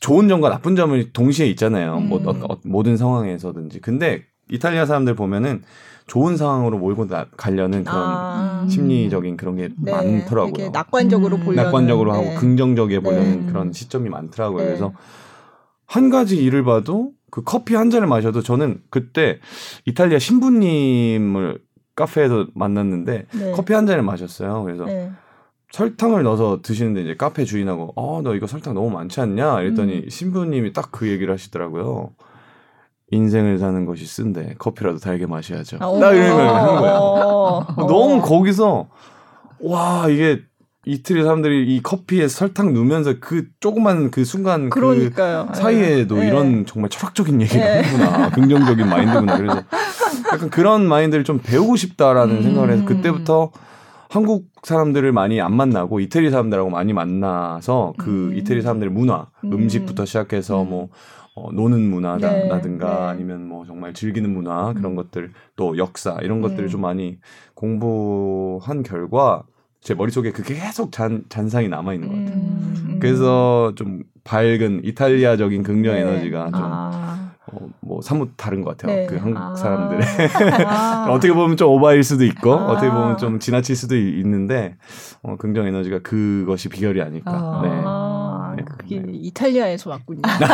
좋은 0.00 0.28
점과 0.28 0.48
나쁜 0.48 0.74
점을 0.76 1.12
동시에 1.12 1.46
있잖아요. 1.48 2.00
뭐 2.00 2.18
음. 2.18 2.24
뭐 2.24 2.34
어, 2.48 2.58
모든 2.64 2.96
상황에서든지. 2.96 3.80
근데 3.80 4.24
이탈리아 4.50 4.86
사람들 4.86 5.14
보면은 5.14 5.62
좋은 6.06 6.36
상황으로 6.36 6.78
몰고 6.78 7.06
나, 7.06 7.26
가려는 7.36 7.84
그런 7.84 7.98
아. 7.98 8.66
심리적인 8.68 9.36
그런 9.36 9.56
게 9.56 9.68
네, 9.78 9.92
많더라고요. 9.92 10.70
낙관적으로 10.70 11.36
음. 11.36 11.44
보려는 11.44 11.64
낙관적으로 11.64 12.12
하고 12.12 12.24
네. 12.24 12.34
긍정적이게 12.36 13.00
보려는 13.00 13.46
네. 13.46 13.52
그런 13.52 13.72
시점이 13.72 14.08
많더라고요. 14.08 14.58
네. 14.58 14.66
그래서 14.66 14.92
한 15.86 16.10
가지 16.10 16.36
일을 16.36 16.64
봐도 16.64 17.12
그 17.30 17.42
커피 17.42 17.74
한 17.74 17.90
잔을 17.90 18.08
마셔도 18.08 18.42
저는 18.42 18.80
그때 18.90 19.38
이탈리아 19.86 20.18
신부님을 20.18 21.60
카페에서 21.94 22.46
만났는데 22.54 23.26
네. 23.32 23.52
커피 23.52 23.72
한 23.74 23.86
잔을 23.86 24.02
마셨어요. 24.02 24.62
그래서 24.64 24.84
네. 24.84 25.12
설탕을 25.72 26.22
넣어서 26.22 26.60
드시는데 26.62 27.00
이제 27.00 27.16
카페 27.16 27.44
주인하고 27.44 27.92
어너 27.96 28.34
이거 28.34 28.46
설탕 28.46 28.74
너무 28.74 28.90
많지 28.90 29.20
않냐 29.20 29.62
이랬더니 29.62 30.02
음. 30.04 30.08
신부님이 30.08 30.72
딱 30.72 30.90
그 30.92 31.08
얘기를 31.08 31.32
하시더라고요. 31.32 32.10
인생을 33.10 33.58
사는 33.58 33.84
것이 33.86 34.06
쓴데 34.06 34.54
커피라도 34.58 34.98
달게 34.98 35.26
마셔야죠. 35.26 35.78
아, 35.80 35.98
나 35.98 36.12
이런 36.12 36.36
걸 36.36 36.46
하는 36.48 36.76
거야. 36.76 36.94
너무 37.88 38.20
거기서 38.20 38.88
와 39.60 40.08
이게 40.08 40.40
이틀에 40.84 41.22
사람들이 41.22 41.74
이 41.74 41.82
커피에 41.82 42.28
설탕 42.28 42.74
넣으면서 42.74 43.14
그 43.20 43.46
조그만 43.60 44.10
그 44.10 44.24
순간 44.24 44.68
그 44.68 44.80
그러니까요. 44.80 45.48
그 45.52 45.58
사이에도 45.58 46.16
네. 46.16 46.28
이런 46.28 46.66
정말 46.66 46.90
철학적인 46.90 47.40
얘기를 47.40 47.60
네. 47.62 47.82
하는구나 47.82 48.30
긍정적인 48.30 48.88
마인드구나 48.88 49.36
그래서 49.38 49.62
약간 50.32 50.50
그런 50.50 50.86
마인드를 50.86 51.24
좀 51.24 51.38
배우고 51.42 51.76
싶다라는 51.76 52.36
음. 52.36 52.42
생각을 52.42 52.70
해서 52.70 52.84
그때부터 52.84 53.52
한국 54.12 54.50
사람들을 54.62 55.10
많이 55.12 55.40
안 55.40 55.56
만나고 55.56 55.98
이태리 56.00 56.28
사람들하고 56.30 56.68
많이 56.68 56.92
만나서 56.92 57.94
그 57.96 58.28
음. 58.28 58.36
이태리 58.36 58.60
사람들의 58.60 58.92
문화 58.92 59.30
음. 59.42 59.68
식부터 59.70 60.04
시작해서 60.04 60.64
음. 60.64 60.68
뭐 60.68 60.88
어, 61.34 61.50
노는 61.50 61.80
문화라든가 61.80 62.88
네, 62.90 62.94
네. 62.94 63.06
아니면 63.08 63.48
뭐 63.48 63.64
정말 63.64 63.94
즐기는 63.94 64.28
문화 64.30 64.74
그런 64.74 64.92
음. 64.92 64.96
것들 64.96 65.30
또 65.56 65.78
역사 65.78 66.18
이런 66.20 66.42
것들을 66.42 66.66
네. 66.66 66.68
좀 66.70 66.82
많이 66.82 67.20
공부한 67.54 68.82
결과 68.82 69.44
제 69.80 69.94
머릿속에 69.94 70.30
그게 70.30 70.56
계속 70.56 70.92
잔, 70.92 71.24
잔상이 71.30 71.68
남아 71.68 71.94
있는 71.94 72.08
것 72.08 72.14
같아요. 72.16 72.34
음. 72.34 72.98
그래서 73.00 73.72
좀 73.76 74.02
밝은 74.24 74.82
이탈리아적인 74.84 75.62
긍정 75.62 75.94
네. 75.94 76.02
에너지가 76.02 76.50
좀 76.50 76.60
아. 76.62 77.31
어, 77.52 77.68
뭐 77.80 78.00
사뭇 78.00 78.30
다른 78.36 78.62
것 78.62 78.76
같아요. 78.76 78.96
네. 78.96 79.06
그 79.06 79.16
한국 79.16 79.40
아. 79.40 79.54
사람들의 79.54 80.06
아. 80.66 81.06
어떻게 81.12 81.32
보면 81.32 81.56
좀 81.56 81.68
오바일 81.68 82.02
수도 82.02 82.24
있고 82.24 82.54
아. 82.54 82.72
어떻게 82.72 82.90
보면 82.90 83.18
좀 83.18 83.38
지나칠 83.38 83.76
수도 83.76 83.96
있는데 83.96 84.76
어, 85.22 85.36
긍정 85.36 85.66
에너지가 85.66 86.00
그것이 86.00 86.68
비결이 86.68 87.00
아닐까. 87.02 87.30
아. 87.32 88.54
네. 88.56 88.62
네. 88.62 88.64
그게 88.78 89.00
네. 89.00 89.12
이탈리아에서 89.14 89.90
왔군요. 89.90 90.22
네. 90.38 90.46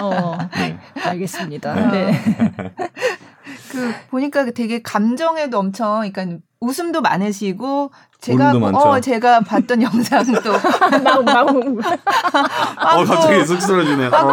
어, 0.00 0.38
네. 0.54 0.78
알겠습니다. 1.02 1.90
네. 1.90 2.12
그 3.70 3.92
보니까 4.10 4.50
되게 4.50 4.82
감정에도 4.82 5.58
엄청 5.58 6.10
그러니까 6.10 6.38
웃음도 6.60 7.00
많으시고 7.00 7.90
제가 8.20 8.52
어 8.52 9.00
제가 9.00 9.40
봤던 9.40 9.82
영상도 9.82 10.52
어 10.52 10.58
갑자기 13.04 13.44
쑥스러지네. 13.44 14.10
빵 14.10 14.28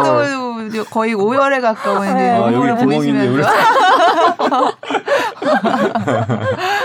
도 0.68 0.80
어. 0.80 0.84
거의 0.84 1.14
5열에 1.14 1.60
가까운 1.60 2.02
네. 2.14 2.30
아, 2.30 2.52
여기 2.52 2.84
보이시면서 2.84 3.48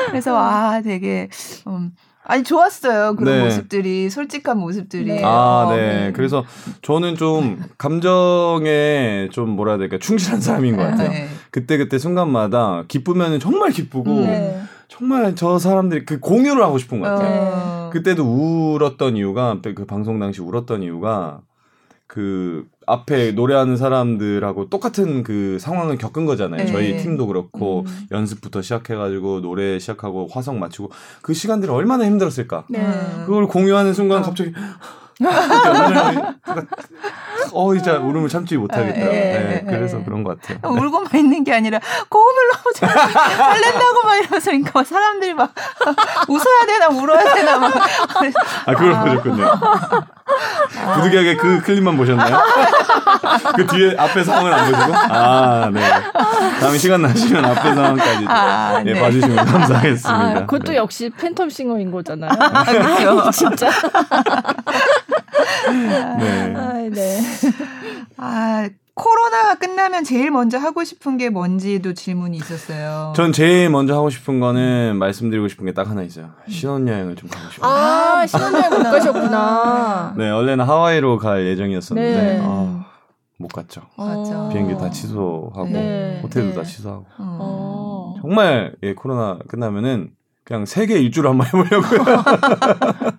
그래서 0.08 0.38
아 0.38 0.82
되게 0.82 1.30
음, 1.68 1.92
아니 2.24 2.44
좋았어요 2.44 3.16
그런 3.16 3.38
네. 3.38 3.44
모습들이 3.44 4.10
솔직한 4.10 4.58
모습들이. 4.58 5.06
네. 5.06 5.22
아 5.24 5.68
네. 5.76 6.08
음. 6.08 6.14
그래서 6.14 6.44
저는 6.82 7.16
좀 7.16 7.62
감정에 7.78 9.30
좀 9.32 9.50
뭐라 9.52 9.74
해야 9.74 9.80
될까 9.80 9.98
충실한 10.00 10.42
사람인 10.42 10.78
것 10.78 10.84
같아요. 10.84 11.10
네. 11.10 11.28
그때 11.52 11.78
그때 11.78 11.98
순간마다 11.98 12.84
기쁘면 12.88 13.40
정말 13.40 13.72
기쁘고. 13.72 14.22
네. 14.22 14.62
정말 14.88 15.36
저 15.36 15.60
사람들이 15.60 16.06
그 16.06 16.20
공유를 16.20 16.64
하고 16.64 16.78
싶은 16.78 17.00
것 17.00 17.10
같아요. 17.10 17.52
어. 17.54 17.90
그때도 17.92 18.24
울었던 18.24 19.18
이유가 19.18 19.60
그 19.62 19.86
방송 19.86 20.20
당시 20.20 20.42
울었던 20.42 20.84
이유가 20.84 21.42
그 22.08 22.66
앞에 22.88 23.32
노래하는 23.32 23.78
사람들하고 23.78 24.70
똑같은 24.70 25.24
그 25.24 25.58
상황을 25.60 25.98
겪은 25.98 26.26
거잖아요. 26.26 26.66
네. 26.66 26.72
저희 26.72 26.98
팀도 26.98 27.28
그렇고 27.28 27.82
음. 27.88 28.08
연습부터 28.12 28.62
시작해가지고 28.62 29.42
노래 29.42 29.80
시작하고 29.80 30.28
화성 30.32 30.60
맞추고 30.60 30.92
그 31.22 31.34
시간들이 31.34 31.72
얼마나 31.72 32.06
힘들었을까. 32.06 32.66
네. 32.70 32.86
그걸 33.26 33.48
공유하는 33.48 33.94
순간 33.94 34.20
어. 34.20 34.24
갑자기 34.24 34.52
어, 37.54 37.74
이제 37.74 37.92
울음을 37.92 38.28
참지 38.28 38.58
못하겠다. 38.58 39.00
네, 39.00 39.06
네, 39.06 39.64
네, 39.64 39.64
그래서 39.66 40.04
그런 40.04 40.24
것 40.24 40.42
같아요. 40.42 40.60
울고만 40.64 41.10
있는 41.16 41.44
게 41.44 41.54
아니라 41.54 41.80
고음을 42.10 42.34
너무 42.52 42.74
잘 42.76 42.90
설렌다고 42.90 44.04
막 44.04 44.16
이러면서 44.18 44.52
그러니까 44.52 44.84
사람들이 44.84 45.34
막 45.34 45.54
웃어야 46.28 46.66
되나 46.68 46.88
울어야 46.90 47.34
되나 47.34 47.58
막. 47.60 47.74
아, 48.66 48.74
그걸 48.74 48.94
아. 48.94 49.04
보셨군요. 49.04 49.52
부득이하게 50.96 51.36
그 51.38 51.62
클립만 51.62 51.96
보셨나요? 51.98 52.42
그 53.56 53.68
뒤에 53.68 53.96
앞에 53.98 54.24
상황을 54.24 54.54
안 54.54 54.72
보시고? 54.72 54.94
아, 54.96 55.70
네. 55.72 55.82
다음에 56.60 56.78
시간 56.78 57.02
나시면 57.04 57.46
앞에 57.46 57.74
상황까지 57.74 58.26
아, 58.28 58.82
네. 58.84 58.94
네. 58.94 59.02
봐주시면 59.02 59.46
감사하겠습니다. 59.46 60.10
아, 60.12 60.34
그것도 60.46 60.72
네. 60.72 60.78
역시 60.78 61.10
팬텀 61.12 61.50
싱어인 61.52 61.92
거잖아요. 61.92 62.32
아, 62.32 62.64
그렇죠. 62.64 63.30
진짜. 63.32 63.70
네. 66.20 66.54
아, 66.56 66.74
네. 66.92 67.22
아, 68.18 68.70
코로나가 68.94 69.56
끝나면 69.56 70.04
제일 70.06 70.32
먼저 70.32 70.58
하고 70.58 70.84
싶은 70.84 71.18
게 71.18 71.30
뭔지도 71.30 71.94
질문이 71.94 72.38
있었어요. 72.38 73.12
전 73.16 73.34
제일 73.34 73.70
먼저 73.70 73.94
하고 73.96 74.10
싶은 74.10 74.40
거는 74.40 74.96
말씀드리고 74.98 75.48
싶은 75.50 75.66
게 75.66 75.74
딱 75.74 75.90
하나 75.90 76.02
있어요. 76.04 76.30
신혼여행을 76.48 77.16
좀 77.18 77.30
가고 77.30 77.52
싶어요. 77.52 77.70
아, 77.72 78.26
신혼여행 78.26 78.70
못 78.70 78.84
가셨구나. 78.84 80.14
네, 80.18 80.30
원래는 80.30 80.64
하와이로 80.66 81.18
갈 81.18 81.46
예정이었었는데, 81.46 82.22
네. 82.22 82.40
아, 82.42 82.86
못 83.38 83.50
갔죠. 83.50 83.82
맞죠. 83.98 84.48
비행기 84.54 84.78
다 84.78 84.90
취소하고, 84.90 85.66
네. 85.66 86.22
호텔도 86.24 86.50
네. 86.50 86.56
다 86.56 86.64
취소하고. 86.64 87.06
어. 87.18 88.16
정말, 88.22 88.76
예, 88.84 88.94
코로나 88.94 89.40
끝나면은 89.50 90.12
그냥 90.46 90.66
세계 90.66 91.00
일주를 91.00 91.32
한번 91.32 91.48
해보려고요. 91.48 92.24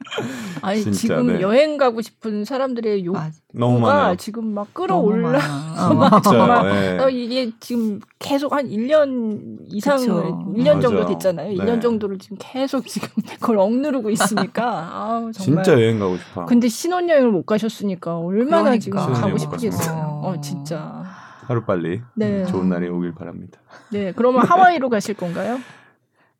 아니 0.66 0.82
진짜, 0.82 0.98
지금 0.98 1.26
네. 1.28 1.40
여행 1.40 1.76
가고 1.76 2.00
싶은 2.02 2.44
사람들의 2.44 3.04
욕구가 3.04 4.16
지금 4.16 4.52
막 4.52 4.74
끌어올라. 4.74 5.38
막 5.94 6.22
정말 6.24 6.64
네. 6.72 6.98
어, 6.98 7.08
이게 7.08 7.52
지금 7.60 8.00
계속 8.18 8.52
한 8.52 8.68
1년 8.68 9.58
이상, 9.66 9.98
그쵸. 9.98 10.44
1년 10.56 10.82
정도 10.82 11.06
됐잖아요. 11.06 11.50
네. 11.50 11.54
1년 11.54 11.80
정도를 11.80 12.18
지금 12.18 12.36
계속 12.40 12.84
지금 12.88 13.08
그걸 13.38 13.58
억누르고 13.58 14.10
있으니까. 14.10 14.90
아우, 14.92 15.32
정말. 15.32 15.62
진짜 15.62 15.80
여행 15.80 16.00
가고 16.00 16.16
싶어. 16.16 16.46
근데 16.46 16.66
신혼 16.68 17.08
여행을 17.08 17.30
못 17.30 17.46
가셨으니까 17.46 18.18
얼마나 18.18 18.62
그러니까. 18.64 18.78
지금 18.80 19.12
가고 19.12 19.38
싶겠어요. 19.38 20.20
어, 20.24 20.34
진짜. 20.40 21.04
하루 21.46 21.62
빨리 21.62 22.00
네. 22.14 22.44
좋은 22.46 22.68
날이 22.68 22.88
오길 22.88 23.14
바랍니다. 23.14 23.60
네, 23.92 24.12
그러면 24.16 24.44
하와이로 24.44 24.88
가실 24.88 25.14
건가요? 25.14 25.60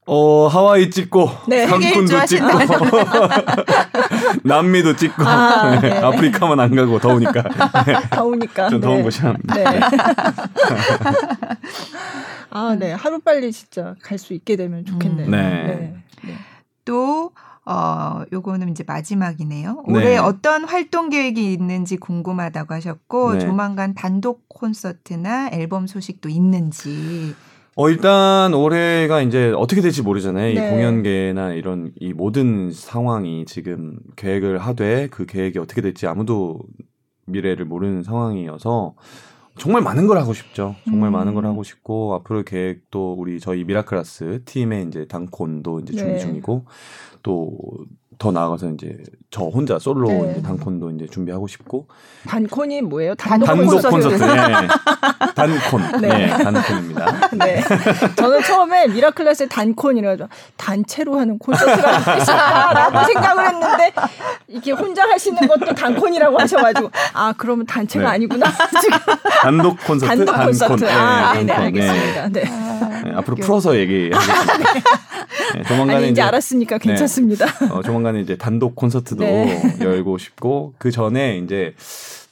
어 0.08 0.46
하와이 0.46 0.88
찍고 0.90 1.28
네, 1.48 1.66
상쿤도 1.66 2.26
찍고 2.26 2.46
남미도 4.44 4.94
찍고 4.96 5.24
아, 5.24 5.80
네. 5.80 5.98
아프리카만 5.98 6.60
안 6.60 6.74
가고 6.76 7.00
더우니까 7.00 7.42
더우니까 8.14 8.68
좀 8.68 8.80
더운 8.80 8.98
네. 8.98 9.02
곳이 9.02 9.20
한 9.22 9.36
네. 9.52 9.64
아, 12.50 12.76
네. 12.78 12.92
하루 12.92 13.18
빨리 13.20 13.52
진짜 13.52 13.94
갈 14.02 14.16
수 14.18 14.32
있게 14.32 14.56
되면 14.56 14.84
좋겠네요. 14.84 15.26
음. 15.26 15.30
네. 15.30 15.64
네. 15.66 15.94
네. 16.24 16.34
또 16.84 17.32
어, 17.66 18.22
요거는 18.32 18.68
이제 18.70 18.84
마지막이네요. 18.86 19.82
올해 19.86 20.10
네. 20.10 20.18
어떤 20.18 20.64
활동 20.64 21.08
계획이 21.10 21.52
있는지 21.52 21.96
궁금하다고 21.96 22.72
하셨고, 22.74 23.32
네. 23.34 23.38
조만간 23.40 23.92
단독 23.94 24.48
콘서트나 24.48 25.50
앨범 25.52 25.88
소식도 25.88 26.28
있는지. 26.28 27.34
어 27.78 27.90
일단 27.90 28.54
올해가 28.54 29.20
이제 29.20 29.52
어떻게 29.54 29.82
될지 29.82 30.00
모르잖아요. 30.00 30.46
네. 30.46 30.52
이 30.54 30.70
공연계나 30.70 31.52
이런 31.52 31.92
이 32.00 32.14
모든 32.14 32.72
상황이 32.72 33.44
지금 33.44 33.98
계획을 34.16 34.56
하되 34.56 35.08
그 35.10 35.26
계획이 35.26 35.58
어떻게 35.58 35.82
될지 35.82 36.06
아무도 36.06 36.60
미래를 37.26 37.66
모르는 37.66 38.02
상황이어서 38.02 38.94
정말 39.58 39.82
많은 39.82 40.06
걸 40.06 40.16
하고 40.16 40.32
싶죠. 40.32 40.74
정말 40.86 41.10
음. 41.10 41.12
많은 41.12 41.34
걸 41.34 41.44
하고 41.44 41.62
싶고 41.62 42.14
앞으로 42.14 42.44
계획도 42.44 43.12
우리 43.18 43.40
저희 43.40 43.64
미라클라스 43.64 44.44
팀의 44.46 44.86
이제 44.86 45.06
단콘도 45.06 45.80
이제 45.80 45.92
준비 45.92 46.12
네. 46.12 46.18
중이고 46.18 46.64
또 47.22 47.58
더 48.18 48.32
나아가서 48.32 48.70
이제 48.70 48.96
저 49.30 49.44
혼자 49.44 49.78
솔로 49.78 50.08
네. 50.08 50.30
이제 50.32 50.42
단콘도 50.42 50.90
이제 50.92 51.06
준비하고 51.06 51.46
싶고 51.46 51.86
단콘이 52.26 52.80
뭐예요? 52.82 53.14
단독, 53.16 53.46
단독 53.46 53.66
콘서트. 53.72 53.90
콘서트. 53.90 54.24
네. 54.24 54.68
단콘. 55.36 56.00
네. 56.00 56.08
네. 56.08 56.28
단콘입니다. 56.28 57.28
네. 57.32 57.62
저는 58.16 58.42
처음에 58.42 58.86
미라클래스의 58.88 59.48
단콘이라고 59.50 60.28
단체로 60.56 61.18
하는 61.18 61.38
콘서트가 61.38 61.98
있다라고 62.22 63.04
생각을 63.12 63.46
했는데 63.48 63.92
이게 64.48 64.72
혼자 64.72 65.02
하시는 65.02 65.36
것도 65.46 65.74
단콘이라고 65.74 66.38
하셔가지고 66.38 66.90
아 67.12 67.34
그러면 67.36 67.66
단체가 67.66 68.06
네. 68.08 68.14
아니구나 68.14 68.46
지금 68.80 68.98
단독 69.42 69.76
콘서트. 69.84 70.24
단독 70.24 70.44
콘서트. 70.46 70.84
네, 70.84 70.90
아, 70.90 71.34
네, 71.34 71.44
네, 71.44 71.52
알겠습니다. 71.52 72.28
네. 72.30 72.44
네. 72.44 73.12
앞으로 73.16 73.36
풀어서 73.36 73.76
얘기하겠습니다. 73.76 74.62
네, 75.54 75.62
조만간에 75.64 75.94
아니, 75.94 76.04
이제, 76.04 76.12
이제 76.12 76.22
알았으니까 76.22 76.78
괜찮습니다. 76.78 77.46
어, 77.70 77.82
조만간 77.82 78.05
에 78.14 78.20
이제 78.20 78.36
단독 78.36 78.76
콘서트도 78.76 79.24
네. 79.24 79.78
열고 79.82 80.18
싶고 80.18 80.74
그 80.78 80.90
전에 80.90 81.38
이제 81.38 81.74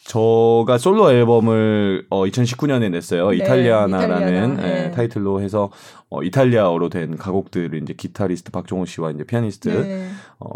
저가 0.04 0.76
솔로 0.76 1.10
앨범을 1.10 2.06
어 2.10 2.24
2019년에 2.24 2.90
냈어요. 2.90 3.30
네, 3.30 3.38
이탈리아나라는 3.38 4.28
이탈리아나. 4.28 4.62
네. 4.62 4.82
네, 4.84 4.90
타이틀로 4.90 5.40
해서 5.40 5.70
어 6.10 6.22
이탈리아어로 6.22 6.90
된 6.90 7.16
가곡들을 7.16 7.82
이제 7.82 7.94
기타리스트 7.94 8.52
박종호 8.52 8.84
씨와 8.84 9.10
이제 9.12 9.24
피아니스트 9.24 9.68
네. 9.70 10.08
어 10.38 10.48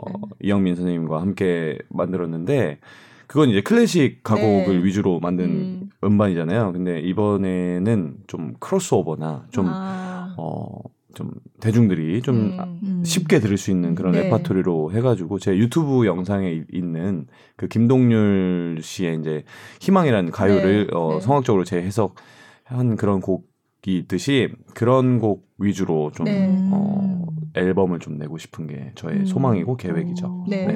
이영민 0.42 0.76
선생님과 0.76 1.20
함께 1.20 1.78
만들었는데 1.88 2.78
그건 3.26 3.48
이제 3.50 3.62
클래식 3.62 4.22
가곡을 4.22 4.78
네. 4.80 4.84
위주로 4.84 5.20
만든 5.20 5.90
음. 6.02 6.18
반이잖아요 6.18 6.72
근데 6.72 7.00
이번에는 7.00 8.16
좀 8.26 8.54
크로스오버나 8.58 9.46
좀 9.50 9.66
아. 9.68 10.34
어, 10.38 10.80
좀 11.14 11.30
대중들이 11.60 12.20
좀 12.22 12.36
음, 12.36 12.80
음. 12.82 13.04
쉽게 13.04 13.40
들을 13.40 13.56
수 13.56 13.70
있는 13.70 13.94
그런 13.94 14.12
네. 14.12 14.24
레파토리로 14.24 14.92
해가지고 14.92 15.38
제 15.38 15.56
유튜브 15.56 16.06
영상에 16.06 16.64
있는 16.72 17.26
그 17.56 17.66
김동률 17.66 18.80
씨의 18.82 19.18
이제 19.18 19.44
희망이라는 19.80 20.30
가요를 20.30 20.86
네. 20.88 20.94
어, 20.94 21.14
네. 21.14 21.20
성악적으로 21.20 21.64
재해석한 21.64 22.96
그런 22.96 23.20
곡이 23.20 23.98
있듯이 23.98 24.50
그런 24.74 25.18
곡 25.18 25.48
위주로 25.58 26.12
좀 26.14 26.24
네. 26.24 26.48
어, 26.70 27.26
앨범을 27.54 28.00
좀 28.00 28.18
내고 28.18 28.36
싶은 28.36 28.66
게 28.66 28.92
저의 28.94 29.20
음. 29.20 29.24
소망이고 29.24 29.76
계획이죠. 29.76 30.44
네. 30.48 30.66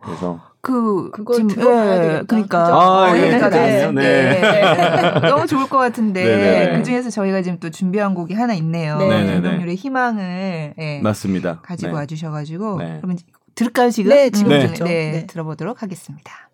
네. 0.00 0.06
그래서 0.06 0.40
그 0.62 1.10
그거 1.10 1.34
지금 1.34 1.50
예, 1.50 2.22
그러니까 2.26 2.66
아, 2.66 3.16
예, 3.16 3.30
그러니까 3.30 3.48
네. 3.48 3.90
네. 3.92 4.40
네. 4.40 5.20
너무 5.28 5.46
좋을 5.46 5.68
것 5.68 5.78
같은데 5.78 6.24
네, 6.24 6.36
네, 6.36 6.66
네. 6.66 6.76
그 6.76 6.82
중에서 6.84 7.10
저희가 7.10 7.42
지금 7.42 7.58
또 7.58 7.70
준비한 7.70 8.14
곡이 8.14 8.34
하나 8.34 8.54
있네요. 8.54 8.98
김동률의 8.98 9.76
희망을 9.76 10.74
예, 10.78 11.00
맞습니다. 11.02 11.60
가지고 11.62 11.94
와주셔가지고 11.94 12.76
그러면 12.76 13.18
들을까요 13.54 13.90
지금? 13.90 14.10
네, 14.10 14.30
지금 14.30 14.52
음, 14.52 14.74
네, 14.84 15.26
들어보도록 15.26 15.82
하겠습니다. 15.82 16.49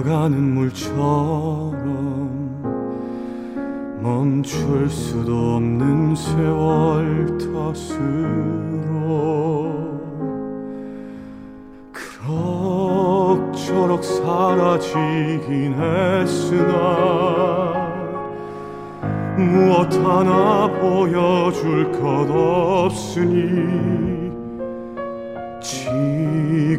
흘러가는 0.00 0.38
물처럼 0.54 1.00
멈출 4.02 4.88
수도 4.88 5.56
없는 5.56 6.14
세월 6.14 7.26
탓으로 7.38 8.00
그럭저럭 13.52 14.02
사라지긴 14.02 15.74
했으나 15.74 16.70
무엇 19.36 19.92
하나 20.02 20.66
보여줄 20.80 21.92
것 21.92 22.30
없으니 22.30 24.09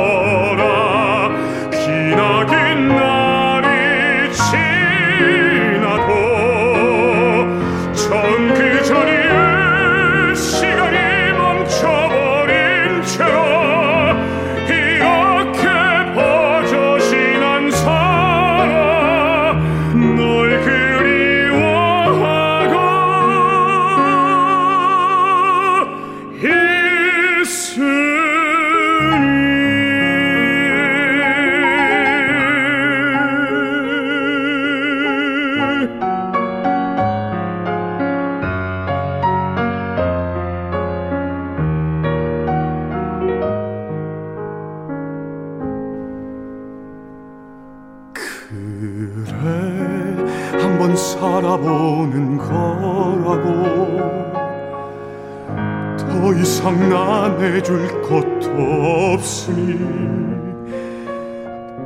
해줄 57.58 58.02
것도 58.02 59.14
없으니 59.14 59.76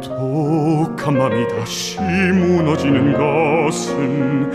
독한 0.03 1.17
맘이 1.17 1.49
다시 1.49 1.99
무너지는 1.99 3.15
것은 3.15 4.51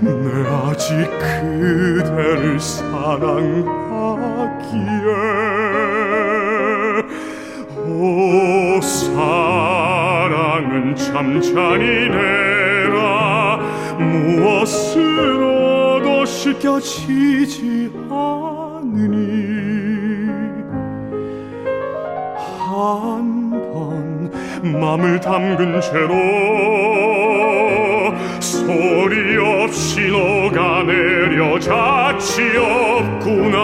내 0.00 0.48
아직 0.48 0.96
그대를 1.18 2.58
사랑하기에 2.58 3.52
오 7.76 8.80
사랑은 8.80 10.16
참 10.96 11.38
잔인해라 11.38 12.92
무엇으로도 13.98 15.44
씻겨지지 16.24 17.92
않으니 18.08 20.01
한번 22.82 24.30
맘을 24.62 25.20
담근 25.20 25.80
채로 25.80 26.14
소리 28.40 29.36
없이 29.38 30.08
녹아내려 30.08 31.58
자치 31.58 32.42
없구나. 32.56 33.62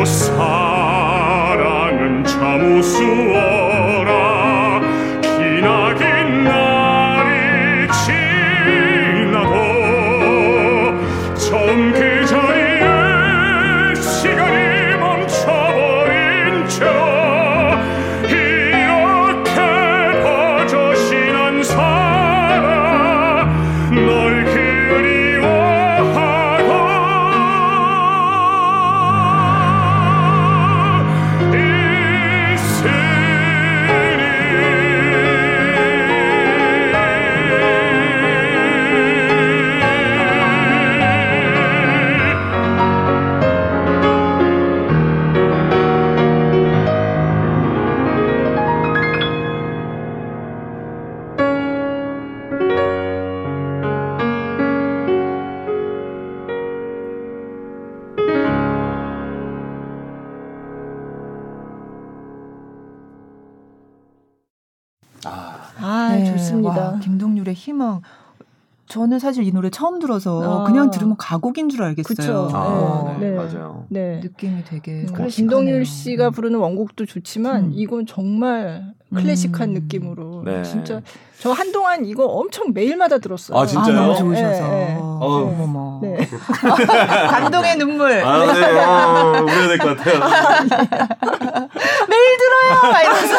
오사 0.00 1.09
사실 69.20 69.44
이 69.44 69.52
노래 69.52 69.70
처음 69.70 69.98
들어서 70.00 70.62
아. 70.62 70.64
그냥 70.64 70.90
들으면 70.90 71.16
가곡인 71.16 71.68
줄 71.68 71.82
알겠어요. 71.84 72.04
그쵸. 72.16 72.50
아, 72.52 73.16
네. 73.20 73.30
네. 73.30 73.36
맞아요. 73.36 73.84
네. 73.88 74.20
느낌이 74.22 74.64
되게. 74.64 75.06
음. 75.08 75.28
김동률 75.28 75.84
씨가 75.84 76.30
부르는 76.30 76.58
원곡도 76.58 77.06
좋지만 77.06 77.64
음. 77.66 77.70
이건 77.74 78.06
정말 78.06 78.92
클래식한 79.14 79.70
음. 79.70 79.74
느낌으로 79.74 80.42
네. 80.44 80.62
진짜 80.62 81.00
저 81.40 81.50
한동안 81.50 82.04
이거 82.06 82.26
엄청 82.26 82.72
매일마다 82.72 83.18
들었어요. 83.18 83.58
아 83.58 83.66
진짜요? 83.66 83.98
아, 83.98 84.00
너무 84.06 84.16
좋으셔서. 84.16 84.62
네, 84.68 84.68
네. 84.94 84.98
어머머. 85.00 85.98
네. 86.02 86.16
감동의 87.30 87.76
눈물. 87.76 88.22
아, 88.22 88.52
네. 88.52 88.62
어, 88.84 89.42
울어야 89.42 89.68
될 89.68 89.78
것 89.78 89.96
같아요. 89.96 90.20
매일 92.08 92.36
들어요. 92.38 92.92
막 92.92 93.00
이러면서. 93.02 93.34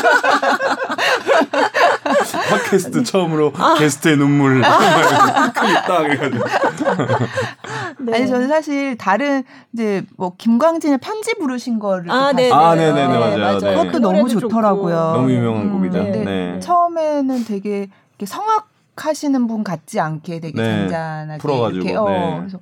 팟캐스트 2.52 3.04
처음으로 3.04 3.54
아. 3.56 3.76
게스트의 3.78 4.18
눈물. 4.18 4.62
크게 4.62 5.74
딱 5.88 6.04
해가지고. 6.06 6.44
네. 8.00 8.16
아니 8.16 8.28
저는 8.28 8.48
사실 8.48 8.98
다른 8.98 9.44
이제 9.74 10.04
뭐 10.18 10.34
김광진의 10.38 10.98
편지 11.00 11.36
부르신 11.36 11.80
거를 11.80 12.12
아, 12.12 12.32
네, 12.34 12.52
아, 12.52 12.76
네, 12.76 12.92
네, 12.92 13.08
네, 13.08 13.18
맞아요. 13.18 13.38
맞아요. 13.38 13.60
그것도 13.60 14.00
너무 14.00 14.28
좋더라고요. 14.28 14.96
너무 14.96 15.32
유명한 15.32 15.64
음, 15.64 15.74
곡이죠. 15.74 16.04
네. 16.04 16.12
네. 16.24 16.60
처음에는 16.60 17.46
되게 17.46 17.90
성악 18.26 18.70
하시는 18.96 19.48
분 19.48 19.64
같지 19.64 20.00
않게 20.00 20.40
되게 20.40 20.62
네. 20.62 20.88
잔잔하게 20.90 21.40
풀어가지고, 21.40 21.84
이렇게 21.84 21.96
어, 21.96 22.38
그래서 22.40 22.60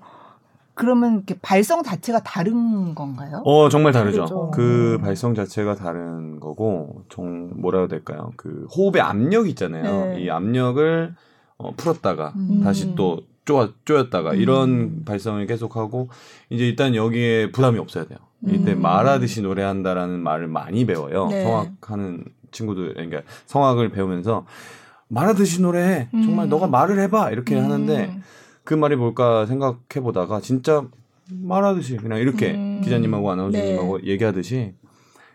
그러면 0.79 1.15
이렇게 1.15 1.35
발성 1.41 1.83
자체가 1.83 2.23
다른 2.23 2.95
건가요? 2.95 3.41
어 3.43 3.67
정말 3.67 3.91
다르죠. 3.91 4.19
다르죠. 4.19 4.51
그 4.51 4.97
발성 5.01 5.35
자체가 5.35 5.75
다른 5.75 6.39
거고 6.39 7.03
정 7.09 7.51
뭐라 7.59 7.79
해야 7.79 7.87
될까요? 7.89 8.31
그 8.37 8.65
호흡의 8.73 9.01
압력 9.01 9.49
있잖아요. 9.49 10.13
네. 10.13 10.21
이 10.21 10.29
압력을 10.29 11.13
어, 11.57 11.73
풀었다가 11.75 12.31
음. 12.37 12.61
다시 12.63 12.95
또 12.95 13.19
쪼아, 13.43 13.73
쪼였다가 13.83 14.31
음. 14.31 14.35
이런 14.37 15.03
발성을 15.03 15.45
계속하고 15.45 16.07
이제 16.49 16.65
일단 16.65 16.95
여기에 16.95 17.51
부담이 17.51 17.77
없어야 17.77 18.05
돼요. 18.05 18.17
이때 18.47 18.71
음. 18.71 18.81
말하듯이 18.81 19.41
노래한다라는 19.41 20.21
말을 20.21 20.47
많이 20.47 20.85
배워요. 20.85 21.27
네. 21.27 21.43
성악하는 21.43 22.23
친구들 22.51 22.93
그러니까 22.93 23.23
성악을 23.47 23.89
배우면서 23.89 24.45
말하듯이 25.09 25.61
노래해. 25.61 26.07
정말 26.13 26.47
음. 26.47 26.49
너가 26.49 26.67
말을 26.67 27.01
해봐 27.01 27.31
이렇게 27.31 27.59
음. 27.59 27.65
하는데 27.65 28.21
그 28.69 28.75
말이 28.75 28.95
뭘까 28.95 29.47
생각해 29.47 29.99
보다가 29.99 30.41
진짜 30.41 30.85
말하듯이 31.31 31.97
그냥 31.97 32.19
이렇게 32.19 32.51
음. 32.51 32.81
기자님하고 32.83 33.31
아나운서님하고 33.31 33.97
네. 33.97 34.11
얘기하듯이 34.11 34.75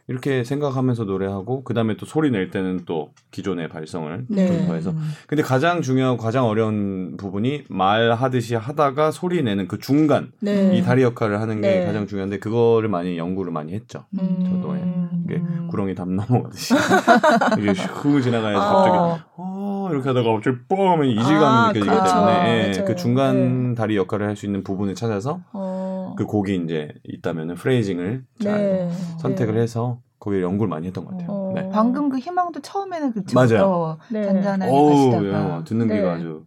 이렇게 0.07 0.45
생각하면서 0.45 1.03
노래하고 1.03 1.65
그 1.65 1.75
다음에 1.75 1.97
또 1.97 2.07
소리 2.07 2.31
낼 2.31 2.53
때는 2.53 2.83
또 2.87 3.11
기존의 3.33 3.71
발성을 3.71 4.27
네. 4.29 4.47
좀 4.47 4.67
더해서 4.69 4.95
근데 5.27 5.43
가장 5.43 5.83
중요하고 5.83 6.17
가장 6.17 6.47
어려운 6.47 7.17
부분이 7.17 7.65
말하듯이 7.69 8.55
하다가 8.55 9.11
소리 9.11 9.43
내는 9.43 9.67
그 9.67 9.81
중간 9.81 10.31
네. 10.39 10.79
이 10.79 10.83
다리 10.83 11.03
역할을 11.03 11.41
하는 11.41 11.61
게 11.61 11.81
네. 11.81 11.87
가장 11.87 12.07
중요한데 12.07 12.39
그거를 12.39 12.89
많이 12.89 13.19
연구를 13.19 13.51
많이 13.51 13.73
했죠 13.73 14.05
음. 14.13 14.45
저도 14.49 14.77
예. 14.77 14.94
이게 15.25 15.43
구렁이 15.71 15.95
담 15.95 16.17
넘어가듯이 16.17 16.75
이게 17.59 17.73
후 17.73 18.21
지나가야 18.21 18.59
갑자기 18.59 18.97
아. 18.97 19.25
어 19.37 19.89
이렇게 19.91 20.09
하다가 20.09 20.33
갑자기 20.33 20.57
뻥 20.69 20.93
하면 20.93 21.07
이질감이 21.07 21.41
아, 21.41 21.69
느껴지기 21.69 21.87
그렇죠. 21.89 22.15
때문에 22.15 22.73
예. 22.77 22.85
그 22.85 22.95
중간 22.97 23.71
네. 23.71 23.75
다리 23.75 23.97
역할을 23.97 24.29
할 24.29 24.35
수 24.35 24.47
있는 24.47 24.65
부분을 24.65 24.97
찾아서 24.97 25.41
어. 25.53 26.15
그 26.19 26.27
곡이 26.27 26.57
이제 26.65 26.89
있다면은 27.05 27.55
프레이징을 27.55 28.25
잘 28.43 28.53
네. 28.53 28.91
선택을 29.21 29.57
해서 29.57 30.01
거기에 30.19 30.41
연구를 30.43 30.71
많이 30.71 30.87
했던 30.87 31.05
것 31.05 31.13
같아요. 31.13 31.29
어... 31.31 31.53
네. 31.55 31.69
방금 31.71 32.09
그 32.09 32.19
희망도 32.19 32.61
처음에는 32.61 33.13
그쵸? 33.13 33.35
맞아요. 33.35 33.65
어, 33.65 33.99
네. 34.11 34.25
잔잔하게 34.25 34.73
가시다가 34.73 35.59
예, 35.61 35.65
듣는 35.65 35.87
네. 35.87 35.97
귀가 35.97 36.15
아주 36.15 36.45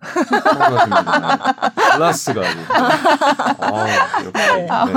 클라스가 1.94 2.42
아주. 2.42 2.60
아, 4.70 4.86
네. 4.86 4.94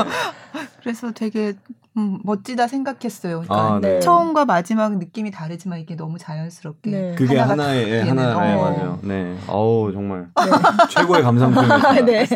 그래서 0.80 1.12
되게 1.12 1.52
음, 2.00 2.18
멋지다 2.24 2.66
생각했어요. 2.66 3.42
그러니까 3.42 3.74
아, 3.74 3.80
네. 3.80 4.00
처음과 4.00 4.46
마지막 4.46 4.96
느낌이 4.96 5.30
다르지만 5.30 5.80
이게 5.80 5.94
너무 5.94 6.18
자연스럽게 6.18 6.90
네. 6.90 7.14
그게 7.14 7.36
하나의 7.36 7.90
예, 7.90 8.00
하나 8.00 8.44
네, 8.44 8.54
어. 8.54 8.62
맞아요. 8.62 8.98
네, 9.02 9.36
어우 9.46 9.92
정말 9.92 10.28
네. 10.34 10.42
최고의 10.88 11.22
감상품이었습니다. 11.22 12.00
네. 12.06 12.26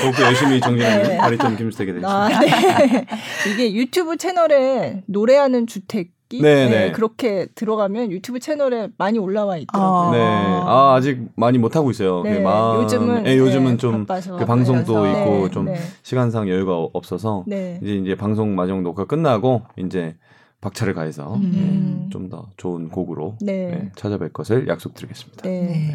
더욱더 0.00 0.22
열심히 0.22 0.60
정진하는 0.60 1.02
네. 1.02 1.16
바리톤 1.16 1.56
김수택이 1.56 1.92
되겠습니다. 1.94 2.08
아, 2.08 2.28
네. 2.28 3.06
이게 3.52 3.74
유튜브 3.74 4.16
채널에 4.16 5.02
노래하는 5.06 5.66
주택 5.66 6.17
네, 6.30 6.40
네, 6.40 6.68
네. 6.68 6.92
그렇게 6.92 7.46
들어가면 7.54 8.10
유튜브 8.12 8.38
채널에 8.38 8.88
많이 8.98 9.18
올라와 9.18 9.56
있더라고요. 9.56 9.88
아. 9.88 10.10
네. 10.12 10.20
아, 10.20 10.94
아직 10.94 11.26
많이 11.36 11.58
못 11.58 11.74
하고 11.74 11.90
있어요. 11.90 12.22
네. 12.22 12.40
마음... 12.40 12.82
요즘은 12.82 13.22
네, 13.22 13.38
요즘은 13.38 13.72
네, 13.72 13.76
좀그 13.78 14.44
방송도. 14.44 15.06
있고 15.06 15.46
네, 15.46 15.50
좀 15.50 15.64
네. 15.66 15.76
시간상 16.02 16.48
여유가 16.48 16.76
없어서 16.76 17.44
이제 17.46 17.78
이제 17.80 18.14
방송 18.14 18.54
마지막 18.54 18.82
녹화 18.82 19.04
끝나고 19.04 19.62
이제 19.76 20.16
박차를 20.60 20.92
가해서 20.92 21.34
음. 21.36 22.08
좀더 22.12 22.48
좋은 22.56 22.88
곡으로 22.90 23.36
찾아뵐 23.40 24.32
것을 24.32 24.68
약속드리겠습니다. 24.68 25.42
네. 25.42 25.94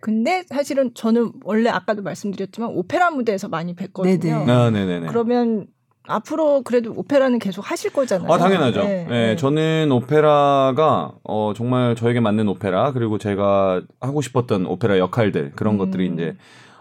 근데 0.00 0.44
사실은 0.48 0.92
저는 0.94 1.32
원래 1.44 1.70
아까도 1.70 2.02
말씀드렸지만 2.02 2.70
오페라 2.74 3.10
무대에서 3.10 3.48
많이 3.48 3.74
뵀거든요. 3.74 4.20
네네. 4.20 4.52
아, 4.52 4.70
네네네. 4.70 5.06
그러면 5.08 5.66
앞으로 6.06 6.62
그래도 6.62 6.92
오페라는 6.96 7.38
계속 7.38 7.68
하실 7.70 7.92
거잖아요. 7.92 8.32
아 8.32 8.38
당연하죠. 8.38 8.82
네, 8.82 9.04
네, 9.04 9.08
네. 9.08 9.36
저는 9.36 9.90
오페라가 9.92 11.12
어 11.24 11.52
정말 11.56 11.94
저에게 11.96 12.20
맞는 12.20 12.48
오페라 12.48 12.92
그리고 12.92 13.18
제가 13.18 13.82
하고 14.00 14.22
싶었던 14.22 14.66
오페라 14.66 14.98
역할들 14.98 15.52
그런 15.56 15.74
음. 15.74 15.78
것들이 15.78 16.10
이제 16.12 16.36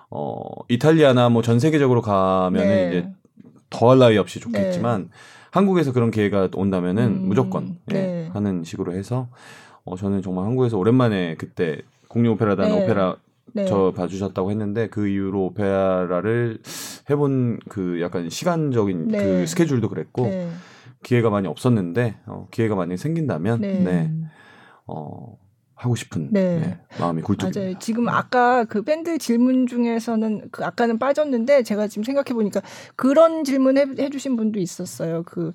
어 0.10 0.40
이탈리아나 0.70 1.30
뭐 1.30 1.42
전 1.42 1.60
세계적으로 1.60 2.02
가면은 2.02 2.68
네. 2.68 2.88
이제 2.90 3.10
더할 3.70 3.98
나위 4.00 4.18
없이 4.18 4.40
좋겠지만 4.40 5.02
네. 5.04 5.08
한국에서 5.52 5.92
그런 5.94 6.12
기회가 6.12 6.50
온다면은 6.54 7.04
음. 7.04 7.28
무조건 7.28 7.78
예, 7.92 7.94
네. 7.94 8.30
하는 8.34 8.64
식으로 8.64 8.94
해서 8.94 9.28
어 9.84 9.96
저는 9.96 10.22
정말 10.22 10.46
한국에서 10.46 10.78
오랜만에 10.78 11.36
그때 11.36 11.80
국립 12.08 12.30
오페라단 12.32 12.72
오페라 12.72 13.16
네. 13.56 13.66
저 13.66 13.94
봐주셨다고 13.96 14.52
했는데 14.52 14.90
그 14.90 15.08
이후로 15.08 15.46
오페라를 15.46 16.60
해본 17.10 17.60
그 17.70 18.02
약간 18.02 18.30
시간적인 18.30 19.08
네. 19.08 19.18
그 19.18 19.48
스케줄도 19.48 19.88
그랬고 19.88 20.24
네. 20.24 20.50
기회가 21.04 21.30
많이 21.30 21.48
없었는데 21.48 22.18
어, 22.26 22.48
기회가 22.52 22.76
많이 22.76 22.98
생긴다면 22.98 23.62
네, 23.62 23.80
네. 23.80 24.12
어, 24.88 25.38
하고 25.74 25.96
싶은 25.96 26.30
네. 26.32 26.60
네, 26.60 26.80
마음이 27.00 27.22
굴뚝입니다. 27.22 27.60
맞아요. 27.60 27.80
지금 27.80 28.10
아까 28.10 28.66
그 28.66 28.82
밴드 28.82 29.18
질문 29.18 29.68
중에서는 29.68 30.50
그 30.52 30.66
아까는 30.66 31.00
빠졌는데 31.00 31.64
제가 31.64 31.88
지금 31.88 32.04
생각해 32.04 32.34
보니까 32.34 32.62
그런 32.98 33.46
질문 33.46 33.78
해, 33.78 33.86
해주신 33.98 34.36
분도 34.36 34.60
있었어요. 34.60 35.24
그, 35.24 35.54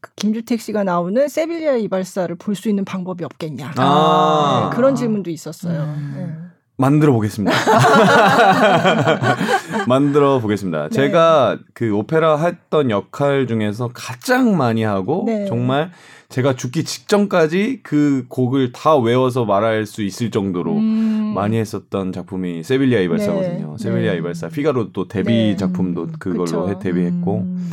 그 0.00 0.10
김주택 0.16 0.60
씨가 0.60 0.82
나오는 0.82 1.28
세빌리아 1.28 1.76
이발사를 1.76 2.34
볼 2.36 2.56
수 2.56 2.68
있는 2.68 2.84
방법이 2.84 3.22
없겠냐. 3.24 3.74
아~ 3.76 4.68
네, 4.70 4.76
그런 4.76 4.96
질문도 4.96 5.30
있었어요. 5.30 5.82
음. 5.82 6.50
만들어 6.78 7.12
보겠습니다. 7.12 7.56
만들어 9.88 10.40
보겠습니다. 10.40 10.88
네. 10.88 10.90
제가 10.90 11.58
그 11.72 11.94
오페라 11.94 12.36
했던 12.36 12.90
역할 12.90 13.46
중에서 13.46 13.90
가장 13.94 14.56
많이 14.56 14.82
하고 14.82 15.24
네. 15.26 15.46
정말 15.46 15.90
제가 16.28 16.54
죽기 16.54 16.84
직전까지 16.84 17.80
그 17.82 18.26
곡을 18.28 18.72
다 18.72 18.96
외워서 18.96 19.44
말할 19.44 19.86
수 19.86 20.02
있을 20.02 20.30
정도로 20.30 20.74
음. 20.74 21.32
많이 21.34 21.56
했었던 21.56 22.12
작품이 22.12 22.62
세빌리아 22.62 23.00
이발사거든요. 23.00 23.76
네. 23.78 23.82
세빌리아 23.82 24.12
네. 24.12 24.18
이발사 24.18 24.48
피가로 24.48 24.92
또 24.92 25.08
데뷔 25.08 25.30
네. 25.30 25.56
작품도 25.56 26.08
그걸로 26.18 26.68
해 26.68 26.78
데뷔했고 26.78 27.38
음. 27.38 27.70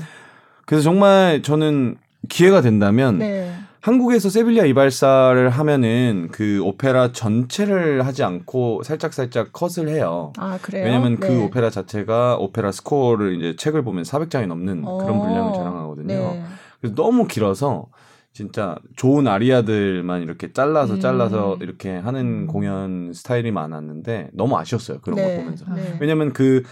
그래서 0.66 0.84
정말 0.84 1.42
저는 1.42 1.98
기회가 2.30 2.62
된다면 2.62 3.18
네. 3.18 3.54
한국에서 3.84 4.30
세빌리아 4.30 4.64
이발사를 4.64 5.50
하면은 5.50 6.30
그 6.32 6.62
오페라 6.64 7.12
전체를 7.12 8.06
하지 8.06 8.24
않고 8.24 8.82
살짝 8.84 9.12
살짝 9.12 9.52
컷을 9.52 9.90
해요. 9.90 10.32
아 10.38 10.58
그래요? 10.62 10.86
왜냐면 10.86 11.18
그 11.20 11.28
네. 11.28 11.36
그 11.36 11.44
오페라 11.44 11.70
자체가 11.70 12.38
오페라 12.38 12.72
스코어를 12.72 13.36
이제 13.36 13.58
책을 13.58 13.84
보면 13.84 14.04
400장이 14.06 14.48
넘는 14.48 14.88
오. 14.88 15.00
그런 15.00 15.20
어. 15.20 15.22
분량을 15.22 15.54
자랑하거든요. 15.54 16.08
네. 16.08 16.44
그래서 16.80 16.96
너무 16.96 17.28
길어서 17.28 17.88
진짜 18.32 18.78
좋은 18.96 19.28
아리아들만 19.28 20.22
이렇게 20.22 20.54
잘라서 20.54 20.94
음. 20.94 21.00
잘라서 21.02 21.58
이렇게 21.60 21.98
하는 21.98 22.48
공연 22.48 23.12
스타일이 23.12 23.52
많았는데 23.52 24.30
너무 24.32 24.58
아쉬웠어요 24.58 25.00
그런 25.02 25.18
네. 25.18 25.36
거 25.36 25.42
보면서. 25.42 25.66
네. 25.76 25.98
왜냐면 26.00 26.32
그 26.32 26.64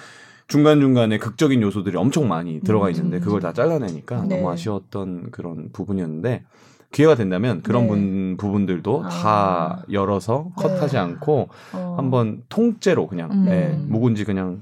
중간 0.47 0.80
중간에 0.80 1.18
극적인 1.18 1.62
요소들이 1.62 1.97
엄청 1.97 2.30
많이 2.30 2.62
들어가 2.62 2.88
음. 2.88 2.91
있는데 2.91 3.20
그걸 3.20 3.41
다 3.41 3.51
잘라내니까 3.51 4.22
네. 4.30 4.38
너무 4.38 4.49
아쉬웠던 4.49 5.32
그런 5.32 5.74
부분이었는데 5.74 6.45
기회가 6.92 7.16
된다면 7.16 7.62
그런 7.64 7.84
네. 7.84 7.88
분, 7.88 8.38
부분들도 8.38 9.06
아. 9.06 9.10
다 9.10 9.84
열어서 9.92 10.48
네. 10.58 10.64
컷하지 10.64 10.98
않고 10.98 11.48
어. 11.72 11.96
한번 11.98 12.42
통째로 12.50 13.08
그냥 13.08 13.32
음. 13.32 13.46
네, 13.46 13.74
묵은지 13.88 14.26
그냥 14.26 14.62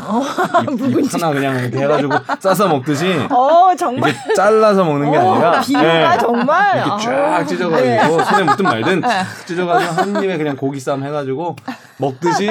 어. 0.00 0.22
입, 0.62 0.80
입 0.80 1.12
하나 1.14 1.32
그냥 1.32 1.58
이렇게 1.58 1.78
해가지고 1.78 2.14
싸서 2.40 2.68
먹듯이 2.68 3.12
어, 3.30 3.76
정말. 3.76 4.10
이게 4.10 4.34
잘라서 4.34 4.84
먹는 4.84 5.10
게 5.10 5.18
어, 5.18 5.34
아니라 5.34 5.60
비유가 5.60 5.82
네. 5.82 6.18
정말 6.18 6.76
이렇게 6.78 7.04
쫙 7.04 7.12
아. 7.12 7.44
찢어가지고 7.44 7.86
네. 7.86 8.24
손에 8.24 8.42
묻든 8.44 8.64
말든 8.64 9.02
찢어가지고 9.44 9.92
한 9.92 10.24
입에 10.24 10.38
그냥 10.38 10.56
고기 10.56 10.80
쌈 10.80 11.04
해가지고 11.04 11.56
먹듯이 11.98 12.46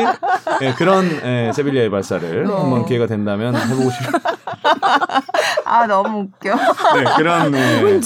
네, 0.60 0.74
그런 0.76 1.06
예, 1.24 1.52
세빌리아의 1.54 1.90
이발사를 1.90 2.46
어. 2.46 2.62
한번 2.62 2.86
기회가 2.86 3.08
된다면 3.08 3.56
해보고 3.56 3.90
싶어요. 3.90 4.22
아 5.66 5.88
너무 5.88 6.22
웃겨. 6.22 6.56
네 6.56 7.04
그런 7.18 7.52
네. 7.52 8.00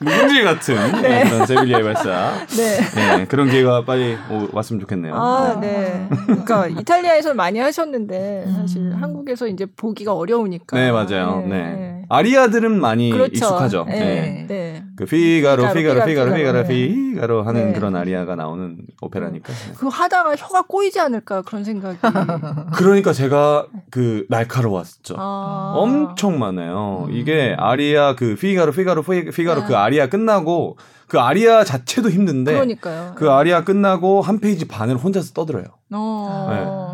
묵은지 0.00 0.04
묵은지 0.04 0.42
같은 0.42 1.02
네. 1.02 1.24
그런 1.28 1.46
세빌리아의 1.46 1.84
이발사. 1.84 2.32
네. 2.56 2.78
네. 2.94 3.24
그런 3.26 3.50
기회가 3.50 3.84
빨리 3.84 4.16
오, 4.30 4.48
왔으면 4.52 4.80
좋겠네요. 4.80 5.14
아 5.14 5.58
네. 5.60 6.08
그러니까 6.26 6.66
이탈리아에서 6.66 7.34
많이 7.34 7.58
하셨는데 7.58 8.46
사실 8.56 8.82
음. 8.82 8.98
한국에서 9.00 9.46
이제 9.46 9.66
보기가 9.66 10.14
어려우니까. 10.14 10.76
네 10.76 10.92
맞아요. 10.92 11.44
네. 11.46 11.48
네. 11.48 11.98
아리아들은 12.10 12.80
많이 12.80 13.10
그렇죠. 13.10 13.32
익숙하죠. 13.32 13.84
네. 13.86 13.98
네. 13.98 14.46
네. 14.48 14.84
그 14.96 15.04
피가로 15.04 15.72
피가로 15.72 16.04
피가로 16.04 16.34
피가로 16.34 16.66
피가로 16.66 17.42
하는 17.42 17.72
그런 17.72 17.94
아리아가 17.94 18.34
나오는 18.34 18.78
오페라니까. 19.00 19.52
그 19.76 19.88
하다가 19.88 20.34
혀가 20.36 20.62
꼬이지 20.62 20.98
않을까 21.00 21.42
그런 21.42 21.64
생각이. 21.64 21.98
그러니까 22.76 23.12
제가 23.12 23.66
그 23.90 24.24
날카로웠죠. 24.28 25.16
아~ 25.18 25.74
엄청 25.76 26.38
많아요. 26.38 27.06
음. 27.08 27.14
이게 27.14 27.54
아리아 27.58 28.14
그 28.16 28.36
피가로 28.36 28.72
피가로 28.72 29.02
피가로 29.02 29.17
그 29.24 29.76
아리아 29.76 30.08
끝나고 30.08 30.78
그 31.06 31.18
아리아 31.18 31.64
자체도 31.64 32.10
힘든데 32.10 32.52
그러니까요. 32.52 33.12
그 33.16 33.30
아리아 33.30 33.64
끝나고 33.64 34.22
한 34.22 34.40
페이지 34.40 34.66
반을 34.66 34.96
혼자서 34.96 35.32
떠들어요. 35.32 35.64
어. 35.92 36.48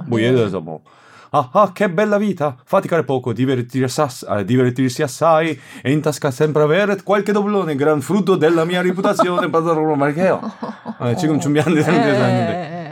네. 0.05 0.09
뭐 0.09 0.21
예를 0.21 0.37
들어서 0.37 0.61
뭐 0.61 0.81
Ah, 1.37 1.51
ah, 1.53 1.73
che 1.75 1.89
bella 1.89 2.17
vita! 2.17 2.55
Faticare 2.65 3.03
poco, 3.03 3.33
divertirsi, 3.33 4.01
uh, 4.29 4.45
divertirsi 4.45 5.03
assai 5.03 5.61
e 5.83 5.91
in 5.91 6.01
tasca 6.01 6.31
sempre 6.31 6.63
avere 6.63 7.03
qualche 7.03 7.33
doblone, 7.33 7.75
gran 7.75 8.01
frutto 8.01 8.37
della 8.37 8.65
mia 8.65 8.81
reputazione, 8.81 9.49
막 9.49 9.67
이렇게 10.07 10.23
해요. 10.23 10.41
어, 11.01 11.13
지금 11.17 11.41
준비하는 11.41 11.75
데서 11.75 11.91
했는데. 11.91 12.84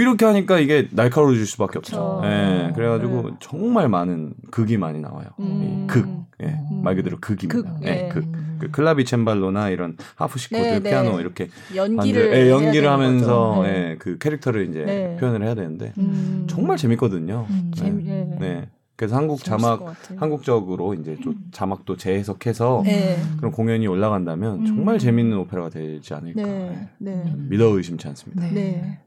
이렇게 0.00 0.24
하니까 0.24 0.58
이게 0.58 0.88
날카로워질 0.92 1.46
수밖에 1.46 1.78
없죠. 1.78 2.22
예. 2.24 2.72
그래가지고 2.74 3.22
네. 3.22 3.36
정말 3.40 3.88
많은 3.88 4.34
극이 4.50 4.76
많이 4.76 5.00
나와요. 5.00 5.28
음. 5.40 5.86
극. 5.88 6.08
예. 6.42 6.46
음. 6.70 6.82
말 6.82 6.94
그대로 6.96 7.18
극입니다. 7.20 7.74
극. 7.74 7.86
예. 7.86 8.06
예. 8.06 8.08
극. 8.08 8.24
그 8.58 8.70
클라비 8.70 9.04
챈발로나 9.04 9.72
이런 9.72 9.96
하프 10.16 10.38
시코드 10.38 10.60
네, 10.60 10.80
네. 10.80 10.90
피아노 10.90 11.20
이렇게 11.20 11.48
연기를 11.74 12.32
예, 12.34 12.50
연기를 12.50 12.90
하면서 12.90 13.60
네. 13.62 13.68
예, 13.68 13.96
그 13.98 14.18
캐릭터를 14.18 14.68
이제 14.68 14.84
네. 14.84 15.16
표현을 15.16 15.44
해야 15.44 15.54
되는데 15.54 15.92
음. 15.98 16.46
정말 16.48 16.76
재밌거든요. 16.76 17.46
음. 17.48 17.70
네. 17.76 17.90
네. 17.90 18.36
네. 18.40 18.68
그래서 18.96 19.14
한국 19.14 19.44
자막 19.44 19.94
한국적으로 20.16 20.92
이제 20.94 21.16
좀 21.22 21.34
음. 21.34 21.50
자막도 21.52 21.96
재해석해서 21.96 22.82
네. 22.84 23.16
그런 23.36 23.52
공연이 23.52 23.86
올라간다면 23.86 24.66
정말 24.66 24.96
음. 24.96 24.98
재밌는 24.98 25.38
오페라가 25.38 25.70
되지 25.70 26.14
않을까 26.14 26.42
네. 26.42 26.88
네. 26.98 27.32
믿어 27.36 27.66
의심치 27.66 28.08
않습니다. 28.08 28.48
네. 28.50 28.98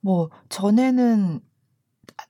뭐 0.00 0.30
전에는 0.48 1.40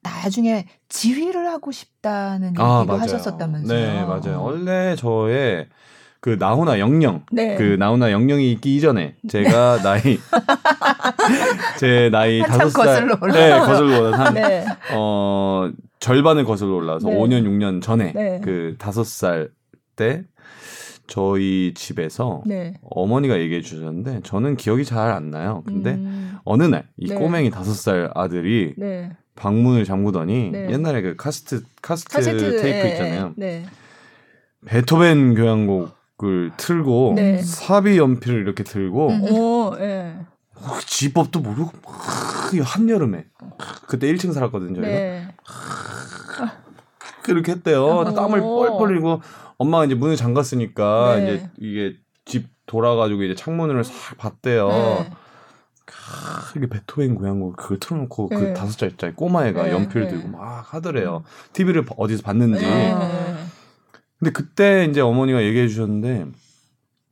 나중에 0.03 0.66
지휘를 0.89 1.47
하고 1.49 1.73
싶다는 1.73 2.55
아, 2.59 2.81
얘기도 2.81 2.95
아, 2.95 3.01
하셨었다면서요. 3.01 3.79
네, 3.79 4.05
맞아요. 4.05 4.43
원래 4.43 4.97
저의 4.97 5.68
그 6.21 6.37
나훈아 6.39 6.79
영영 6.79 7.25
네. 7.33 7.57
그 7.57 7.77
나훈아 7.79 8.12
영영이 8.12 8.53
있기 8.53 8.77
이전에 8.77 9.16
제가 9.29 9.79
네. 9.79 9.83
나이 9.83 10.18
제 11.79 12.11
나이 12.11 12.41
다섯 12.41 12.68
살 12.71 13.07
네, 13.33 13.59
거슬러 13.59 13.99
올라 13.99 14.18
한 14.18 14.35
네. 14.35 14.66
어, 14.95 15.71
절반을 15.99 16.45
거슬러 16.45 16.75
올라서 16.75 17.09
네. 17.09 17.16
5년 17.16 17.45
6년 17.45 17.83
전에 17.83 18.12
네. 18.12 18.41
그 18.45 18.77
다섯 18.79 19.05
살 19.05 19.51
때 20.01 20.25
저희 21.11 21.75
집에서 21.75 22.43
네. 22.47 22.75
어머니가 22.83 23.39
얘기해 23.41 23.61
주셨는데 23.61 24.21
저는 24.23 24.57
기억이 24.57 24.85
잘 24.85 25.11
안 25.11 25.31
나요. 25.31 25.63
근데 25.67 25.95
음. 25.95 26.37
어느 26.45 26.63
날이 26.63 26.85
네. 27.09 27.15
꼬맹이 27.17 27.51
다섯 27.51 27.75
살 27.75 28.11
아들이 28.15 28.75
방문을 29.35 29.85
잠그더니 29.85 30.53
옛날에 30.55 31.03
그 31.03 31.17
카세트 31.16 31.62
카세트, 31.83 32.14
카세트 32.14 32.61
테이프 32.61 32.89
있잖아요. 32.89 33.35
베토벤 34.67 35.35
교향곡 35.35 36.01
을 36.23 36.51
틀고 36.59 37.15
네. 37.17 37.39
4B 37.39 37.97
연필을 37.97 38.43
이렇게 38.43 38.63
들고 38.63 39.09
음. 39.09 39.23
오, 39.33 39.75
네. 39.75 40.15
지휘법도 40.85 41.41
모르고 41.41 41.71
한여름에 42.63 43.25
그때 43.87 44.13
1층 44.13 44.35
살았거든요 44.35 44.83
저희가 44.83 44.89
네. 44.91 45.29
그렇게 47.23 47.53
했대요 47.53 47.87
오. 47.87 48.05
땀을 48.05 48.41
뻘뻘 48.43 48.91
흘리고 48.91 49.23
엄마가 49.61 49.85
이제 49.85 49.95
문을 49.95 50.17
잠갔으니까 50.17 51.17
네. 51.17 51.23
이제 51.23 51.51
이게 51.59 51.97
집 52.25 52.49
돌아가지고 52.65 53.23
이제 53.25 53.35
창문을 53.35 53.85
싹 53.85 54.17
봤대요 54.17 54.69
네. 54.69 55.11
이게 56.57 56.67
베토벤 56.67 57.15
고향곡 57.15 57.57
그걸 57.57 57.79
틀어놓고 57.79 58.29
그 58.31 58.35
네. 58.37 58.55
다섯 58.55 58.73
살짜리 58.73 59.13
꼬마애가 59.13 59.65
네. 59.65 59.73
연필 59.73 60.09
들고 60.09 60.29
막 60.29 60.73
하더래요 60.73 61.25
TV를 61.53 61.85
어디서 61.95 62.23
봤는지 62.23 62.65
근데 64.19 64.33
그때 64.33 64.87
이제 64.87 65.03
어머니가 65.03 65.43
얘기해 65.43 65.69
주셨는데 65.69 66.27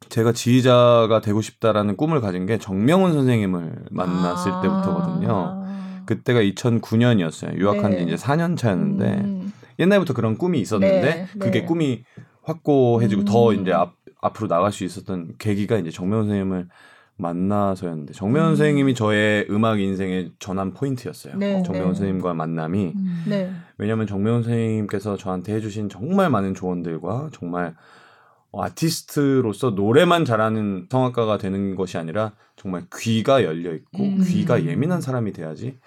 제가 0.08 0.32
지휘자가 0.32 1.20
되고 1.20 1.42
싶다라는 1.42 1.98
꿈을 1.98 2.22
가진 2.22 2.46
게 2.46 2.56
정명훈 2.56 3.12
선생님을 3.12 3.88
만났을 3.90 4.52
아~ 4.52 4.60
때부터거든요. 4.62 5.66
그때가 6.06 6.40
2009년이었어요. 6.40 7.58
유학한 7.58 7.92
지 7.92 7.98
네. 7.98 8.04
이제 8.04 8.14
4년 8.14 8.56
차였는데 8.56 9.04
음. 9.04 9.52
옛날부터 9.78 10.14
그런 10.14 10.36
꿈이 10.38 10.60
있었는데 10.60 11.00
네. 11.02 11.26
그게 11.38 11.60
네. 11.60 11.64
꿈이 11.66 12.04
확고해지고 12.48 13.22
음. 13.22 13.24
더 13.24 13.52
이제 13.52 13.72
앞, 13.72 13.94
앞으로 14.20 14.48
나갈 14.48 14.72
수 14.72 14.84
있었던 14.84 15.34
계기가 15.38 15.76
이제 15.78 15.90
정명훈 15.90 16.26
선생님을 16.26 16.68
만나서였는데 17.16 18.12
정명훈 18.12 18.52
음. 18.52 18.56
선생님이 18.56 18.94
저의 18.94 19.46
음악 19.50 19.80
인생의 19.80 20.32
전환 20.38 20.72
포인트였어요. 20.72 21.36
네, 21.36 21.62
정명훈 21.64 21.92
네. 21.92 21.94
선생님과 21.96 22.34
만남이 22.34 22.92
음. 22.94 23.24
네. 23.28 23.52
왜냐하면 23.76 24.06
정명훈 24.06 24.42
선생님께서 24.44 25.16
저한테 25.16 25.54
해주신 25.54 25.88
정말 25.88 26.30
많은 26.30 26.54
조언들과 26.54 27.30
정말 27.32 27.74
아티스트로서 28.52 29.70
노래만 29.70 30.24
잘하는 30.24 30.86
성악가가 30.90 31.38
되는 31.38 31.74
것이 31.74 31.98
아니라 31.98 32.32
정말 32.56 32.84
귀가 32.96 33.44
열려 33.44 33.74
있고 33.74 34.02
음. 34.04 34.24
귀가 34.24 34.64
예민한 34.64 35.00
사람이 35.00 35.32
돼야지 35.32 35.78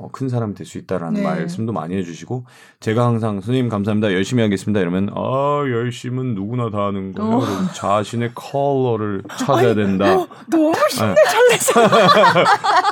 어, 0.00 0.08
큰 0.12 0.28
사람이 0.30 0.54
될 0.54 0.66
수 0.70 0.78
있다라는 0.78 1.14
네. 1.14 1.22
말씀도 1.22 1.72
많이 1.72 1.96
해주시고 1.96 2.44
제가 2.80 3.04
항상 3.04 3.40
선생님 3.40 3.68
감사합니다. 3.68 4.12
열심히 4.12 4.42
하겠습니다. 4.42 4.78
이러면 4.80 5.10
아 5.14 5.62
열심은 5.68 6.34
누구나 6.34 6.70
다 6.70 6.86
하는 6.86 7.12
거예요 7.12 7.36
어. 7.38 7.42
자신의 7.74 8.30
컬러를 8.34 9.22
찾아야 9.36 9.74
된다. 9.74 10.04
아니, 10.06 10.14
어, 10.22 10.28
너무 10.48 10.72
힘내 10.88 11.14
잘내서 11.24 11.80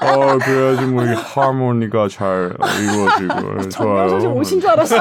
아 0.01 0.39
그래야지 0.39 0.87
뭐 0.87 1.05
이 1.05 1.09
하모니가 1.15 2.09
잘 2.09 2.53
이루어지고. 2.83 3.69
좋아요. 3.71 4.09
선생 4.11 4.33
오신 4.33 4.61
줄 4.61 4.71
알았어. 4.71 4.97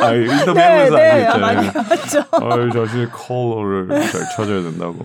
아 0.00 0.12
인터뷰하면서 0.12 0.96
네, 0.96 1.28
네, 1.28 1.38
많이 1.38 1.66
하죠. 1.68 2.20
아 2.32 2.70
자신의 2.72 3.08
컬러를 3.12 3.88
잘 4.10 4.20
찾아야 4.36 4.62
된다고. 4.62 4.98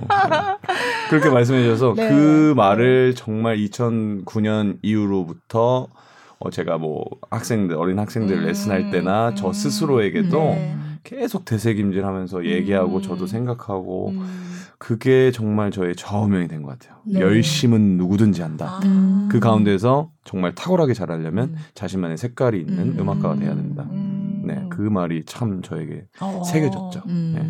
그렇게 1.09 1.29
말씀해 1.29 1.63
주셔서 1.63 1.93
네. 1.95 2.09
그 2.09 2.53
말을 2.57 3.13
정말 3.15 3.57
2009년 3.57 4.56
이후로부터 4.81 5.87
어 6.39 6.49
제가 6.51 6.77
뭐 6.77 7.03
학생들 7.31 7.75
어린 7.75 7.97
학생들 7.99 8.37
음, 8.37 8.45
레슨할 8.45 8.91
때나 8.91 9.33
저 9.35 9.47
음. 9.47 9.53
스스로에게도 9.53 10.37
네. 10.37 10.75
계속 11.03 11.45
되새김질하면서 11.45 12.45
얘기하고 12.45 12.97
음. 12.97 13.01
저도 13.01 13.27
생각하고 13.27 14.09
음. 14.09 14.27
그게 14.77 15.31
정말 15.31 15.71
저의 15.71 15.95
좌우명이 15.95 16.47
된 16.47 16.61
것 16.61 16.77
같아요. 16.77 16.99
네. 17.05 17.19
열심은 17.21 17.97
누구든지 17.97 18.41
한다. 18.43 18.79
아. 18.83 19.27
그 19.31 19.39
가운데서 19.39 20.11
정말 20.25 20.53
탁월하게 20.53 20.93
잘하려면 20.93 21.49
음. 21.49 21.55
자신만의 21.73 22.17
색깔이 22.17 22.59
있는 22.59 22.99
음. 22.99 23.09
악가가 23.09 23.35
돼야 23.37 23.55
된다. 23.55 23.87
네, 24.43 24.63
그 24.69 24.81
말이 24.81 25.23
참 25.25 25.61
저에게 25.63 26.05
어. 26.21 26.43
새겨졌죠. 26.45 27.01
네. 27.07 27.41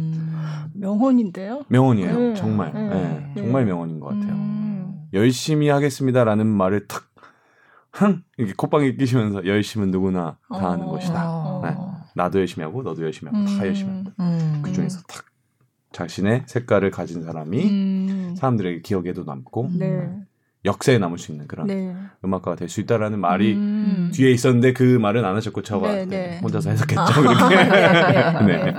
명언인데요. 0.74 1.64
명언이에요. 1.68 2.18
네. 2.20 2.34
정말. 2.36 2.72
네. 2.74 2.90
네. 2.90 3.34
정말 3.36 3.66
명언인 3.66 4.00
것 4.00 4.08
같아요. 4.08 4.36
음. 5.14 5.18
열심히 5.18 5.70
하겠습니다라는 5.70 6.48
말을 6.48 6.88
탁, 6.88 7.04
흥! 7.92 8.24
이렇게 8.38 8.54
콧방에 8.56 8.94
끼시면서 8.96 9.46
열심은 9.46 9.92
누구나 9.92 10.38
다 10.52 10.72
하는 10.72 10.86
어. 10.86 10.92
것이다. 10.92 11.24
어. 11.30 11.62
네. 11.64 11.76
나도 12.16 12.40
열심히 12.40 12.64
하고 12.66 12.84
너도 12.84 13.04
열심히 13.04 13.32
하고 13.32 13.40
음. 13.50 13.58
다 13.58 13.66
열심히 13.66 13.92
한다. 13.92 14.12
음. 14.20 14.62
그 14.64 14.72
중에서 14.72 15.02
탁 15.08 15.26
자신의 15.92 16.44
색깔을 16.46 16.92
가진 16.92 17.24
사람이 17.24 17.64
음. 17.66 18.36
사람들에게 18.38 18.82
기억에도 18.82 19.24
남고 19.24 19.70
네. 19.74 19.90
네. 19.90 20.10
역사에 20.66 20.98
남을 20.98 21.18
수 21.18 21.32
있는 21.32 21.48
그런 21.48 21.68
네. 21.68 21.96
음악가가 22.26 22.56
될 22.58 22.68
수 22.68 22.82
있다라는 22.82 23.20
말이 23.20 23.54
음. 23.54 24.12
뒤에 24.14 24.32
있었는데 24.32 24.74
그 24.74 24.84
말은 24.84 25.24
안 25.24 25.36
하셨고 25.36 25.62
저가 25.62 25.92
네, 25.92 26.06
네. 26.06 26.40
혼자서 26.44 26.70
해석했죠. 26.72 27.02
아, 27.02 27.06
그렇게. 27.06 27.56
네. 27.66 28.46
네. 28.46 28.72
네. 28.72 28.74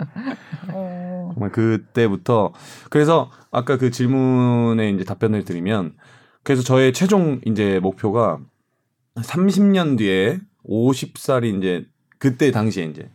어. 0.72 1.30
정말 1.32 1.50
그때부터 1.52 2.52
그래서 2.90 3.30
아까 3.50 3.78
그 3.78 3.90
질문에 3.90 4.90
이제 4.90 5.04
답변을 5.04 5.44
드리면 5.44 5.94
그래서 6.42 6.62
저의 6.62 6.92
최종 6.92 7.40
이제 7.44 7.78
목표가 7.80 8.38
30년 9.16 9.98
뒤에 9.98 10.40
50살이 10.68 11.58
이제 11.58 11.86
그때 12.18 12.50
당시에 12.50 12.84
이제 12.84 13.10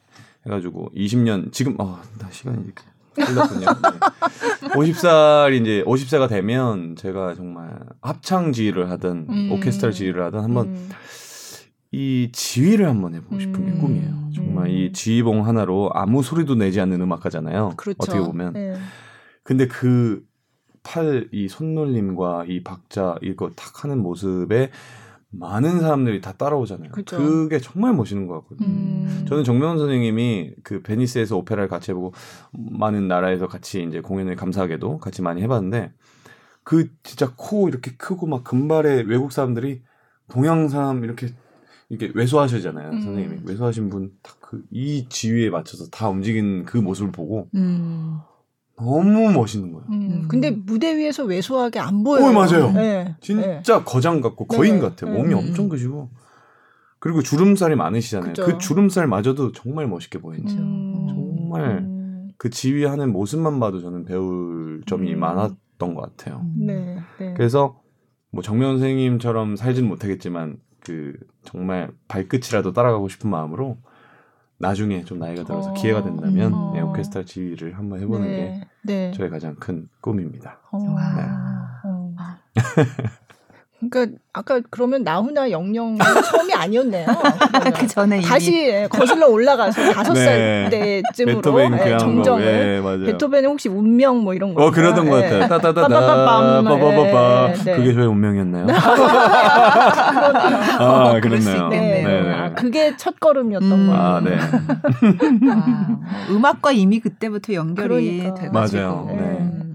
해가지고 0.45 0.91
20년 0.95 1.51
지금 1.51 1.75
아 1.79 2.01
시간이 2.29 2.63
이렇게 2.63 2.83
흘렀군요. 3.15 3.65
네. 3.65 4.69
50살 4.75 5.61
이제 5.61 5.83
50세가 5.85 6.27
되면 6.27 6.95
제가 6.95 7.35
정말 7.35 7.79
합창 8.01 8.51
지휘를 8.51 8.89
하든 8.91 9.27
음. 9.29 9.51
오케스트라 9.51 9.91
지휘를 9.91 10.23
하든 10.25 10.39
한번 10.39 10.67
음. 10.67 10.89
이 11.91 12.29
지휘를 12.31 12.89
한번 12.89 13.13
해보고 13.13 13.39
싶은 13.39 13.65
게 13.65 13.71
음. 13.71 13.79
꿈이에요. 13.79 14.23
정말 14.33 14.69
이 14.71 14.87
음. 14.87 14.93
지휘봉 14.93 15.45
하나로 15.45 15.91
아무 15.93 16.23
소리도 16.23 16.55
내지 16.55 16.81
않는 16.81 16.99
음악가잖아요. 17.01 17.73
그렇죠. 17.77 17.97
어떻게 17.99 18.19
보면. 18.19 18.53
네. 18.53 18.75
근데 19.43 19.67
그 19.67 20.23
팔 20.83 21.29
이 21.31 21.47
손놀림과 21.47 22.45
이 22.47 22.63
박자 22.63 23.15
이거 23.21 23.49
탁 23.55 23.83
하는 23.83 23.99
모습에 23.99 24.71
많은 25.31 25.79
사람들이 25.79 26.21
다 26.21 26.33
따라오잖아요. 26.33 26.91
그쵸. 26.91 27.17
그게 27.17 27.57
정말 27.59 27.93
멋있는 27.93 28.27
것 28.27 28.41
같거든요. 28.41 28.67
음. 28.67 29.25
저는 29.27 29.43
정명훈 29.43 29.79
선생님이 29.79 30.55
그 30.63 30.81
베니스에서 30.83 31.37
오페라를 31.37 31.67
같이 31.69 31.91
해보고 31.91 32.13
많은 32.51 33.07
나라에서 33.07 33.47
같이 33.47 33.83
이제 33.83 33.99
공연을 34.01 34.35
감사하게도 34.35 34.99
같이 34.99 35.21
많이 35.23 35.41
해봤는데 35.41 35.91
그 36.63 36.89
진짜 37.01 37.33
코 37.35 37.67
이렇게 37.67 37.91
크고 37.97 38.27
막 38.27 38.43
금발의 38.43 39.05
외국 39.07 39.31
사람들이 39.31 39.81
동양 40.29 40.67
사람 40.69 41.03
이렇게 41.03 41.29
이렇게 41.89 42.11
외소하시잖아요. 42.15 42.89
음. 42.91 43.01
선생님이 43.01 43.41
외소하신 43.45 43.89
분 43.89 44.11
딱 44.21 44.39
그 44.41 44.61
이 44.71 45.07
지위에 45.09 45.49
맞춰서 45.49 45.87
다 45.89 46.09
움직이는 46.09 46.65
그 46.65 46.77
모습을 46.77 47.11
보고 47.11 47.49
음. 47.55 48.19
너무 48.77 49.31
멋있는 49.31 49.71
거예요. 49.71 49.87
음. 49.89 49.93
음. 49.93 50.27
근데 50.27 50.51
무대 50.51 50.95
위에서 50.97 51.23
왜소하게 51.23 51.79
안 51.79 52.03
보여요. 52.03 52.25
어, 52.25 52.31
맞아요. 52.31 52.71
네. 52.71 53.15
진짜 53.21 53.77
네. 53.77 53.83
거장 53.85 54.21
같고 54.21 54.47
거인 54.47 54.75
네. 54.75 54.81
같아요. 54.81 55.11
몸이 55.11 55.33
음. 55.33 55.39
엄청 55.39 55.69
크시고. 55.69 56.09
그리고 56.99 57.21
주름살이 57.21 57.75
많으시잖아요. 57.75 58.29
그쵸. 58.29 58.45
그 58.45 58.57
주름살마저도 58.57 59.51
정말 59.51 59.87
멋있게 59.87 60.19
보이죠. 60.19 60.55
음. 60.57 61.07
정말 61.09 61.79
음. 61.79 62.29
그 62.37 62.49
지휘하는 62.49 63.11
모습만 63.11 63.59
봐도 63.59 63.81
저는 63.81 64.05
배울 64.05 64.81
점이 64.85 65.13
음. 65.13 65.19
많았던 65.19 65.95
것 65.95 66.01
같아요. 66.01 66.45
네. 66.57 66.97
네. 67.19 67.33
그래서 67.35 67.79
뭐 68.31 68.41
정면 68.41 68.79
선생님처럼 68.79 69.57
살진 69.57 69.87
못하겠지만 69.87 70.57
그 70.79 71.13
정말 71.43 71.91
발끝이라도 72.07 72.73
따라가고 72.73 73.09
싶은 73.09 73.29
마음으로 73.29 73.77
나중에 74.63 75.03
좀 75.03 75.19
나이가 75.19 75.43
들어서 75.43 75.71
어, 75.71 75.73
기회가 75.73 76.01
된다면 76.03 76.53
어. 76.53 76.71
네, 76.73 76.81
오케스트라 76.81 77.25
지휘를 77.25 77.77
한번 77.77 77.99
해보는 77.99 78.27
네, 78.27 78.35
게 78.35 78.67
네. 78.83 79.11
저의 79.11 79.29
가장 79.29 79.55
큰 79.55 79.89
꿈입니다. 79.99 80.61
어. 80.71 80.79
네. 81.17 82.61
어. 83.83 83.87
그러니까 83.89 84.17
아까 84.33 84.61
그러면 84.69 85.03
나훈아 85.03 85.51
영영 85.51 85.97
처음이 85.97 86.53
아니었네요. 86.53 87.05
그 87.77 87.87
전에 87.87 88.21
다시 88.21 88.87
거슬러 88.89 89.27
올라가서 89.27 89.93
다섯 89.93 90.15
살 90.15 90.69
네. 90.69 91.01
때쯤으로 91.11 91.69
네, 91.69 91.97
정정을 91.97 92.43
예, 92.43 92.81
베토벤은 93.11 93.49
혹시 93.49 93.69
운명 93.69 94.23
뭐 94.23 94.33
이런 94.33 94.53
거. 94.53 94.65
어 94.65 94.71
그러던 94.71 95.09
것 95.09 95.21
같아요. 95.21 95.47
따따따따 95.47 95.87
빠바바바 95.87 97.53
그게 97.75 97.93
저의 97.93 98.07
운명이었나요? 98.07 98.67
아 100.79 101.19
그렇네요. 101.21 101.67
네. 101.69 102.03
네. 102.03 102.33
아, 102.33 102.53
그게 102.53 102.95
첫 102.97 103.19
걸음이었던 103.19 103.71
음. 103.71 103.87
거예요. 103.87 104.01
아 104.01 104.19
네. 104.21 104.37
아, 105.49 105.97
음악과 106.29 106.71
이미 106.71 106.99
그때부터 106.99 107.53
연결이 107.53 108.19
그러니까. 108.19 108.41
돼가지고. 108.41 108.81
맞아요. 108.81 109.05
네. 109.09 109.72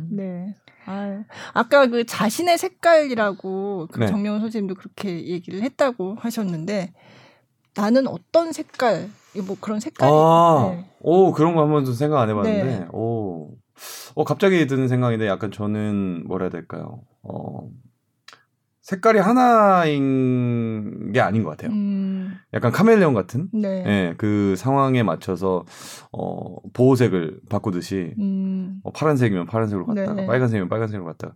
아, 0.89 1.23
아까 1.53 1.87
그 1.87 2.05
자신의 2.07 2.57
색깔이라고 2.59 3.89
그 3.93 4.01
네. 4.01 4.07
정명훈 4.07 4.41
선생님도 4.41 4.75
그렇게 4.75 5.27
얘기를 5.27 5.63
했다고 5.63 6.17
하셨는데 6.19 6.93
나는 7.77 8.07
어떤 8.09 8.53
색깔, 8.53 9.09
뭐 9.47 9.57
그런 9.61 9.81
색깔. 9.81 10.09
아, 10.11 10.71
네. 10.73 10.91
오 11.01 11.33
그런 11.33 11.55
거 11.55 11.63
한 11.63 11.71
번도 11.71 11.93
생각 11.93 12.21
안 12.21 12.29
해봤는데, 12.31 12.65
네. 12.81 12.87
오, 12.93 13.51
어 14.15 14.25
갑자기 14.25 14.67
드는 14.67 14.89
생각인데 14.89 15.27
약간 15.29 15.53
저는 15.53 16.25
뭐라 16.27 16.45
해야 16.47 16.51
될까요? 16.51 17.03
어, 17.23 17.69
색깔이 18.89 19.19
하나인 19.19 21.13
게 21.13 21.21
아닌 21.21 21.43
것 21.43 21.51
같아요. 21.51 21.71
음. 21.73 22.39
약간 22.55 22.73
카멜레온 22.73 23.13
같은 23.13 23.51
네. 23.53 23.85
예, 23.87 24.15
그 24.17 24.55
상황에 24.57 25.03
맞춰서 25.03 25.67
어, 26.11 26.57
보호색을 26.73 27.41
바꾸듯이 27.51 28.15
음. 28.19 28.81
어, 28.85 28.91
파란색이면 28.91 29.45
파란색으로 29.45 29.85
갔다가 29.85 30.15
네. 30.15 30.27
빨간색이면 30.27 30.71
빨간색으로 30.71 31.05
갔다가 31.05 31.35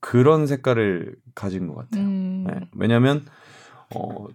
그런 0.00 0.46
색깔을 0.46 1.16
가진 1.34 1.66
것 1.66 1.74
같아요. 1.74 2.06
음. 2.06 2.46
예, 2.50 2.60
왜냐하면 2.74 3.26
어, 3.94 4.26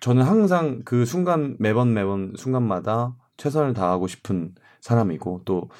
저는 0.00 0.24
항상 0.24 0.82
그 0.84 1.04
순간 1.04 1.54
매번 1.60 1.94
매번 1.94 2.32
순간마다 2.36 3.14
최선을 3.36 3.74
다하고 3.74 4.08
싶은 4.08 4.56
사람이고 4.82 5.42
또 5.44 5.70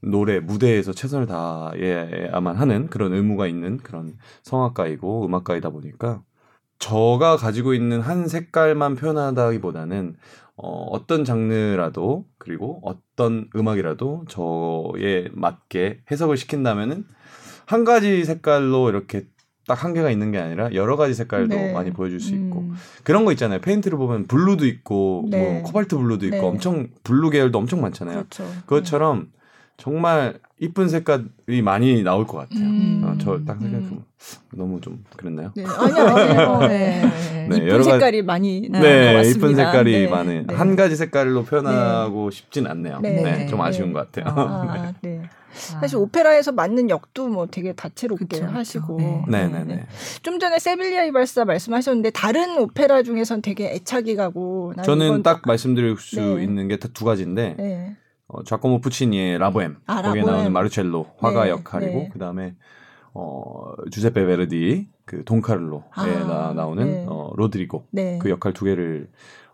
노래 0.00 0.40
무대에서 0.40 0.92
최선을 0.92 1.26
다해야만 1.26 2.56
하는 2.56 2.88
그런 2.88 3.12
의무가 3.12 3.46
있는 3.46 3.76
그런 3.78 4.16
성악가이고 4.42 5.26
음악가이다 5.26 5.70
보니까 5.70 6.22
저가 6.78 7.36
가지고 7.36 7.74
있는 7.74 8.00
한 8.00 8.26
색깔만 8.26 8.96
표현하다기보다는 8.96 10.16
어, 10.56 10.84
어떤 10.90 11.24
장르라도 11.24 12.24
그리고 12.38 12.80
어떤 12.84 13.48
음악이라도 13.54 14.24
저에 14.28 15.28
맞게 15.32 16.02
해석을 16.10 16.36
시킨다면은 16.36 17.04
한 17.66 17.84
가지 17.84 18.24
색깔로 18.24 18.88
이렇게 18.88 19.26
딱 19.66 19.84
한 19.84 19.94
개가 19.94 20.10
있는 20.10 20.32
게 20.32 20.38
아니라 20.38 20.72
여러 20.74 20.96
가지 20.96 21.14
색깔도 21.14 21.54
네. 21.54 21.72
많이 21.72 21.92
보여줄 21.92 22.20
수 22.20 22.34
있고 22.34 22.60
음. 22.60 22.74
그런 23.04 23.24
거 23.24 23.32
있잖아요. 23.32 23.60
페인트를 23.60 23.96
보면 23.98 24.26
blue도 24.26 24.66
있고 24.66 25.26
네. 25.30 25.38
뭐 25.38 25.62
코발트 25.62 25.96
블루도 25.96 26.26
있고 26.26 26.36
네. 26.36 26.42
엄청 26.42 26.88
blue 27.04 27.30
계열도 27.30 27.58
엄청 27.58 27.80
많잖아요. 27.80 28.24
그렇죠. 28.28 28.44
그것처럼 28.66 29.28
정말 29.76 30.38
이쁜 30.60 30.88
색깔이 30.88 31.60
많이 31.64 32.04
나올 32.04 32.24
것 32.26 32.38
같아요. 32.38 32.60
음. 32.64 33.02
어, 33.04 33.18
저딱 33.18 33.60
생각해보면 33.60 33.92
음. 33.92 34.04
너무 34.54 34.80
좀 34.80 35.04
그랬나요? 35.16 35.52
네. 35.56 35.64
아니요, 35.64 36.06
아니요. 36.06 36.68
네. 36.68 37.02
네. 37.48 37.56
이쁜 37.56 37.68
여러 37.68 37.82
색깔이 37.82 38.22
많이 38.22 38.68
네, 38.70 39.22
이쁜 39.28 39.56
색깔이 39.56 39.92
네. 39.92 40.08
많은 40.08 40.46
네. 40.46 40.54
한 40.54 40.76
가지 40.76 40.94
색깔로 40.94 41.44
표현하고 41.44 42.30
네. 42.30 42.36
싶진 42.36 42.66
않네요. 42.68 43.00
네, 43.00 43.22
네좀 43.22 43.60
아쉬운 43.60 43.92
것 43.92 44.12
같아요. 44.12 44.32
아, 44.36 44.92
네. 45.02 45.22
아. 45.74 45.80
사실 45.80 45.96
오페라에서 45.96 46.52
맞는 46.52 46.90
역도 46.90 47.28
뭐 47.28 47.46
되게 47.46 47.72
다채롭게 47.72 48.24
그쵸, 48.26 48.46
하시고. 48.46 48.96
네. 48.98 49.24
네. 49.28 49.48
네, 49.48 49.64
네, 49.64 49.86
좀 50.22 50.38
전에 50.38 50.58
세빌리아 50.58 51.04
이발사 51.04 51.44
말씀하셨는데 51.44 52.10
다른 52.10 52.56
오페라 52.58 53.02
중에선 53.02 53.42
되게 53.42 53.72
애착이 53.74 54.16
가고. 54.16 54.72
저는 54.84 55.22
딱 55.22 55.42
말씀드릴 55.46 55.96
수 55.98 56.20
네. 56.36 56.44
있는 56.44 56.68
게 56.68 56.76
두 56.76 57.04
가지인데. 57.04 57.54
네. 57.58 57.96
어, 58.28 58.42
자코모 58.44 58.80
푸치니의 58.80 59.36
라보엠 59.38 59.76
아, 59.86 60.00
거기에 60.00 60.22
라보엠. 60.22 60.34
나오는 60.34 60.52
마르첼로 60.52 61.06
화가 61.18 61.44
네, 61.44 61.50
역할이고 61.50 61.92
네. 61.92 62.08
그다음에 62.14 62.54
어 63.12 63.74
주세페 63.90 64.24
베르디 64.24 64.88
그 65.04 65.22
돈카를로에 65.24 65.82
아, 65.92 66.06
나, 66.26 66.52
나오는 66.54 66.84
네. 66.86 67.04
어 67.08 67.30
로드리고 67.36 67.88
그 68.20 68.30
역할 68.30 68.54
두 68.54 68.64
개를 68.64 69.10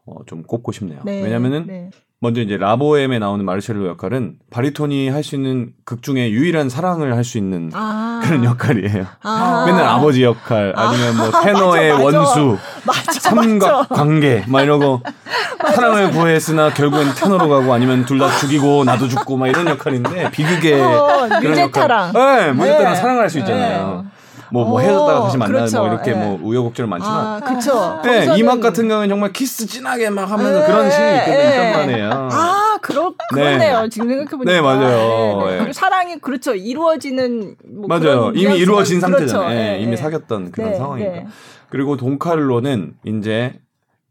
어, 0.06 0.24
좀 0.26 0.44
꼽고 0.44 0.70
싶네요. 0.70 1.00
왜냐면은 1.04 1.90
먼저 2.20 2.40
이제 2.40 2.56
라보엠에 2.56 3.20
나오는 3.20 3.44
마르셀로 3.44 3.86
역할은 3.86 4.34
바리톤이 4.50 5.08
할 5.08 5.22
수 5.22 5.36
있는 5.36 5.70
극 5.84 6.02
중에 6.02 6.30
유일한 6.30 6.68
사랑을 6.68 7.14
할 7.14 7.22
수 7.22 7.38
있는 7.38 7.70
아~ 7.74 8.20
그런 8.26 8.44
역할이에요. 8.44 9.06
아~ 9.22 9.64
맨날 9.66 9.84
아버지 9.86 10.24
역할 10.24 10.72
아니면 10.76 11.16
뭐 11.16 11.30
테너의 11.42 11.92
맞아, 11.92 12.04
맞아. 12.04 12.18
원수 12.18 12.58
맞아, 12.84 13.12
삼각 13.20 13.88
관계 13.90 14.42
막 14.48 14.62
이러고 14.62 15.00
사랑을 15.74 16.10
구했으나 16.10 16.70
결국엔 16.74 17.14
테너로 17.14 17.48
가고 17.48 17.72
아니면 17.72 18.04
둘 18.04 18.18
다 18.18 18.36
죽이고 18.38 18.82
나도 18.82 19.06
죽고 19.06 19.36
막 19.36 19.46
이런 19.46 19.68
역할인데 19.68 20.32
비극의 20.32 20.80
어, 20.80 21.28
그런 21.40 21.56
역할. 21.58 22.12
네, 22.12 22.52
무제타랑 22.52 22.92
네. 22.94 23.00
사랑을 23.00 23.22
할 23.22 23.30
수 23.30 23.38
있잖아요. 23.38 24.02
네. 24.04 24.17
뭐, 24.52 24.64
뭐 24.64 24.80
헤어졌다가 24.80 25.22
다시 25.22 25.36
만나는 25.36 25.60
그렇죠. 25.60 25.78
뭐 25.78 25.88
이렇게 25.88 26.12
네. 26.12 26.24
뭐 26.24 26.40
우여곡절 26.42 26.86
많지만. 26.86 27.26
아, 27.26 27.40
그렇죠. 27.40 28.00
네, 28.04 28.36
이맛 28.36 28.60
같은 28.60 28.88
경우는 28.88 29.08
정말 29.08 29.32
키스 29.32 29.66
진하게 29.66 30.10
막 30.10 30.30
하면서 30.30 30.60
네. 30.60 30.66
그런 30.66 30.90
신이 30.90 31.16
있거든요. 31.18 31.38
있단 31.38 31.72
말이에요. 31.72 32.10
아, 32.12 32.78
그렇, 32.82 33.12
그렇네요. 33.30 33.82
네. 33.82 33.88
지금 33.88 34.08
생각해보니까. 34.08 34.52
네, 34.52 34.60
맞아요. 34.60 35.46
네, 35.46 35.64
네. 35.64 35.72
사랑이 35.72 36.18
그렇죠. 36.18 36.54
이루어지는. 36.54 37.56
뭐 37.68 37.88
맞아요. 37.88 38.32
이미 38.34 38.56
이루어진 38.58 39.00
상태잖아요. 39.00 39.48
그렇죠. 39.48 39.54
네, 39.54 39.80
이미 39.80 39.96
사귀었던 39.96 40.52
그런 40.52 40.76
상황이니까. 40.76 41.30
그리고 41.70 41.96
돈카를로는 41.96 42.94
이제 43.04 43.54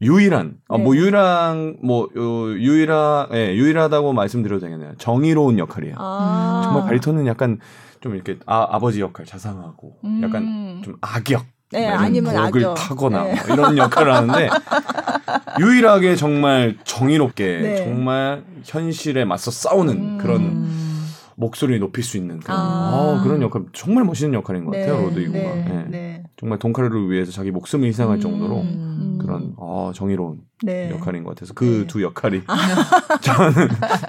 유일한 0.01 0.57
어, 0.67 0.77
뭐 0.77 0.95
유일한 0.95 1.77
뭐 1.81 2.03
어, 2.03 2.45
유일한 2.55 3.29
예, 3.33 3.55
유일하다고 3.55 4.13
말씀드려도 4.13 4.61
되겠네요. 4.65 4.91
정의로운 4.99 5.57
역할이에요. 5.57 5.95
아~ 5.97 6.61
정말 6.65 6.83
바리톤은 6.85 7.25
약간 7.25 7.59
좀 8.01 8.15
이렇게 8.15 8.37
아, 8.45 8.67
아버지 8.69 9.01
역할 9.01 9.25
자상하고 9.25 9.97
음. 10.03 10.21
약간 10.23 10.81
좀 10.83 10.95
악역 11.01 11.45
네, 11.71 11.87
아니면 11.87 12.35
악역. 12.37 12.75
타거나 12.75 13.23
네. 13.23 13.35
뭐 13.35 13.53
이런 13.53 13.77
역할을 13.77 14.13
하는데 14.13 14.49
유일하게 15.59 16.15
정말 16.15 16.77
정의롭게 16.83 17.59
네. 17.61 17.75
정말 17.77 18.43
현실에 18.63 19.25
맞서 19.25 19.51
싸우는 19.51 19.93
음. 19.95 20.17
그런 20.17 20.67
목소리 21.35 21.77
높일 21.77 22.03
수 22.03 22.17
있는 22.17 22.39
그런 22.39 22.57
아. 22.59 22.91
어, 22.93 23.21
그런 23.23 23.41
역할 23.41 23.63
정말 23.73 24.05
멋있는 24.05 24.33
역할인 24.33 24.65
것 24.65 24.71
같아요 24.71 24.97
네, 24.97 25.03
로드리고가 25.03 25.37
네, 25.39 25.65
네. 25.67 25.85
네. 25.89 26.23
정말 26.37 26.57
돈카를로를 26.57 27.11
위해서 27.11 27.31
자기 27.31 27.51
목숨을 27.51 27.87
희생할 27.87 28.17
음, 28.17 28.21
정도로 28.21 28.61
음. 28.61 29.06
그런 29.27 29.53
어, 29.57 29.91
정의로운 29.93 30.39
네. 30.63 30.89
역할인 30.91 31.23
것 31.23 31.31
같아서 31.35 31.53
그 31.53 31.81
두 31.81 31.99
네. 31.99 32.03
역할이 32.05 32.43
아. 32.47 32.55
저는 33.21 33.67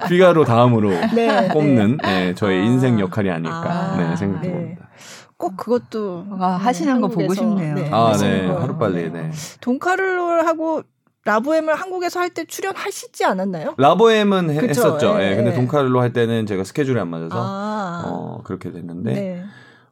피가로 0.08 0.44
다음으로 0.44 0.90
꼽는 1.52 1.98
저의 2.36 2.60
아. 2.60 2.64
인생 2.64 3.00
역할이 3.00 3.30
아닐까 3.30 3.64
아. 3.64 4.16
생각해 4.16 4.50
봅니다. 4.50 4.88
꼭 5.36 5.56
그것도 5.56 6.26
아, 6.40 6.46
하시는 6.52 7.00
거 7.00 7.08
보고 7.08 7.32
싶네요. 7.34 7.94
아, 7.94 8.16
네. 8.16 8.46
하루 8.48 8.76
빨리. 8.78 9.10
네. 9.10 9.30
돈카를로하고 9.60 10.82
라보엠을 11.24 11.74
한국에서 11.74 12.20
할 12.20 12.30
때 12.30 12.44
출연하시지 12.44 13.24
않았나요? 13.24 13.74
라보엠은 13.76 14.50
해, 14.50 14.68
했었죠. 14.68 15.16
예. 15.20 15.30
네. 15.30 15.36
근데 15.36 15.54
돈카를로 15.54 16.00
할 16.00 16.12
때는 16.12 16.46
제가 16.46 16.64
스케줄이 16.64 16.98
안 16.98 17.08
맞아서 17.08 17.34
아. 17.36 18.02
어, 18.06 18.40
그렇게 18.44 18.70
됐는데 18.72 19.12
네. 19.12 19.44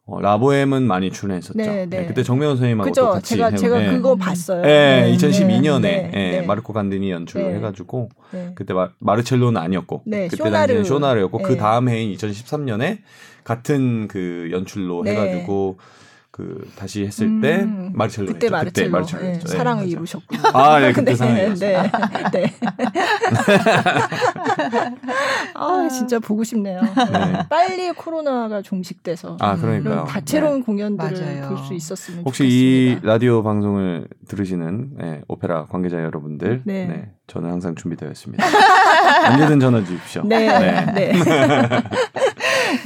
어, 0.08 0.20
라보엠은 0.20 0.84
많이 0.84 1.10
출연했었죠. 1.10 1.58
네, 1.58 1.66
네. 1.66 1.86
네, 1.86 2.06
그때 2.06 2.22
정명훈 2.22 2.56
선생님하고 2.56 2.88
그쵸, 2.88 3.06
또 3.06 3.10
같이 3.12 3.34
제가 3.34 3.48
해, 3.48 3.56
제가 3.56 3.78
네. 3.78 3.90
그거 3.90 4.14
봤어요. 4.14 4.62
네, 4.62 5.12
2012년에 5.16 5.80
네, 5.80 6.44
마르코 6.46 6.72
간디니 6.72 7.10
연출을 7.10 7.56
해가지고 7.56 8.10
그때 8.54 8.72
마, 8.72 8.90
마르첼로는 9.00 9.60
아니었고 9.60 10.02
그때 10.04 10.28
쇼나르. 10.28 10.52
당시는 10.52 10.84
쇼나르였고 10.84 11.38
그 11.38 11.56
다음 11.56 11.88
해인 11.88 12.14
2013년에 12.14 12.98
같은 13.42 14.06
그 14.06 14.48
연출로 14.52 15.04
해가지고 15.06 15.78
그 16.36 16.68
다시 16.76 17.06
했을 17.06 17.26
음, 17.26 17.40
때 17.40 17.66
마르첼로 17.94 18.26
그때 18.26 18.50
마르첼로, 18.50 18.70
그때 18.70 18.88
마르첼로 18.90 19.22
네, 19.22 19.32
네, 19.38 19.46
사랑을. 19.56 19.88
이루셨고 19.88 20.36
아, 20.52 20.78
네, 20.80 20.92
그때 20.92 21.12
네, 21.12 21.16
사랑을 21.16 21.54
네, 21.54 21.90
네. 22.30 22.52
아, 25.54 25.88
진짜 25.88 26.18
보고 26.18 26.44
싶네요. 26.44 26.82
네. 26.82 27.48
빨리 27.48 27.90
코로나가 27.92 28.60
종식돼서 28.60 29.38
아, 29.40 29.56
그러니까요. 29.56 30.04
다채로운 30.04 30.58
네. 30.60 30.64
공연들을 30.64 31.48
볼 31.48 31.56
수 31.66 31.72
있었으면 31.72 32.22
혹시 32.26 32.42
좋겠습니다. 32.44 32.46
이 32.46 32.98
라디오 33.06 33.42
방송을 33.42 34.06
들으시는 34.28 34.90
네, 34.98 35.22
오페라 35.28 35.64
관계자 35.64 36.02
여러분들, 36.02 36.62
네. 36.66 37.10
저는 37.26 37.50
항상 37.50 37.74
준비되어 37.74 38.08
있습니다. 38.10 38.44
언제든 39.32 39.60
전화 39.60 39.84
주십시오. 39.84 40.22
네. 40.24 40.46
네. 40.92 41.12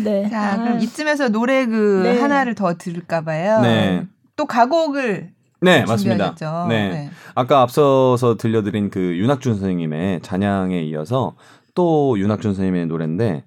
네. 0.03 0.29
자, 0.31 0.57
그럼 0.57 0.77
아. 0.77 0.81
이쯤에서 0.81 1.29
노래 1.29 1.67
그 1.67 2.01
네. 2.05 2.19
하나를 2.21 2.55
더 2.55 2.75
들을까 2.75 3.23
봐요. 3.23 3.61
네. 3.61 4.07
또 4.37 4.47
가곡을 4.47 5.33
네, 5.62 5.85
맞습니다. 5.85 6.35
네. 6.69 6.89
네. 6.89 7.11
아까 7.35 7.61
앞서서 7.61 8.37
들려드린 8.39 8.91
그 8.91 8.99
윤학준 9.19 9.55
선생님의 9.55 10.21
잔향에 10.23 10.83
이어서 10.85 11.37
또 11.75 12.19
윤학준 12.19 12.55
선생님의 12.55 12.87
노래인데 12.87 13.45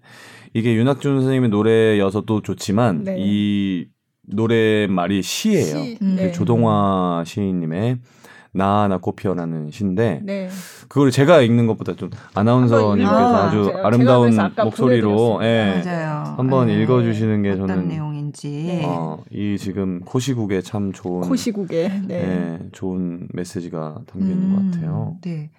이게 0.54 0.76
윤학준 0.76 1.22
선생님의 1.22 1.50
노래여서도 1.50 2.42
좋지만 2.44 3.04
네. 3.04 3.16
이 3.18 3.88
노래 4.22 4.88
말이 4.88 5.24
시예요. 5.24 5.84
시. 5.84 5.98
그 6.00 6.04
네. 6.04 6.32
조동화 6.32 7.24
시인님의 7.26 7.98
나나 8.54 8.98
꽃피어라는 8.98 9.72
시인데 9.72 10.22
네. 10.24 10.48
그걸 10.88 11.10
제가 11.10 11.42
읽는 11.42 11.66
것보다 11.66 11.96
좀 11.96 12.12
아나운서님께서 12.36 13.36
아, 13.36 13.50
주 13.50 13.74
아름다운 13.84 14.38
목소리로 14.64 15.40
예, 15.42 15.82
한번 16.38 16.68
네. 16.68 16.82
읽어주시는 16.82 17.42
게 17.42 17.56
저는 17.56 17.88
내용인지 17.88 18.84
어, 18.86 19.24
이 19.32 19.58
지금 19.58 20.02
코시국에 20.02 20.62
참 20.62 20.94
좋은 20.94 21.22
코시국에 21.22 22.02
네. 22.08 22.16
예, 22.16 22.60
좋은 22.72 23.28
메시지가 23.34 24.02
담겨 24.06 24.28
있는 24.28 24.52
음, 24.52 24.56
것 24.56 24.72
같아요. 24.72 25.18
네. 25.22 25.50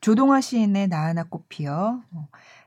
조동화 0.00 0.40
시인의 0.40 0.88
나 0.88 1.04
하나 1.04 1.24
꽃피어 1.24 2.00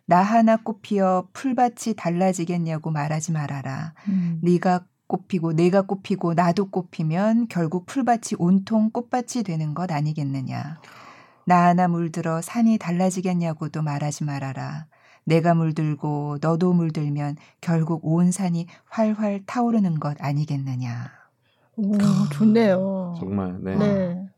나 0.06 0.22
하나 0.22 0.58
꽃피어 0.58 1.28
풀밭이 1.34 1.96
달라지겠냐고 1.96 2.92
말하지 2.92 3.32
말아라. 3.32 3.94
음. 4.10 4.40
네가 4.44 4.82
꽃피고 5.12 5.52
내가 5.52 5.82
꽃피고 5.82 6.36
나도 6.36 6.70
꽃피면 6.70 7.50
결국 7.50 7.86
풀밭이 7.86 8.38
온통 8.40 8.92
꽃밭이 8.92 9.44
되는 9.44 9.74
것 9.74 9.92
아니겠느냐. 9.92 10.80
나 11.46 11.66
하나 11.66 11.90
물들어 11.90 12.42
산이 12.42 12.78
달라지겠냐고도 12.78 13.82
말하지 13.82 14.24
말아라. 14.24 14.86
내가 15.26 15.54
물들고 15.54 16.38
너도 16.40 16.72
물들면 16.72 17.36
결국 17.60 18.06
온 18.06 18.32
산이 18.32 18.68
활활 18.86 19.44
타오르는 19.46 20.00
것 20.00 20.16
아니겠느냐. 20.22 21.12
오, 21.76 21.98
좋네요. 22.32 23.16
정말, 23.20 23.58
네. 23.60 23.76
네. 23.76 24.30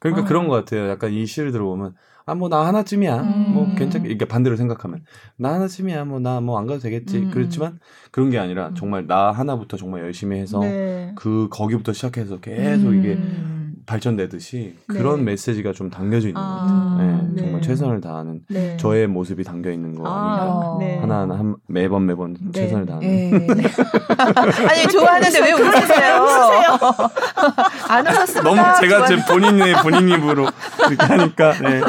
그러니까 0.00 0.24
아. 0.24 0.28
그런 0.28 0.48
것 0.48 0.56
같아요. 0.56 0.88
약간 0.88 1.12
이 1.12 1.24
시를 1.24 1.52
들어보면 1.52 1.94
아 2.26 2.34
뭐 2.34 2.48
나 2.48 2.66
하나쯤이야 2.66 3.20
음. 3.20 3.52
뭐 3.54 3.74
괜찮게 3.74 4.08
이게 4.08 4.24
반대로 4.24 4.56
생각하면 4.56 5.04
나 5.36 5.52
하나쯤이야 5.54 6.04
뭐 6.06 6.20
나 6.20 6.40
뭐 6.40 6.58
안 6.58 6.66
가도 6.66 6.80
되겠지 6.80 7.18
음. 7.18 7.30
그렇지만 7.32 7.78
그런 8.10 8.30
게 8.30 8.38
아니라 8.38 8.68
음. 8.68 8.74
정말 8.74 9.06
나 9.06 9.30
하나부터 9.30 9.76
정말 9.76 10.02
열심히 10.02 10.38
해서 10.38 10.60
네. 10.60 11.12
그 11.16 11.48
거기부터 11.50 11.92
시작해서 11.92 12.40
계속 12.40 12.88
음. 12.88 12.98
이게 13.00 13.18
발전되듯이 13.86 14.76
네. 14.88 14.98
그런 14.98 15.24
메시지가 15.24 15.72
좀 15.72 15.90
담겨져 15.90 16.28
있는 16.28 16.40
아, 16.40 16.44
것 16.44 16.54
같아요. 16.60 16.83
네, 17.64 17.68
네. 17.68 17.74
최선을 17.74 18.00
다하는 18.00 18.40
네. 18.48 18.76
저의 18.76 19.06
모습이 19.06 19.42
담겨 19.44 19.70
있는 19.70 19.94
거 19.94 20.06
아, 20.06 20.40
아닌가. 20.40 20.76
네. 20.78 20.98
하나하나 21.00 21.38
한, 21.38 21.56
매번 21.66 22.06
매번 22.06 22.36
네. 22.40 22.52
최선을 22.60 22.86
다하는. 22.86 23.30
네. 23.30 23.46
아니 24.68 24.88
좋아하는데 24.92 25.40
왜 25.40 25.52
웃으세요? 25.52 26.22
웃으세요? 26.22 26.78
안 27.88 28.06
웃었습니다. 28.06 28.42
너무 28.42 28.80
제가 28.80 29.06
제 29.06 29.16
본인의 29.26 29.74
본인 29.82 30.08
입으로 30.10 30.46
그렇게 30.76 31.04
하니까. 31.04 31.52
네. 31.60 31.80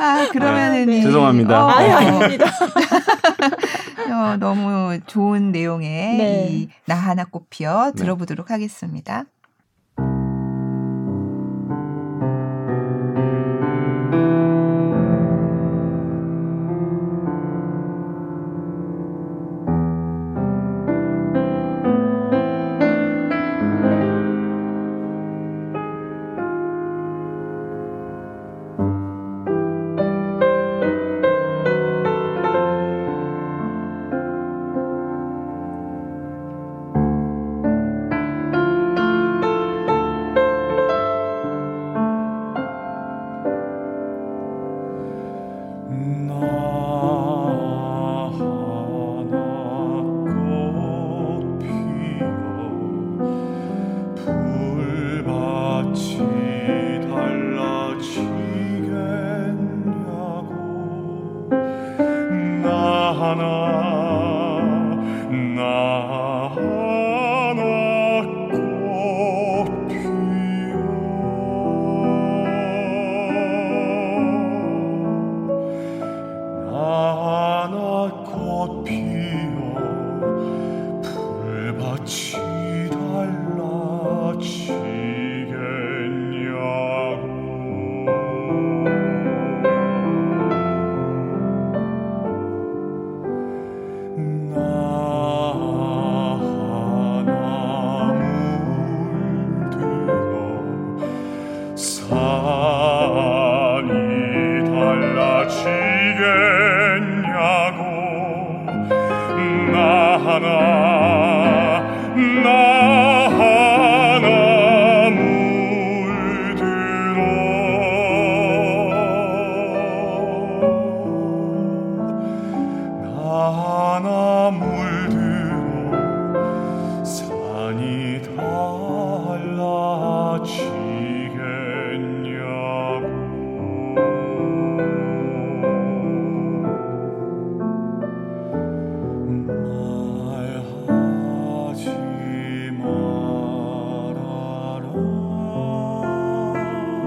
아 0.00 0.28
그러면은 0.32 1.02
죄송합니다. 1.02 1.64
어, 1.64 1.68
아니 1.68 1.90
아닙니다. 1.90 2.46
어, 4.10 4.36
너무 4.38 4.98
좋은 5.06 5.52
내용의 5.52 6.52
이 6.52 6.68
나 6.86 6.96
하나 6.96 7.24
꽃피어 7.24 7.92
들어보도록 7.96 8.50
하겠습니다. 8.50 9.24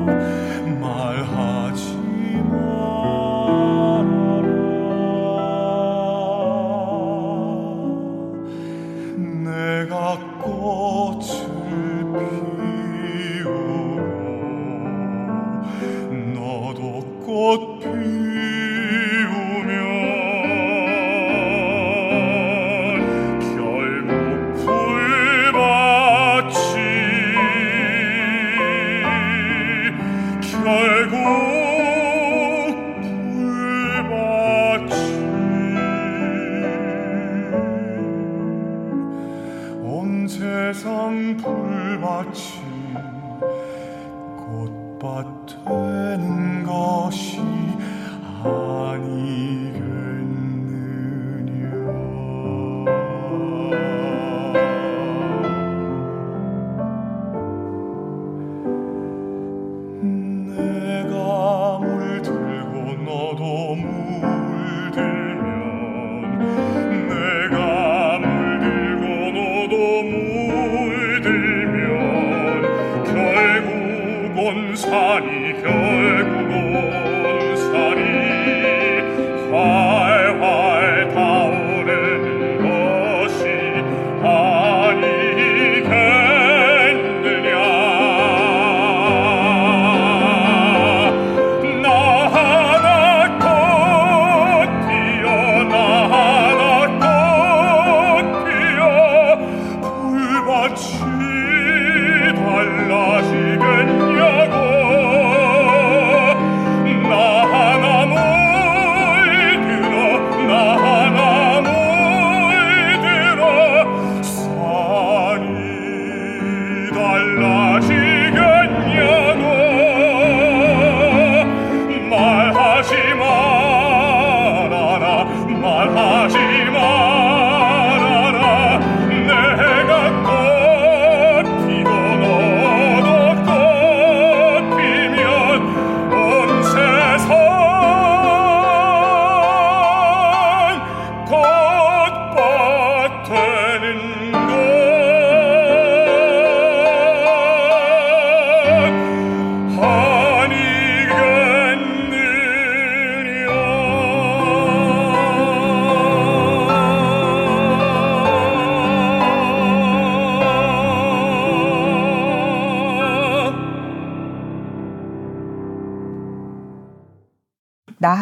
我。 0.05 0.52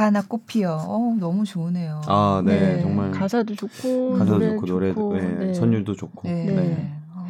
하나 0.01 0.21
꽃피어. 0.21 0.85
어, 0.87 1.15
너무 1.19 1.43
좋으네요. 1.45 2.01
아, 2.07 2.41
네, 2.45 2.75
네. 2.75 2.81
정말 2.81 3.11
가사도 3.11 3.55
좋고 3.55 4.13
가사도 4.17 4.39
노래 4.39 4.49
좋고 4.55 4.65
노래 4.65 4.93
좋고, 4.93 5.13
네, 5.15 5.21
네. 5.47 5.53
선율도 5.53 5.95
좋고. 5.95 6.27
네. 6.27 6.45
네. 6.45 6.91
어. 7.15 7.27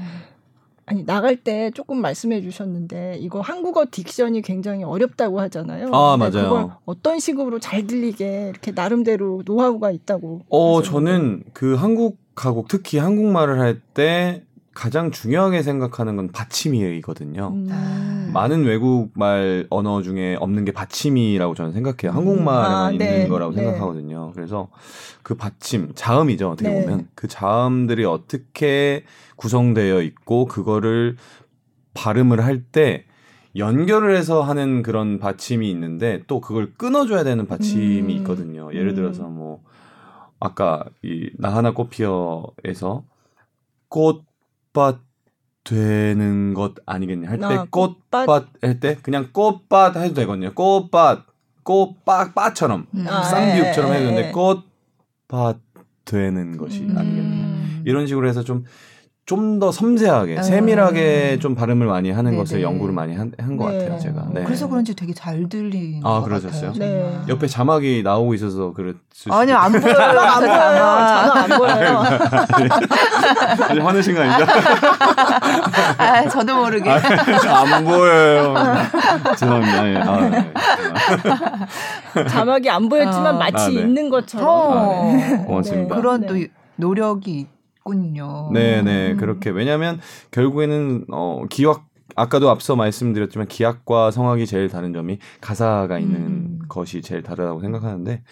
아니 0.86 1.06
나갈 1.06 1.36
때 1.38 1.72
조금 1.72 2.02
말씀해 2.02 2.42
주셨는데 2.42 3.18
이거 3.20 3.42
한국어 3.42 3.86
딕션이 3.86 4.44
굉장히 4.44 4.84
어렵다고 4.84 5.40
하잖아요. 5.42 5.90
아 5.94 6.18
맞아요. 6.18 6.32
그걸 6.32 6.70
어떤 6.86 7.20
식으로 7.20 7.60
잘 7.60 7.88
들리게 7.88 8.50
이렇게 8.50 8.72
나름대로 8.72 9.42
노하우가 9.46 9.92
있다고. 9.92 10.42
어 10.50 10.80
하셨는데. 10.80 11.12
저는 11.12 11.44
그 11.54 11.76
한국 11.76 12.18
가곡 12.36 12.68
특히 12.68 12.98
한국말을 12.98 13.60
할 13.60 13.82
때 13.94 14.44
가장 14.74 15.12
중요하게 15.12 15.64
생각하는 15.64 16.16
건 16.16 16.32
받침이거든요. 16.32 17.50
음. 17.54 18.32
많은 18.34 18.64
외국말 18.64 19.68
언어 19.70 20.02
중에 20.02 20.38
없는 20.40 20.64
게 20.64 20.72
받침이라고 20.72 21.56
저는 21.56 21.74
생각해요. 21.74 22.16
한국말에만 22.18 22.72
아, 22.86 22.92
있는 22.92 23.06
네. 23.06 23.28
거라고 23.28 23.54
네. 23.54 23.64
생각하거든요. 23.64 24.32
그래서 24.34 24.70
그 25.24 25.36
받침, 25.36 25.92
자음이죠. 25.94 26.52
어떻게 26.52 26.70
네. 26.70 26.82
보면 26.86 27.10
그 27.16 27.28
자음들이 27.28 28.06
어떻게 28.06 29.04
구성되어 29.36 30.02
있고 30.04 30.46
그거를 30.46 31.18
발음을 31.94 32.44
할 32.44 32.64
때 32.72 33.06
연결을 33.58 34.16
해서 34.16 34.42
하는 34.42 34.82
그런 34.82 35.20
받침이 35.20 35.70
있는데 35.70 36.24
또 36.28 36.40
그걸 36.40 36.74
끊어줘야 36.78 37.26
되는 37.26 37.46
받침이 37.48 38.02
음. 38.02 38.20
있거든요. 38.20 38.74
예를 38.74 38.94
들어서 38.96 39.28
음. 39.28 39.36
뭐 39.36 39.64
아까 40.40 40.86
이 41.04 41.30
나 41.38 41.54
하나 41.54 41.74
꽃피어에서 41.74 43.04
꽃 43.90 44.24
꽃밭 44.74 45.00
되는 45.64 46.54
것 46.54 46.76
아니겠냐 46.86 47.30
할때 47.30 47.46
아, 47.46 47.66
꽃밭 47.70 48.30
할 48.62 48.80
때 48.80 48.96
그냥 49.02 49.30
꽃밭 49.32 49.96
해도 49.98 50.14
되거든요. 50.16 50.54
꽃밭 50.54 51.26
꽃밭 51.64 52.34
밭처럼 52.34 52.88
음. 52.96 53.08
아, 53.08 53.22
쌍비육처럼 53.24 53.92
예, 53.92 53.96
해도 53.96 54.06
되는데 54.08 54.28
예. 54.30 54.32
꽃밭 54.32 55.60
되는 56.06 56.58
것이 56.58 56.82
음. 56.84 56.98
아니겠냐 56.98 57.82
이런 57.86 58.08
식으로 58.08 58.28
해서 58.28 58.44
좀 58.44 58.66
좀 59.32 59.52
더 59.62 59.72
섬세하게 59.72 60.38
음. 60.38 60.44
세밀하게 60.44 61.38
좀 61.40 61.54
발음을 61.54 61.86
많이 61.86 62.10
하는 62.10 62.32
네네. 62.32 62.38
것을 62.42 62.64
연구를 62.64 62.94
많이 62.96 63.16
한것 63.16 63.38
네. 63.72 63.80
같아요 63.80 64.00
제가. 64.00 64.28
네. 64.34 64.44
그래서 64.44 64.68
그런지 64.68 64.96
되게 64.96 65.14
잘 65.14 65.48
들리는 65.48 66.02
아 66.04 66.22
그러셨어요? 66.22 66.74
네. 66.74 67.16
옆에 67.30 67.46
자막이 67.46 68.02
나오고 68.04 68.34
있어서 68.34 68.74
그랬을 68.74 68.98
아니 69.30 69.54
안 69.54 69.72
보여요. 69.72 69.96
안 70.00 70.40
보여요. 70.42 70.82
자막 71.08 71.38
안 71.38 71.50
보여요. 71.60 72.04
아니 73.70 73.80
화내신 73.80 74.16
거 74.16 74.22
아닌가? 74.22 74.52
아 76.00 76.28
저도 76.28 76.56
모르게 76.56 76.90
아, 76.90 77.00
안 77.76 77.86
보여요. 77.86 78.56
죄송합니다. 79.38 79.90
예. 79.90 79.98
아, 79.98 80.30
네. 80.30 80.52
자막이 82.28 82.70
안 82.70 82.90
보였지만 82.90 83.36
어. 83.36 83.38
마치 83.38 83.64
아, 83.64 83.68
네. 83.68 83.74
있는 83.76 84.10
것처럼. 84.10 84.48
어. 84.50 85.12
아, 85.12 85.16
네. 85.16 85.38
고맙습니다. 85.46 85.96
그런 85.96 86.26
또 86.26 86.34
노력이 86.78 87.32
있 87.32 87.61
군요. 87.84 88.50
네, 88.54 88.82
네. 88.82 89.12
음. 89.12 89.18
그렇게 89.18 89.50
왜냐하면 89.50 90.00
결국에는 90.32 91.06
어 91.12 91.44
기악 91.50 91.86
아까도 92.16 92.50
앞서 92.50 92.76
말씀드렸지만 92.76 93.48
기악과 93.48 94.12
성악이 94.12 94.46
제일 94.46 94.70
다른 94.70 94.94
점이 94.94 95.20
가사가 95.40 96.00
있는 96.00 96.20
음. 96.20 96.60
것이 96.68 97.02
제일 97.02 97.24
다르다고 97.24 97.62
생각하는데 97.62 98.24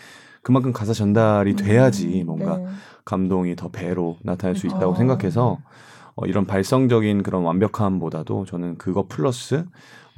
그만큼 0.41 0.73
가사 0.73 0.93
전달이 0.93 1.51
음. 1.51 1.55
돼야지 1.55 2.23
뭔가 2.25 2.57
네. 2.57 2.67
감동이 3.05 3.55
더 3.55 3.69
배로 3.69 4.17
나타날 4.23 4.55
수 4.55 4.67
있다고 4.67 4.91
어. 4.91 4.95
생각해서 4.95 5.57
어, 6.15 6.25
이런 6.25 6.45
발성적인 6.45 7.23
그런 7.23 7.43
완벽함보다도 7.43 8.45
저는 8.45 8.77
그거 8.77 9.05
플러스 9.07 9.65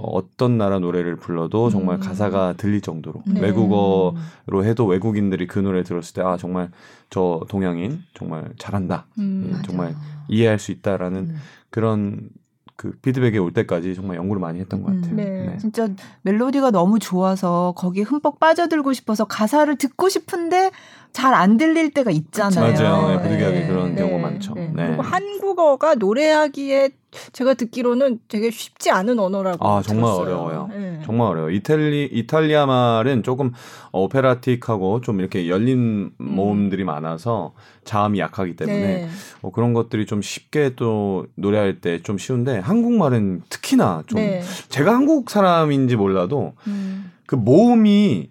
어, 0.02 0.18
어떤 0.18 0.58
나라 0.58 0.80
노래를 0.80 1.16
불러도 1.18 1.70
정말 1.70 1.98
음. 1.98 2.00
가사가 2.00 2.54
들릴 2.54 2.82
정도로 2.82 3.22
네. 3.28 3.40
외국어로 3.42 4.64
해도 4.66 4.86
외국인들이 4.86 5.48
그 5.48 5.60
노래 5.60 5.84
들었을 5.84 6.14
때 6.16 6.22
아 6.22 6.38
정말 6.38 6.70
저 7.10 7.42
동양인 7.50 8.00
정말 8.14 8.50
잘한다 8.58 9.06
음, 9.20 9.52
예, 9.58 9.62
정말 9.64 9.96
이해할 10.28 10.60
수 10.60 10.72
있다라는 10.72 11.20
음. 11.32 11.36
그런 11.70 12.30
그 12.76 12.92
피드백이 13.02 13.38
올 13.38 13.54
때까지 13.54 13.94
정말 13.94 14.18
연구를 14.18 14.40
많이 14.40 14.60
했던 14.60 14.82
것 14.82 14.92
음, 14.92 15.02
같아요. 15.02 15.16
네. 15.16 15.48
네. 15.52 15.58
진짜 15.60 15.88
멜로디가 16.24 16.72
너무 16.72 16.98
좋아서 16.98 17.74
거기에 17.78 18.04
흠뻑 18.04 18.40
빠져들고 18.40 18.94
싶어서 18.94 19.26
가사를 19.26 19.76
듣고 19.76 20.10
싶은데 20.10 20.72
잘 21.14 21.34
안 21.34 21.58
들릴 21.58 21.92
때가 21.92 22.10
있잖아요. 22.12 22.74
맞아요. 22.74 23.08
네, 23.10 23.22
부득이하게 23.24 23.60
네. 23.62 23.68
그런 23.68 23.96
경우가 23.96 24.18
많죠. 24.30 24.54
네. 24.56 24.72
그리고 24.76 25.02
한국어가 25.02 25.96
노래하기에 25.96 26.90
제가 27.34 27.56
듣기로는 27.56 28.20
되게 28.30 28.50
쉽지 28.52 28.90
않은 28.92 29.20
언어라고. 29.20 29.68
아 29.68 29.82
정말 29.82 30.04
들었어요. 30.06 30.22
어려워요. 30.24 30.70
네. 30.72 31.02
정말 31.06 31.28
어려워. 31.28 31.50
이탈리 31.50 32.10
이탈리아 32.12 32.66
말은 32.66 33.24
조금 33.24 33.52
오페라틱하고 33.92 35.02
좀 35.02 35.20
이렇게 35.20 35.50
열린 35.50 36.12
모음들이 36.18 36.84
많아서 36.84 37.54
자음이 37.84 38.20
약하기 38.20 38.56
때문에 38.56 38.80
네. 38.80 39.10
뭐 39.42 39.52
그런 39.52 39.74
것들이 39.74 40.06
좀 40.06 40.22
쉽게 40.22 40.76
또 40.76 41.26
노래할 41.36 41.82
때 41.82 42.02
좀 42.04 42.18
쉬운데 42.18 42.58
한국말은 42.60 43.42
특히나 43.50 44.04
좀 44.08 44.20
네. 44.20 44.42
제가 44.70 44.94
한국 44.94 45.30
사람인지 45.30 45.96
몰라도 45.98 46.54
음. 46.68 47.12
그 47.26 47.36
모음이 47.36 48.30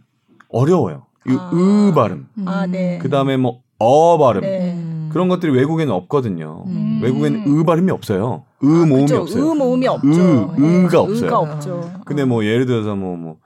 어려워요. 0.48 1.04
이 1.28 1.36
아. 1.38 1.50
으 1.52 1.92
발음. 1.94 2.28
아, 2.46 2.66
네. 2.66 2.98
그 3.00 3.08
다음에 3.10 3.36
뭐 3.36 3.60
어 3.82 4.18
발음. 4.18 4.42
네. 4.42 4.78
그런 5.10 5.28
것들이 5.28 5.50
외국에는 5.52 5.92
없거든요. 5.92 6.64
음. 6.66 7.00
외국에는 7.02 7.44
으 7.48 7.64
발음이 7.64 7.90
없어요. 7.90 8.44
으 8.62 8.66
아, 8.66 8.86
모음이 8.86 9.00
그쵸. 9.06 9.22
없어요. 9.22 9.42
으 9.50 9.54
모음이 9.54 9.86
없죠. 9.88 10.08
으, 10.08 10.60
네. 10.60 10.84
으가 10.84 11.00
없어요. 11.00 11.26
으가 11.26 11.38
없죠. 11.38 11.90
근데 12.04 12.24
뭐 12.26 12.44
예를 12.44 12.66
들어서 12.66 12.94
뭐 12.94 13.16
뭐 13.16 13.36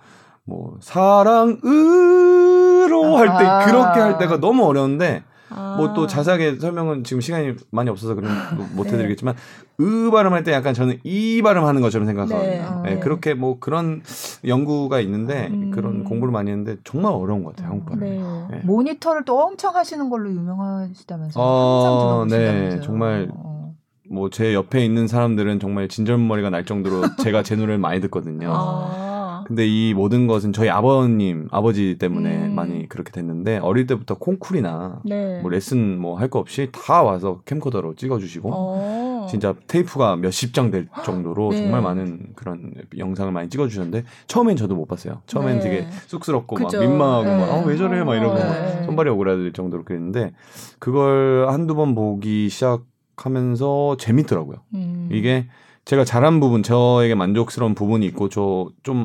뭐 0.46 0.76
사랑 0.80 1.58
으로 1.64 3.16
할때 3.16 3.44
아. 3.46 3.64
그렇게 3.64 4.00
할 4.00 4.18
때가 4.18 4.40
너무 4.40 4.64
어려운데 4.66 5.22
아. 5.50 5.74
뭐또 5.76 6.06
자세하게 6.06 6.56
설명은 6.56 7.04
지금 7.04 7.20
시간이 7.20 7.54
많이 7.70 7.90
없어서 7.90 8.14
그런 8.14 8.30
뭐 8.56 8.66
못 8.74 8.84
네. 8.84 8.92
해드리겠지만 8.92 9.34
으 9.80 10.10
발음할 10.10 10.42
때 10.44 10.52
약간 10.52 10.74
저는 10.74 10.98
이 11.04 11.42
발음하는 11.42 11.80
것처럼 11.80 12.06
생각하거든요. 12.06 12.80
네. 12.82 12.90
네, 12.90 12.94
네. 12.94 13.00
그렇게 13.00 13.34
뭐 13.34 13.58
그런 13.60 14.02
연구가 14.46 15.00
있는데 15.00 15.48
음. 15.52 15.70
그런 15.70 16.04
공부를 16.04 16.32
많이 16.32 16.50
했는데 16.50 16.76
정말 16.84 17.12
어려운 17.12 17.44
것 17.44 17.54
같아요 17.54 17.70
한국 17.72 17.86
발음. 17.86 18.00
네. 18.00 18.56
네. 18.56 18.62
모니터를 18.64 19.24
또 19.24 19.40
엄청 19.40 19.74
하시는 19.76 20.08
걸로 20.10 20.30
유명하시다면서요. 20.30 21.42
어, 21.42 22.20
항상 22.20 22.38
네, 22.38 22.44
들어보신다면서요. 22.44 22.82
정말 22.82 23.28
어. 23.32 23.74
뭐제 24.10 24.54
옆에 24.54 24.84
있는 24.84 25.08
사람들은 25.08 25.60
정말 25.60 25.88
진절머리가 25.88 26.50
날 26.50 26.64
정도로 26.64 27.02
제가 27.22 27.42
제 27.42 27.56
노래를 27.56 27.78
많이 27.78 28.00
듣거든요. 28.02 28.52
아. 28.54 29.13
근데 29.46 29.66
이 29.66 29.94
모든 29.94 30.26
것은 30.26 30.52
저희 30.52 30.68
아버님, 30.68 31.48
아버지 31.50 31.96
때문에 31.98 32.46
음. 32.46 32.54
많이 32.54 32.88
그렇게 32.88 33.10
됐는데 33.12 33.58
어릴 33.58 33.86
때부터 33.86 34.16
콩쿨이나 34.18 35.00
네. 35.04 35.40
뭐 35.40 35.50
레슨 35.50 35.98
뭐 36.00 36.16
할 36.16 36.28
거 36.28 36.38
없이 36.38 36.68
다 36.72 37.02
와서 37.02 37.40
캠코더로 37.44 37.94
찍어주시고 37.94 38.50
어. 38.52 39.26
진짜 39.30 39.54
테이프가 39.66 40.16
몇십 40.16 40.52
장 40.54 40.70
될 40.70 40.88
정도로 41.04 41.50
네. 41.50 41.58
정말 41.58 41.82
많은 41.82 42.32
그런 42.34 42.72
영상을 42.96 43.30
많이 43.32 43.48
찍어주셨는데 43.50 44.04
처음엔 44.26 44.56
저도 44.56 44.74
못 44.74 44.86
봤어요. 44.86 45.20
처음엔 45.26 45.58
네. 45.58 45.62
되게 45.62 45.86
쑥스럽고 46.06 46.56
그죠. 46.56 46.78
막 46.78 46.86
민망하고 46.86 47.24
네. 47.24 47.36
막 47.36 47.50
어, 47.52 47.62
왜 47.66 47.76
저래 47.76 48.02
막 48.02 48.14
이러고 48.16 48.34
네. 48.38 48.44
막 48.44 48.84
손발이 48.86 49.10
오그라들 49.10 49.52
정도로 49.52 49.84
그랬는데 49.84 50.32
그걸 50.78 51.46
한두 51.48 51.74
번 51.74 51.94
보기 51.94 52.48
시작하면서 52.48 53.96
재밌더라고요. 53.98 54.56
음. 54.74 55.08
이게 55.12 55.46
제가 55.84 56.04
잘한 56.04 56.40
부분, 56.40 56.62
저에게 56.62 57.14
만족스러운 57.14 57.74
부분이 57.74 58.06
있고 58.06 58.28
저 58.30 58.68
좀 58.82 59.04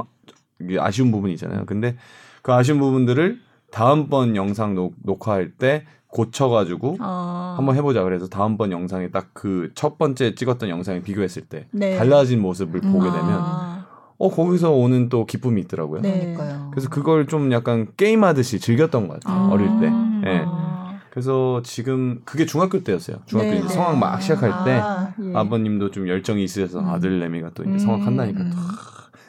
아쉬운 0.80 1.12
부분이 1.12 1.34
있잖아요. 1.34 1.66
근데 1.66 1.96
그 2.42 2.54
아쉬운 2.54 2.80
부분들을 2.80 3.40
다음번 3.72 4.36
영상 4.36 4.74
녹, 4.76 4.96
녹화할 5.04 5.52
때 5.52 5.86
고쳐가지고 6.08 6.98
아. 7.00 7.54
한번 7.58 7.76
해보자 7.76 8.02
그래서 8.04 8.28
다음번 8.28 8.72
영상에 8.72 9.10
딱 9.12 9.28
그 9.34 9.70
첫 9.76 9.98
번째 10.00 10.34
찍었던 10.36 10.68
영상에 10.70 11.02
비교했을 11.02 11.44
때 11.44 11.68
네. 11.72 11.96
달라진 11.98 12.42
모습을 12.42 12.82
보게 12.82 13.08
아. 13.10 13.12
되면 13.12 13.30
아. 13.32 13.86
어 14.18 14.30
거기서 14.30 14.72
오는 14.72 15.08
또 15.10 15.26
기쁨이 15.26 15.62
있더라고요. 15.62 16.02
네. 16.02 16.20
그러니까요. 16.34 16.72
그래서 16.72 16.90
그걸 16.90 17.28
좀 17.28 17.52
약간 17.52 17.88
게임 17.96 18.24
하듯이 18.24 18.60
즐겼던 18.60 19.08
것 19.08 19.20
같아요. 19.20 19.44
아. 19.46 19.50
어릴 19.50 19.68
때. 19.80 19.86
예. 20.30 20.44
아. 20.46 21.00
그래서 21.12 21.62
지금 21.64 22.22
그게 22.26 22.46
중학교 22.46 22.84
때였어요. 22.84 23.18
중학교 23.26 23.52
네, 23.52 23.58
이제 23.60 23.68
네. 23.68 23.74
성악 23.74 23.98
막 23.98 24.20
시작할 24.22 24.66
때 24.66 24.74
아, 24.74 25.14
예. 25.22 25.34
아버님도 25.36 25.92
좀 25.92 26.08
열정이 26.08 26.44
있으셔서 26.44 26.80
음. 26.80 26.90
아들 26.90 27.20
내미가 27.20 27.52
또 27.54 27.64
이제 27.64 27.74
음, 27.74 27.80
성악한다니까 27.80 28.40
음. 28.42 28.52
또 28.52 28.58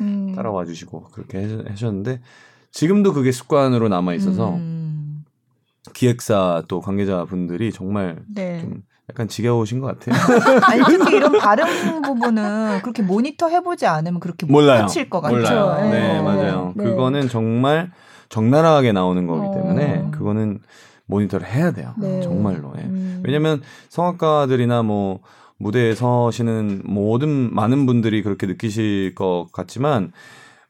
음. 0.00 0.32
따라와 0.34 0.64
주시고 0.64 1.04
그렇게 1.12 1.38
해- 1.38 1.58
하셨는데 1.68 2.20
지금도 2.72 3.12
그게 3.12 3.32
습관으로 3.32 3.88
남아 3.88 4.14
있어서 4.14 4.54
음. 4.54 5.24
기획사 5.94 6.62
또 6.68 6.80
관계자분들이 6.80 7.72
정말 7.72 8.16
네. 8.32 8.60
좀 8.60 8.82
약간 9.08 9.26
지겨우신 9.28 9.80
것 9.80 9.98
같아요. 9.98 10.14
아니 10.64 10.82
특히 10.84 11.16
이런 11.16 11.32
발음 11.38 12.02
부분은 12.02 12.80
그렇게 12.82 13.02
모니터 13.02 13.48
해보지 13.48 13.86
않으면 13.86 14.20
그렇게 14.20 14.46
못 14.46 14.52
몰라요. 14.52 14.82
맞힐 14.82 15.10
것 15.10 15.20
같아요. 15.20 15.90
네, 15.90 16.14
네. 16.14 16.22
맞아요. 16.22 16.72
네. 16.76 16.84
그거는 16.84 17.28
정말 17.28 17.90
적나라하게 18.28 18.92
나오는 18.92 19.26
거기 19.26 19.46
어. 19.46 19.52
때문에 19.54 20.10
그거는 20.12 20.60
모니터를 21.06 21.44
해야 21.48 21.72
돼요. 21.72 21.92
네. 21.98 22.20
정말로. 22.20 22.72
예. 22.78 22.82
음. 22.82 23.20
왜냐면 23.24 23.62
성악가들이나 23.88 24.84
뭐 24.84 25.18
무대에 25.60 25.94
서시는 25.94 26.82
모든 26.84 27.54
많은 27.54 27.84
분들이 27.84 28.22
그렇게 28.22 28.46
느끼실 28.46 29.14
것 29.14 29.48
같지만 29.52 30.10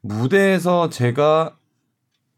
무대에서 0.01 0.89
제가 0.89 1.55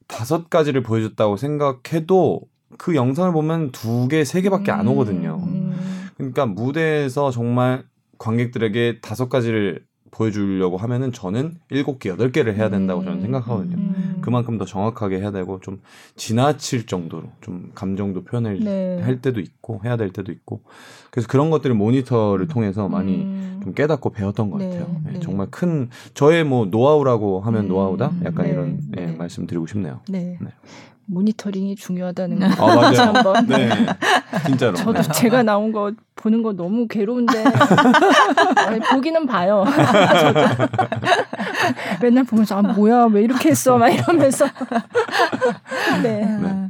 다섯 0.07 0.51
가지를 0.51 0.83
보여줬다고 0.83 1.35
생각해도 1.37 2.41
그 2.77 2.95
영상을 2.95 3.31
보면 3.31 3.71
두 3.71 4.07
개, 4.07 4.23
세 4.23 4.41
개밖에 4.41 4.71
안 4.71 4.87
오거든요. 4.87 5.41
음. 5.43 6.09
그러니까 6.15 6.45
무대에서 6.45 7.31
정말 7.31 7.83
관객들에게 8.19 8.99
다섯 9.01 9.29
가지를 9.29 9.83
보여주려고 10.11 10.77
하면은 10.77 11.11
저는 11.11 11.55
일곱 11.71 11.97
개, 11.97 12.09
여덟 12.09 12.31
개를 12.31 12.55
해야 12.55 12.69
된다고 12.69 13.03
저는 13.03 13.21
생각하거든요. 13.21 13.77
음. 14.23 14.25
그만큼 14.25 14.57
더 14.57 14.65
정확하게 14.65 15.19
해야 15.19 15.31
되고 15.31 15.59
좀 15.59 15.81
지나칠 16.15 16.85
정도로 16.85 17.23
좀 17.41 17.71
감정도 17.75 18.23
표현을 18.23 18.59
네. 18.59 19.01
할 19.01 19.21
때도 19.21 19.39
있고 19.39 19.81
해야 19.83 19.97
될 19.97 20.11
때도 20.11 20.31
있고 20.31 20.63
그래서 21.11 21.27
그런 21.27 21.49
것들을 21.49 21.75
모니터를 21.75 22.47
통해서 22.47 22.87
많이 22.87 23.23
음. 23.23 23.59
좀 23.63 23.73
깨닫고 23.73 24.11
배웠던 24.11 24.49
것 24.49 24.57
네, 24.57 24.69
같아요. 24.69 25.01
네, 25.05 25.13
네. 25.13 25.19
정말 25.19 25.47
큰 25.51 25.89
저의 26.13 26.43
뭐 26.43 26.65
노하우라고 26.65 27.41
하면 27.41 27.65
음, 27.65 27.67
노하우다 27.67 28.13
약간 28.25 28.45
네, 28.45 28.51
이런 28.51 28.79
예, 28.97 29.05
네. 29.07 29.15
말씀 29.15 29.45
드리고 29.45 29.67
싶네요. 29.67 30.01
네. 30.09 30.37
네. 31.05 31.13
모니터링이 31.13 31.75
중요하다는 31.75 32.39
거. 32.39 32.71
아 32.71 32.75
맞아요. 32.75 33.11
한번. 33.13 33.45
네, 33.47 33.69
진짜로. 34.45 34.75
저도 34.75 35.01
네. 35.01 35.11
제가 35.13 35.43
나온 35.43 35.71
거 35.71 35.91
보는 36.15 36.43
거 36.43 36.53
너무 36.53 36.87
괴로운데 36.87 37.43
아니, 38.67 38.79
보기는 38.79 39.25
봐요. 39.25 39.65
저도 39.67 40.39
맨날 42.01 42.23
보면서 42.23 42.57
아 42.57 42.61
뭐야 42.61 43.05
왜 43.11 43.23
이렇게 43.23 43.49
했어 43.49 43.77
막 43.77 43.89
이러면서 43.89 44.45
네. 46.03 46.23
음. 46.23 46.69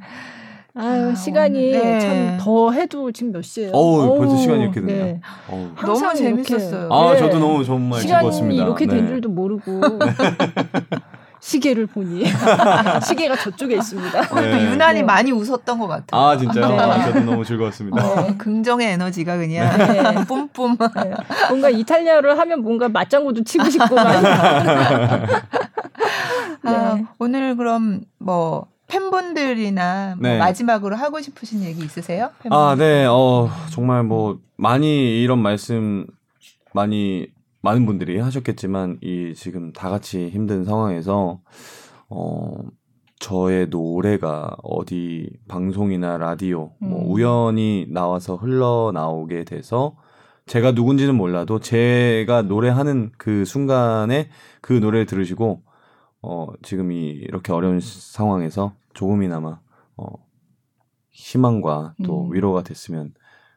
아유 0.76 1.11
아, 1.11 1.15
시간이 1.15 1.72
네. 1.72 1.99
참더 2.39 2.72
해도 2.72 3.11
지금 3.11 3.31
몇 3.31 3.43
시예요? 3.43 3.69
어우, 3.73 4.18
벌써 4.18 4.35
시간이 4.38 4.64
이렇게 4.64 4.80
됐네요. 4.81 5.05
네. 5.05 5.22
어우. 5.47 5.69
항상 5.76 6.15
너무 6.15 6.43
재밌었어요. 6.43 6.89
아 6.91 7.14
네. 7.14 7.19
저도 7.19 7.38
너무 7.38 7.64
정말 7.64 8.01
시간이 8.01 8.22
즐거웠습니다. 8.31 8.64
이렇게 8.64 8.88
된 8.88 9.01
네. 9.01 9.07
줄도 9.07 9.30
모르고 9.30 9.81
시계를 11.43 11.87
보니 11.87 12.23
시계가 13.05 13.35
저쪽에 13.35 13.75
있습니다. 13.75 14.29
또 14.29 14.39
네. 14.39 14.71
유난히 14.71 14.99
네. 14.99 15.03
많이 15.03 15.33
웃었던 15.33 15.77
것 15.77 15.87
같아요. 15.87 16.21
아 16.21 16.37
진짜요? 16.37 16.69
네. 16.69 16.79
아, 16.79 17.03
저도 17.03 17.19
너무 17.19 17.43
즐거웠습니다. 17.43 18.01
어, 18.01 18.33
긍정의 18.37 18.93
에너지가 18.93 19.35
그냥 19.35 19.77
네. 19.77 20.23
뿜뿜. 20.25 20.77
네. 20.77 21.13
뭔가 21.49 21.69
이탈리아를 21.69 22.39
하면 22.39 22.61
뭔가 22.61 22.87
맞장구도 22.87 23.43
치고 23.43 23.69
싶고 23.69 23.93
막. 23.93 24.07
아, 26.63 26.95
네. 26.95 27.05
오늘 27.19 27.57
그럼 27.57 28.03
뭐 28.19 28.67
팬분들이나 28.87 30.15
뭐 30.17 30.29
네. 30.29 30.37
마지막으로 30.37 30.95
하고 30.95 31.19
싶으신 31.19 31.61
얘기 31.63 31.83
있으세요? 31.83 32.29
아, 32.49 32.75
팬분들? 32.75 32.77
네. 32.77 33.05
어, 33.05 33.49
정말 33.69 34.03
뭐 34.03 34.39
많이 34.55 35.21
이런 35.21 35.39
말씀 35.39 36.07
많이 36.73 37.27
많은 37.64 37.85
분들이 37.85 38.19
하셨겠지만 38.19 38.99
이 39.02 39.34
지금 39.35 39.72
다 39.72 39.90
같이 39.90 40.30
힘든 40.30 40.65
상황에서 40.65 41.40
어 42.10 42.56
저의 43.19 43.68
노래가 43.69 44.57
어디 44.64 45.30
방송이나 45.48 46.18
라디오 46.18 46.73
뭐 46.80 46.99
음. 46.99 47.10
우연히 47.10 47.88
나와서 47.90 48.35
흘러 48.35 48.91
나오게 48.94 49.45
돼서 49.45 49.95
제가 50.45 50.73
누군지는 50.73 51.15
몰라도 51.15 51.61
제가 51.61 52.41
노래하는 52.41 53.14
그 53.18 53.45
순간에 53.45 54.30
그 54.60 54.73
노래를 54.73 55.06
들으시고 55.06 55.64
어 56.22 56.48
지금 56.64 56.91
이 56.91 57.11
이렇게 57.11 57.53
어려운 57.53 57.80
상황에서 57.80 58.73
조금이나마 58.94 59.61
어 59.95 60.06
희망과 61.11 61.95
또 62.03 62.26
음. 62.26 62.34
위로가 62.34 62.64
됐으면 62.64 63.14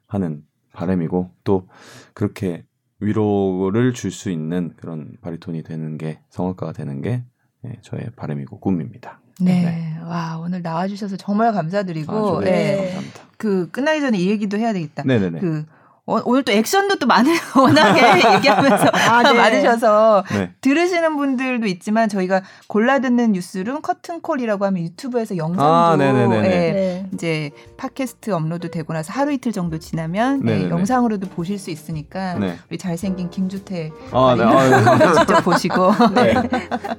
하는 0.07 0.45
바람이고 0.75 1.33
또 1.43 1.67
그렇게 2.15 2.65
위로를 3.01 3.93
줄 3.93 4.11
수 4.11 4.31
있는 4.31 4.73
그런 4.77 5.13
바리톤이 5.21 5.63
되는 5.63 5.99
게 5.99 6.21
성악가가 6.31 6.73
되는 6.73 7.03
게 7.03 7.25
예, 7.65 7.73
저의 7.83 8.11
바람이고 8.17 8.61
꿈입니다. 8.61 9.21
네. 9.41 9.99
와, 10.03 10.39
오늘 10.39 10.63
나와주셔서 10.63 11.17
정말 11.17 11.53
감사드리고, 11.53 12.39
아. 12.39 12.41
네. 12.41 12.77
감사합니다. 12.77 13.21
그, 13.37 13.71
끝나기 13.71 14.01
전에 14.01 14.17
이 14.19 14.31
얘기도 14.31 14.57
해야 14.57 14.73
되겠다. 14.73 15.03
네네네. 15.03 15.41
그, 15.41 15.59
어, 15.59 15.76
오늘 16.07 16.45
또 16.45 16.53
액션도 16.53 16.97
또 16.97 17.07
많은 17.09 17.33
워낙에 17.57 18.35
얘기하면서 18.37 18.87
아, 18.93 19.23
네. 19.25 19.33
많으셔서 19.39 20.23
네. 20.31 20.51
들으시는 20.61 21.17
분들도 21.17 21.67
있지만 21.67 22.09
저희가 22.09 22.43
골라 22.69 23.01
듣는 23.01 23.33
뉴스룸 23.33 23.83
커튼콜이라고 23.83 24.65
하면 24.67 24.85
유튜브에서 24.85 25.37
영상도 25.37 25.65
아, 25.65 25.97
예, 25.99 26.13
네. 26.13 27.07
이제 27.13 27.51
팟캐스트 27.77 28.31
업로드 28.31 28.71
되고 28.71 28.93
나서 28.93 29.13
하루 29.13 29.33
이틀 29.33 29.51
정도 29.51 29.79
지나면 29.79 30.49
예, 30.49 30.69
영상으로도 30.71 31.29
보실 31.31 31.59
수 31.59 31.71
있으니까 31.71 32.35
네. 32.35 32.57
우리 32.71 32.79
잘생긴 32.79 33.29
김주태 33.29 33.91
아, 34.13 34.35
네. 34.39 34.45
아, 34.45 35.13
직접 35.19 35.43
보시고 35.43 35.93
네. 36.15 36.35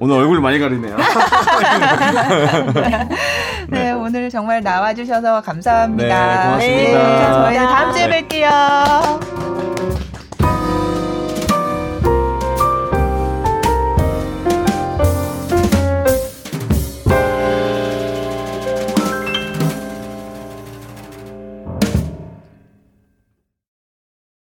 오늘 0.00 0.16
얼굴 0.16 0.40
많이 0.42 0.58
가리네요. 0.58 0.96
네. 3.68 3.92
오늘 3.92 4.28
정말 4.28 4.62
나와주셔서 4.62 5.42
감사합니다. 5.42 6.56
네, 6.58 6.94
고맙습니다. 6.94 7.44
저희 7.44 7.56
다음 7.56 7.92
주에 7.92 8.08
뵐게요. 8.08 8.97
Tchau! 8.98 10.07